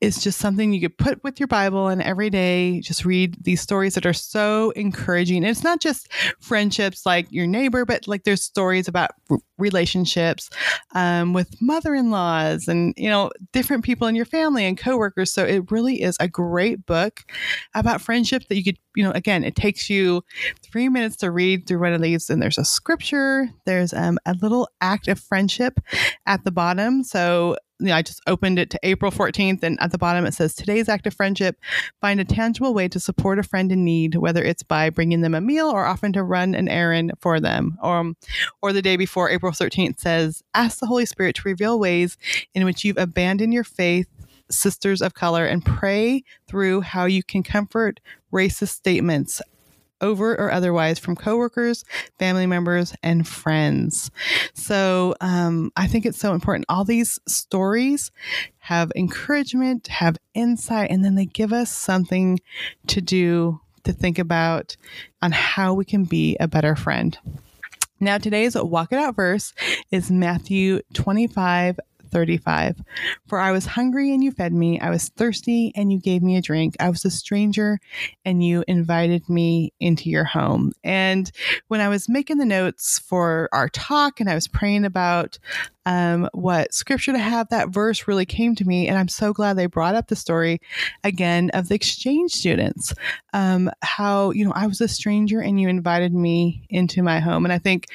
is 0.00 0.22
just 0.22 0.38
something 0.38 0.72
you 0.72 0.80
could 0.80 0.98
put 0.98 1.22
with 1.24 1.40
your 1.40 1.46
Bible 1.46 1.88
and 1.88 2.02
every 2.02 2.28
day 2.28 2.80
just 2.80 3.04
read 3.06 3.36
these 3.42 3.62
stories 3.62 3.94
that 3.94 4.04
are 4.04 4.12
so 4.12 4.70
encouraging. 4.72 5.38
And 5.38 5.46
it's 5.46 5.64
not 5.64 5.80
just 5.80 6.12
friendships 6.40 7.06
like 7.06 7.26
your 7.30 7.46
neighbor, 7.46 7.86
but 7.86 8.06
like 8.06 8.24
there's 8.24 8.42
stories 8.42 8.88
about 8.88 9.12
relationships 9.56 10.50
um, 10.94 11.32
with 11.32 11.50
mother 11.62 11.94
in 11.94 12.10
laws 12.10 12.68
and, 12.68 12.92
you 12.98 13.08
know, 13.08 13.30
different 13.52 13.84
people 13.84 14.06
in 14.06 14.14
your 14.14 14.26
family 14.26 14.66
and 14.66 14.76
coworkers. 14.76 15.32
So 15.32 15.44
it 15.44 15.70
really 15.70 16.02
is 16.02 16.16
a 16.20 16.28
great 16.28 16.84
book 16.84 17.20
about 17.74 18.02
friendship 18.02 18.44
that 18.48 18.56
you 18.56 18.64
could, 18.64 18.78
you 18.94 19.02
know, 19.02 19.12
again, 19.12 19.44
it 19.44 19.56
takes 19.56 19.88
you 19.88 20.22
three 20.62 20.90
minutes 20.90 21.16
to 21.16 21.30
read 21.30 21.66
through 21.66 21.80
one 21.80 21.94
of 21.94 22.02
these. 22.02 22.28
And 22.28 22.42
there's 22.42 22.58
a 22.58 22.66
scripture, 22.66 23.48
there's 23.64 23.94
um, 23.94 24.18
a 24.26 24.34
little 24.42 24.68
act 24.82 25.08
of 25.08 25.18
friendship 25.18 25.80
at 26.26 26.44
the 26.44 26.50
bottom. 26.50 27.02
So 27.02 27.56
you 27.78 27.86
know, 27.86 27.94
I 27.94 28.02
just 28.02 28.22
opened 28.26 28.58
it 28.58 28.70
to 28.70 28.80
April 28.82 29.10
14th, 29.10 29.62
and 29.62 29.78
at 29.80 29.92
the 29.92 29.98
bottom 29.98 30.24
it 30.24 30.34
says 30.34 30.54
today's 30.54 30.88
act 30.88 31.06
of 31.06 31.14
friendship. 31.14 31.58
Find 32.00 32.20
a 32.20 32.24
tangible 32.24 32.72
way 32.72 32.88
to 32.88 33.00
support 33.00 33.38
a 33.38 33.42
friend 33.42 33.70
in 33.70 33.84
need, 33.84 34.14
whether 34.14 34.42
it's 34.42 34.62
by 34.62 34.90
bringing 34.90 35.20
them 35.20 35.34
a 35.34 35.40
meal 35.40 35.68
or 35.68 35.84
offering 35.84 36.12
to 36.14 36.22
run 36.22 36.54
an 36.54 36.68
errand 36.68 37.12
for 37.20 37.38
them. 37.40 37.76
Or, 37.82 37.98
um, 37.98 38.16
or 38.62 38.72
the 38.72 38.82
day 38.82 38.96
before, 38.96 39.30
April 39.30 39.52
13th 39.52 40.00
says, 40.00 40.42
ask 40.54 40.78
the 40.78 40.86
Holy 40.86 41.06
Spirit 41.06 41.36
to 41.36 41.42
reveal 41.44 41.78
ways 41.78 42.16
in 42.54 42.64
which 42.64 42.84
you've 42.84 42.98
abandoned 42.98 43.52
your 43.52 43.64
faith, 43.64 44.08
sisters 44.50 45.02
of 45.02 45.14
color, 45.14 45.44
and 45.44 45.64
pray 45.64 46.24
through 46.48 46.80
how 46.80 47.04
you 47.04 47.22
can 47.22 47.42
comfort 47.42 48.00
racist 48.32 48.68
statements 48.68 49.42
over 50.00 50.34
or 50.34 50.50
otherwise, 50.50 50.98
from 50.98 51.16
coworkers, 51.16 51.84
family 52.18 52.46
members, 52.46 52.94
and 53.02 53.26
friends. 53.26 54.10
So 54.54 55.14
um, 55.20 55.70
I 55.76 55.86
think 55.86 56.06
it's 56.06 56.18
so 56.18 56.32
important. 56.32 56.66
All 56.68 56.84
these 56.84 57.18
stories 57.26 58.10
have 58.58 58.92
encouragement, 58.96 59.86
have 59.88 60.16
insight, 60.34 60.90
and 60.90 61.04
then 61.04 61.14
they 61.14 61.26
give 61.26 61.52
us 61.52 61.70
something 61.70 62.40
to 62.88 63.00
do, 63.00 63.60
to 63.84 63.92
think 63.92 64.18
about 64.18 64.76
on 65.22 65.32
how 65.32 65.74
we 65.74 65.84
can 65.84 66.04
be 66.04 66.36
a 66.40 66.48
better 66.48 66.76
friend. 66.76 67.18
Now, 67.98 68.18
today's 68.18 68.54
Walk 68.54 68.92
It 68.92 68.98
Out 68.98 69.16
verse 69.16 69.54
is 69.90 70.10
Matthew 70.10 70.82
25, 70.92 71.80
35. 72.10 72.82
For 73.26 73.38
I 73.38 73.52
was 73.52 73.66
hungry 73.66 74.12
and 74.12 74.22
you 74.22 74.30
fed 74.30 74.52
me. 74.52 74.80
I 74.80 74.90
was 74.90 75.08
thirsty 75.10 75.72
and 75.74 75.92
you 75.92 76.00
gave 76.00 76.22
me 76.22 76.36
a 76.36 76.42
drink. 76.42 76.76
I 76.80 76.90
was 76.90 77.04
a 77.04 77.10
stranger 77.10 77.78
and 78.24 78.44
you 78.44 78.64
invited 78.68 79.28
me 79.28 79.72
into 79.80 80.10
your 80.10 80.24
home. 80.24 80.72
And 80.84 81.30
when 81.68 81.80
I 81.80 81.88
was 81.88 82.08
making 82.08 82.38
the 82.38 82.44
notes 82.44 82.98
for 82.98 83.48
our 83.52 83.68
talk 83.68 84.20
and 84.20 84.28
I 84.28 84.34
was 84.34 84.48
praying 84.48 84.84
about 84.84 85.38
um, 85.86 86.28
what 86.32 86.74
scripture 86.74 87.12
to 87.12 87.18
have, 87.18 87.48
that 87.50 87.68
verse 87.68 88.08
really 88.08 88.26
came 88.26 88.56
to 88.56 88.64
me. 88.64 88.88
And 88.88 88.98
I'm 88.98 89.08
so 89.08 89.32
glad 89.32 89.56
they 89.56 89.66
brought 89.66 89.94
up 89.94 90.08
the 90.08 90.16
story 90.16 90.60
again 91.04 91.50
of 91.54 91.68
the 91.68 91.76
exchange 91.76 92.32
students. 92.32 92.92
Um, 93.32 93.70
how, 93.82 94.32
you 94.32 94.44
know, 94.44 94.52
I 94.54 94.66
was 94.66 94.80
a 94.80 94.88
stranger 94.88 95.40
and 95.40 95.60
you 95.60 95.68
invited 95.68 96.12
me 96.12 96.66
into 96.68 97.02
my 97.02 97.20
home. 97.20 97.44
And 97.44 97.52
I 97.52 97.58
think 97.58 97.86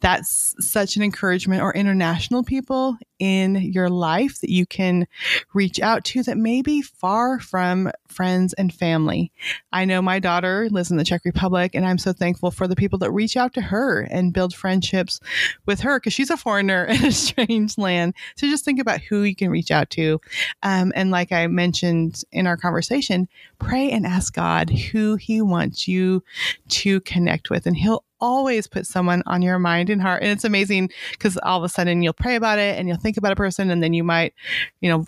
that's 0.00 0.54
such 0.60 0.96
an 0.96 1.02
encouragement 1.02 1.62
or 1.62 1.74
international 1.74 2.42
people 2.42 2.96
in 3.18 3.56
your 3.56 3.88
life 3.88 4.40
that 4.40 4.50
you 4.50 4.66
can 4.66 5.06
reach 5.54 5.80
out 5.80 6.04
to 6.04 6.22
that 6.22 6.36
may 6.36 6.60
be 6.60 6.82
far 6.82 7.40
from 7.40 7.90
friends 8.06 8.52
and 8.54 8.72
family. 8.72 9.32
I 9.72 9.84
know 9.84 10.02
my 10.02 10.18
daughter 10.18 10.68
lives 10.70 10.90
in 10.90 10.98
the 10.98 11.04
Czech 11.04 11.22
Republic, 11.24 11.74
and 11.74 11.86
I'm 11.86 11.98
so 11.98 12.12
thankful 12.12 12.50
for 12.50 12.68
the 12.68 12.76
people 12.76 12.98
that 13.00 13.10
reach 13.10 13.36
out 13.36 13.54
to 13.54 13.62
her 13.62 14.02
and 14.10 14.32
build 14.32 14.54
friendships 14.54 15.18
with 15.64 15.80
her 15.80 15.98
because 15.98 16.12
she's 16.12 16.30
a 16.30 16.36
foreigner 16.36 16.84
in 16.90 17.04
a 17.04 17.12
strange 17.12 17.78
land. 17.78 18.14
So 18.36 18.46
just 18.46 18.64
think 18.64 18.80
about 18.80 19.00
who 19.00 19.22
you 19.22 19.34
can 19.34 19.50
reach 19.50 19.70
out 19.70 19.90
to. 19.90 20.20
Um, 20.62 20.92
and 20.94 21.10
like 21.10 21.32
I 21.32 21.46
mentioned 21.46 22.22
in 22.32 22.46
our 22.46 22.56
conversation, 22.56 23.28
pray 23.58 23.90
and 23.90 24.06
ask 24.06 24.34
God 24.34 24.70
who 24.70 25.16
He 25.16 25.40
wants 25.40 25.88
you 25.88 26.22
to 26.68 27.00
connect 27.00 27.48
with, 27.50 27.66
and 27.66 27.76
He'll 27.76 28.04
always 28.20 28.66
put 28.66 28.86
someone 28.86 29.22
on 29.26 29.42
your 29.42 29.58
mind 29.58 29.90
and 29.90 30.00
heart. 30.00 30.22
And 30.22 30.30
it's 30.30 30.44
amazing 30.44 30.90
because 31.12 31.36
all 31.38 31.58
of 31.58 31.64
a 31.64 31.68
sudden 31.68 32.02
you'll 32.02 32.12
pray 32.12 32.36
about 32.36 32.58
it 32.58 32.78
and 32.78 32.88
you'll 32.88 32.96
think 32.96 33.16
about 33.16 33.32
a 33.32 33.36
person 33.36 33.70
and 33.70 33.82
then 33.82 33.92
you 33.92 34.04
might, 34.04 34.34
you 34.80 34.88
know, 34.88 35.06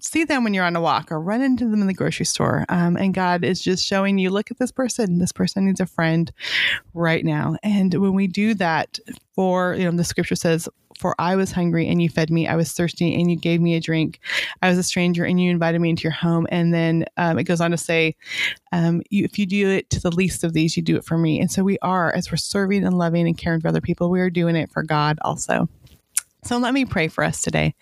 see 0.00 0.24
them 0.24 0.44
when 0.44 0.54
you're 0.54 0.64
on 0.64 0.76
a 0.76 0.80
walk 0.80 1.10
or 1.10 1.20
run 1.20 1.42
into 1.42 1.68
them 1.68 1.80
in 1.80 1.86
the 1.86 1.94
grocery 1.94 2.26
store. 2.26 2.64
Um, 2.68 2.96
and 2.96 3.14
God 3.14 3.44
is 3.44 3.62
just 3.62 3.84
showing 3.84 4.18
you, 4.18 4.30
look 4.30 4.50
at 4.50 4.58
this 4.58 4.72
person. 4.72 5.18
This 5.18 5.32
person 5.32 5.66
needs 5.66 5.80
a 5.80 5.86
friend 5.86 6.32
right 6.92 7.24
now. 7.24 7.56
And 7.62 7.94
when 7.94 8.14
we 8.14 8.26
do 8.26 8.54
that 8.54 8.98
for, 9.34 9.74
you 9.74 9.84
know, 9.84 9.96
the 9.96 10.04
scripture 10.04 10.36
says, 10.36 10.68
for 10.98 11.14
I 11.18 11.36
was 11.36 11.52
hungry 11.52 11.88
and 11.88 12.02
you 12.02 12.08
fed 12.08 12.30
me. 12.30 12.46
I 12.46 12.56
was 12.56 12.72
thirsty 12.72 13.14
and 13.14 13.30
you 13.30 13.36
gave 13.36 13.60
me 13.60 13.74
a 13.74 13.80
drink. 13.80 14.20
I 14.62 14.68
was 14.68 14.78
a 14.78 14.82
stranger 14.82 15.24
and 15.24 15.40
you 15.40 15.50
invited 15.50 15.80
me 15.80 15.90
into 15.90 16.02
your 16.02 16.12
home. 16.12 16.46
And 16.50 16.72
then 16.72 17.04
um, 17.16 17.38
it 17.38 17.44
goes 17.44 17.60
on 17.60 17.70
to 17.70 17.76
say, 17.76 18.16
um, 18.72 19.02
you, 19.10 19.24
if 19.24 19.38
you 19.38 19.46
do 19.46 19.70
it 19.70 19.90
to 19.90 20.00
the 20.00 20.10
least 20.10 20.44
of 20.44 20.52
these, 20.52 20.76
you 20.76 20.82
do 20.82 20.96
it 20.96 21.04
for 21.04 21.18
me. 21.18 21.40
And 21.40 21.50
so 21.50 21.62
we 21.62 21.78
are, 21.82 22.14
as 22.14 22.30
we're 22.30 22.36
serving 22.36 22.84
and 22.84 22.98
loving 22.98 23.26
and 23.26 23.36
caring 23.38 23.60
for 23.60 23.68
other 23.68 23.80
people, 23.80 24.10
we 24.10 24.20
are 24.20 24.30
doing 24.30 24.56
it 24.56 24.70
for 24.70 24.82
God 24.82 25.18
also. 25.22 25.68
So 26.44 26.58
let 26.58 26.74
me 26.74 26.84
pray 26.84 27.08
for 27.08 27.24
us 27.24 27.40
today. 27.40 27.74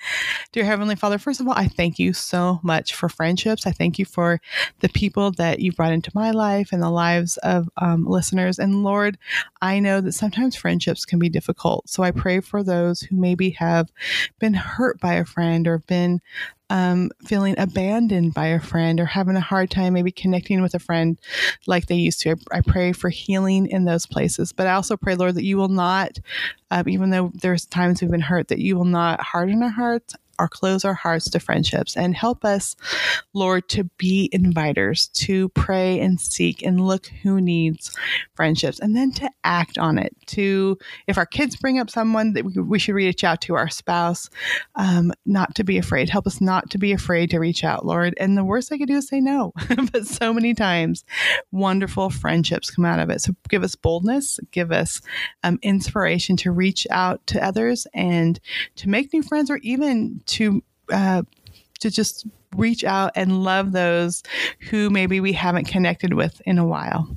Dear 0.52 0.64
Heavenly 0.64 0.94
Father, 0.94 1.18
first 1.18 1.40
of 1.40 1.48
all, 1.48 1.54
I 1.54 1.66
thank 1.66 1.98
you 1.98 2.12
so 2.12 2.60
much 2.62 2.94
for 2.94 3.08
friendships. 3.08 3.66
I 3.66 3.72
thank 3.72 3.98
you 3.98 4.04
for 4.04 4.40
the 4.78 4.88
people 4.88 5.32
that 5.32 5.58
you 5.58 5.72
brought 5.72 5.92
into 5.92 6.12
my 6.14 6.30
life 6.30 6.68
and 6.70 6.80
the 6.80 6.88
lives 6.88 7.38
of 7.38 7.68
um, 7.78 8.06
listeners. 8.06 8.60
And 8.60 8.84
Lord, 8.84 9.18
I 9.60 9.80
know 9.80 10.00
that 10.00 10.12
sometimes 10.12 10.54
friendships 10.54 11.04
can 11.04 11.18
be 11.18 11.28
difficult. 11.28 11.88
So 11.88 12.04
I 12.04 12.12
pray 12.12 12.38
for 12.38 12.62
those 12.62 13.00
who 13.00 13.16
maybe 13.16 13.50
have 13.50 13.90
been 14.38 14.54
hurt 14.54 15.00
by 15.00 15.14
a 15.14 15.24
friend 15.24 15.66
or 15.66 15.78
been 15.78 16.20
um, 16.72 17.10
feeling 17.26 17.54
abandoned 17.58 18.32
by 18.32 18.46
a 18.46 18.58
friend 18.58 18.98
or 18.98 19.04
having 19.04 19.36
a 19.36 19.40
hard 19.40 19.70
time 19.70 19.92
maybe 19.92 20.10
connecting 20.10 20.62
with 20.62 20.72
a 20.72 20.78
friend 20.78 21.20
like 21.66 21.86
they 21.86 21.96
used 21.96 22.20
to. 22.20 22.30
I, 22.30 22.58
I 22.58 22.60
pray 22.62 22.92
for 22.92 23.10
healing 23.10 23.66
in 23.66 23.84
those 23.84 24.06
places. 24.06 24.54
But 24.54 24.66
I 24.66 24.72
also 24.72 24.96
pray, 24.96 25.14
Lord, 25.14 25.34
that 25.34 25.44
you 25.44 25.58
will 25.58 25.68
not, 25.68 26.18
uh, 26.70 26.82
even 26.86 27.10
though 27.10 27.30
there's 27.34 27.66
times 27.66 28.00
we've 28.00 28.10
been 28.10 28.20
hurt, 28.20 28.48
that 28.48 28.58
you 28.58 28.76
will 28.76 28.86
not 28.86 29.20
harden 29.20 29.62
our 29.62 29.68
hearts 29.68 30.14
or 30.38 30.48
close 30.48 30.86
our 30.86 30.94
hearts 30.94 31.28
to 31.30 31.38
friendships 31.38 31.94
and 31.94 32.16
help 32.16 32.42
us, 32.42 32.74
Lord, 33.34 33.68
to 33.68 33.84
be 33.98 34.30
inviters, 34.32 35.12
to 35.12 35.50
pray 35.50 36.00
and 36.00 36.18
seek 36.18 36.62
and 36.62 36.80
look 36.80 37.06
who 37.22 37.38
needs 37.38 37.94
friendships 38.34 38.80
and 38.80 38.96
then 38.96 39.12
to 39.12 39.30
act 39.44 39.76
on 39.76 39.98
it. 39.98 40.16
To, 40.32 40.78
if 41.06 41.18
our 41.18 41.26
kids 41.26 41.56
bring 41.56 41.78
up 41.78 41.90
someone 41.90 42.32
that 42.34 42.44
we, 42.44 42.52
we 42.60 42.78
should 42.78 42.94
reach 42.94 43.24
out 43.24 43.40
to 43.42 43.54
our 43.54 43.68
spouse, 43.68 44.28
um, 44.74 45.12
not 45.26 45.54
to 45.56 45.64
be 45.64 45.78
afraid. 45.78 46.10
Help 46.10 46.26
us 46.26 46.40
not 46.40 46.70
to 46.70 46.78
be 46.78 46.92
afraid 46.92 47.30
to 47.30 47.38
reach 47.38 47.64
out, 47.64 47.84
Lord. 47.84 48.14
And 48.18 48.36
the 48.36 48.44
worst 48.44 48.72
I 48.72 48.78
could 48.78 48.88
do 48.88 48.96
is 48.96 49.08
say 49.08 49.20
no. 49.20 49.52
but 49.92 50.06
so 50.06 50.32
many 50.32 50.54
times, 50.54 51.04
wonderful 51.50 52.10
friendships 52.10 52.70
come 52.70 52.84
out 52.84 53.00
of 53.00 53.10
it. 53.10 53.20
So 53.20 53.34
give 53.48 53.62
us 53.62 53.74
boldness, 53.74 54.40
give 54.50 54.72
us 54.72 55.00
um, 55.42 55.58
inspiration 55.62 56.36
to 56.38 56.52
reach 56.52 56.86
out 56.90 57.26
to 57.28 57.44
others 57.44 57.86
and 57.94 58.38
to 58.76 58.88
make 58.88 59.12
new 59.12 59.22
friends 59.22 59.50
or 59.50 59.58
even 59.62 60.22
to 60.26 60.62
uh, 60.92 61.22
to 61.80 61.90
just 61.90 62.26
reach 62.56 62.84
out 62.84 63.12
and 63.14 63.42
love 63.42 63.72
those 63.72 64.22
who 64.70 64.90
maybe 64.90 65.20
we 65.20 65.32
haven't 65.32 65.64
connected 65.64 66.14
with 66.14 66.40
in 66.46 66.58
a 66.58 66.66
while. 66.66 67.08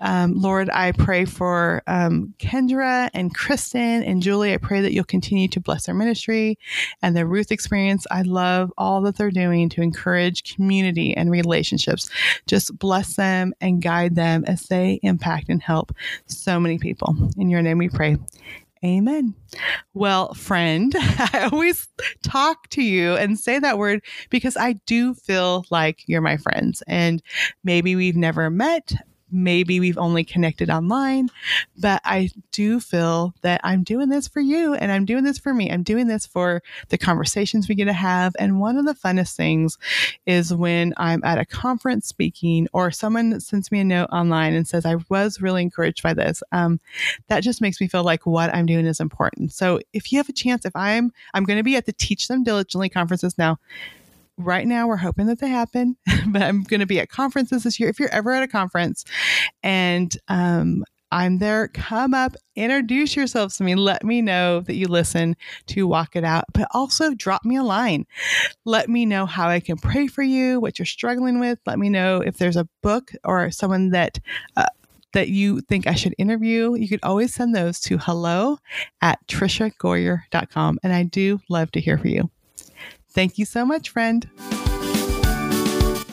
Um, 0.00 0.34
Lord, 0.34 0.68
I 0.70 0.92
pray 0.92 1.24
for 1.24 1.82
um, 1.86 2.34
Kendra 2.38 3.10
and 3.14 3.34
Kristen 3.34 4.02
and 4.02 4.22
Julie. 4.22 4.52
I 4.52 4.58
pray 4.58 4.80
that 4.80 4.92
you'll 4.92 5.04
continue 5.04 5.48
to 5.48 5.60
bless 5.60 5.86
their 5.86 5.94
ministry 5.94 6.58
and 7.02 7.16
their 7.16 7.26
Ruth 7.26 7.52
experience. 7.52 8.06
I 8.10 8.22
love 8.22 8.72
all 8.76 9.00
that 9.02 9.16
they're 9.16 9.30
doing 9.30 9.68
to 9.70 9.82
encourage 9.82 10.54
community 10.54 11.16
and 11.16 11.30
relationships. 11.30 12.10
Just 12.46 12.78
bless 12.78 13.16
them 13.16 13.54
and 13.60 13.82
guide 13.82 14.14
them 14.14 14.44
as 14.46 14.62
they 14.64 15.00
impact 15.02 15.48
and 15.48 15.62
help 15.62 15.92
so 16.26 16.58
many 16.58 16.78
people. 16.78 17.16
In 17.38 17.48
your 17.48 17.62
name 17.62 17.78
we 17.78 17.88
pray. 17.88 18.16
Amen. 18.84 19.34
Well, 19.94 20.34
friend, 20.34 20.92
I 20.98 21.48
always 21.50 21.88
talk 22.22 22.68
to 22.70 22.82
you 22.82 23.14
and 23.14 23.38
say 23.38 23.58
that 23.58 23.78
word 23.78 24.04
because 24.28 24.58
I 24.58 24.74
do 24.84 25.14
feel 25.14 25.64
like 25.70 26.02
you're 26.06 26.20
my 26.20 26.36
friends. 26.36 26.82
And 26.86 27.22
maybe 27.62 27.96
we've 27.96 28.16
never 28.16 28.50
met, 28.50 28.92
maybe 29.34 29.80
we've 29.80 29.98
only 29.98 30.24
connected 30.24 30.70
online, 30.70 31.28
but 31.76 32.00
I 32.04 32.30
do 32.52 32.78
feel 32.80 33.34
that 33.42 33.60
I'm 33.64 33.82
doing 33.82 34.08
this 34.08 34.28
for 34.28 34.40
you 34.40 34.74
and 34.74 34.92
I'm 34.92 35.04
doing 35.04 35.24
this 35.24 35.38
for 35.38 35.52
me. 35.52 35.70
I'm 35.70 35.82
doing 35.82 36.06
this 36.06 36.24
for 36.24 36.62
the 36.88 36.96
conversations 36.96 37.68
we 37.68 37.74
get 37.74 37.86
to 37.86 37.92
have. 37.92 38.34
And 38.38 38.60
one 38.60 38.78
of 38.78 38.86
the 38.86 38.94
funnest 38.94 39.34
things 39.34 39.76
is 40.24 40.54
when 40.54 40.94
I'm 40.96 41.22
at 41.24 41.38
a 41.38 41.44
conference 41.44 42.06
speaking 42.06 42.68
or 42.72 42.90
someone 42.90 43.40
sends 43.40 43.72
me 43.72 43.80
a 43.80 43.84
note 43.84 44.08
online 44.12 44.54
and 44.54 44.66
says, 44.66 44.86
I 44.86 44.96
was 45.08 45.42
really 45.42 45.62
encouraged 45.62 46.02
by 46.02 46.14
this. 46.14 46.42
Um, 46.52 46.78
that 47.28 47.40
just 47.40 47.60
makes 47.60 47.80
me 47.80 47.88
feel 47.88 48.04
like 48.04 48.26
what 48.26 48.54
I'm 48.54 48.66
doing 48.66 48.86
is 48.86 49.00
important. 49.00 49.52
So 49.52 49.80
if 49.92 50.12
you 50.12 50.18
have 50.18 50.28
a 50.28 50.32
chance, 50.32 50.64
if 50.64 50.76
I'm, 50.76 51.12
I'm 51.34 51.44
going 51.44 51.58
to 51.58 51.64
be 51.64 51.76
at 51.76 51.86
the 51.86 51.92
Teach 51.92 52.28
Them 52.28 52.44
Diligently 52.44 52.88
conferences 52.88 53.36
now 53.36 53.58
right 54.36 54.66
now 54.66 54.86
we're 54.86 54.96
hoping 54.96 55.26
that 55.26 55.38
they 55.38 55.48
happen 55.48 55.96
but 56.28 56.42
i'm 56.42 56.62
going 56.64 56.80
to 56.80 56.86
be 56.86 57.00
at 57.00 57.08
conferences 57.08 57.62
this 57.64 57.78
year 57.78 57.88
if 57.88 57.98
you're 57.98 58.12
ever 58.12 58.32
at 58.32 58.42
a 58.42 58.48
conference 58.48 59.04
and 59.62 60.16
um, 60.28 60.84
i'm 61.12 61.38
there 61.38 61.68
come 61.68 62.14
up 62.14 62.34
introduce 62.56 63.14
yourselves 63.14 63.56
to 63.56 63.62
me 63.62 63.74
let 63.74 64.04
me 64.04 64.20
know 64.20 64.60
that 64.60 64.74
you 64.74 64.88
listen 64.88 65.36
to 65.66 65.86
walk 65.86 66.16
it 66.16 66.24
out 66.24 66.44
but 66.52 66.66
also 66.72 67.14
drop 67.14 67.44
me 67.44 67.56
a 67.56 67.62
line 67.62 68.04
let 68.64 68.88
me 68.88 69.06
know 69.06 69.24
how 69.24 69.48
i 69.48 69.60
can 69.60 69.76
pray 69.76 70.06
for 70.06 70.22
you 70.22 70.58
what 70.60 70.78
you're 70.78 70.86
struggling 70.86 71.38
with 71.38 71.58
let 71.66 71.78
me 71.78 71.88
know 71.88 72.20
if 72.20 72.38
there's 72.38 72.56
a 72.56 72.68
book 72.82 73.12
or 73.24 73.50
someone 73.50 73.90
that 73.90 74.18
uh, 74.56 74.66
that 75.14 75.28
you 75.28 75.60
think 75.62 75.86
I 75.86 75.94
should 75.94 76.14
interview, 76.18 76.74
you 76.74 76.88
could 76.88 77.00
always 77.02 77.32
send 77.32 77.54
those 77.54 77.80
to 77.82 77.98
hello 77.98 78.58
at 79.00 79.18
triciagoyer.com. 79.28 80.78
And 80.82 80.92
I 80.92 81.04
do 81.04 81.40
love 81.48 81.70
to 81.72 81.80
hear 81.80 81.96
from 81.96 82.10
you. 82.10 82.30
Thank 83.14 83.38
you 83.38 83.44
so 83.44 83.64
much, 83.64 83.90
friend. 83.90 84.28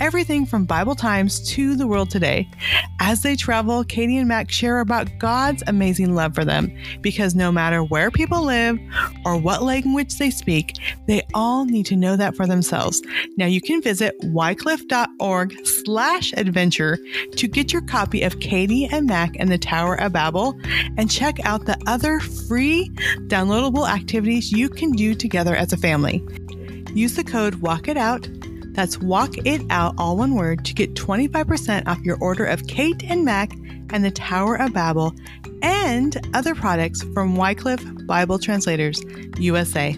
Everything 0.00 0.46
from 0.46 0.64
Bible 0.64 0.94
times 0.94 1.46
to 1.50 1.76
the 1.76 1.86
world 1.86 2.08
today. 2.08 2.48
As 2.98 3.20
they 3.20 3.36
travel, 3.36 3.84
Katie 3.84 4.16
and 4.16 4.26
Mac 4.26 4.50
share 4.50 4.80
about 4.80 5.18
God's 5.18 5.62
amazing 5.66 6.14
love 6.14 6.34
for 6.34 6.46
them 6.46 6.74
because 7.02 7.34
no 7.34 7.52
matter 7.52 7.84
where 7.84 8.10
people 8.10 8.42
live 8.42 8.78
or 9.26 9.36
what 9.36 9.62
language 9.62 10.16
they 10.16 10.30
speak, 10.30 10.78
they 11.06 11.20
all 11.34 11.66
need 11.66 11.84
to 11.86 11.96
know 11.96 12.16
that 12.16 12.36
for 12.36 12.46
themselves. 12.46 13.02
Now 13.36 13.46
you 13.46 13.60
can 13.60 13.82
visit 13.82 14.14
wycliffe.org 14.22 15.66
slash 15.66 16.32
adventure 16.38 16.98
to 17.36 17.46
get 17.46 17.70
your 17.70 17.82
copy 17.82 18.22
of 18.22 18.40
Katie 18.40 18.88
and 18.94 19.06
Mac 19.06 19.34
and 19.38 19.50
the 19.50 19.58
Tower 19.58 20.00
of 20.00 20.12
Babel 20.12 20.58
and 20.96 21.10
check 21.10 21.44
out 21.44 21.66
the 21.66 21.78
other 21.86 22.20
free 22.20 22.90
downloadable 23.26 23.88
activities 23.88 24.52
you 24.52 24.68
can 24.68 24.92
do 24.92 25.14
together 25.14 25.56
as 25.56 25.72
a 25.72 25.76
family. 25.76 26.24
Use 26.94 27.16
the 27.16 27.24
code 27.24 27.56
Walk 27.56 27.88
It 27.88 27.96
Out. 27.96 28.28
That's 28.72 28.98
Walk 28.98 29.36
It 29.44 29.62
Out, 29.70 29.94
all 29.98 30.16
one 30.16 30.34
word, 30.34 30.64
to 30.64 30.74
get 30.74 30.94
25% 30.94 31.86
off 31.88 32.00
your 32.02 32.18
order 32.20 32.44
of 32.44 32.66
Kate 32.68 33.02
and 33.04 33.24
Mac 33.24 33.52
and 33.90 34.04
the 34.04 34.10
Tower 34.10 34.56
of 34.56 34.72
Babel 34.72 35.12
and 35.62 36.16
other 36.34 36.54
products 36.54 37.02
from 37.14 37.36
Wycliffe 37.36 37.84
Bible 38.06 38.38
Translators 38.38 39.02
USA. 39.38 39.96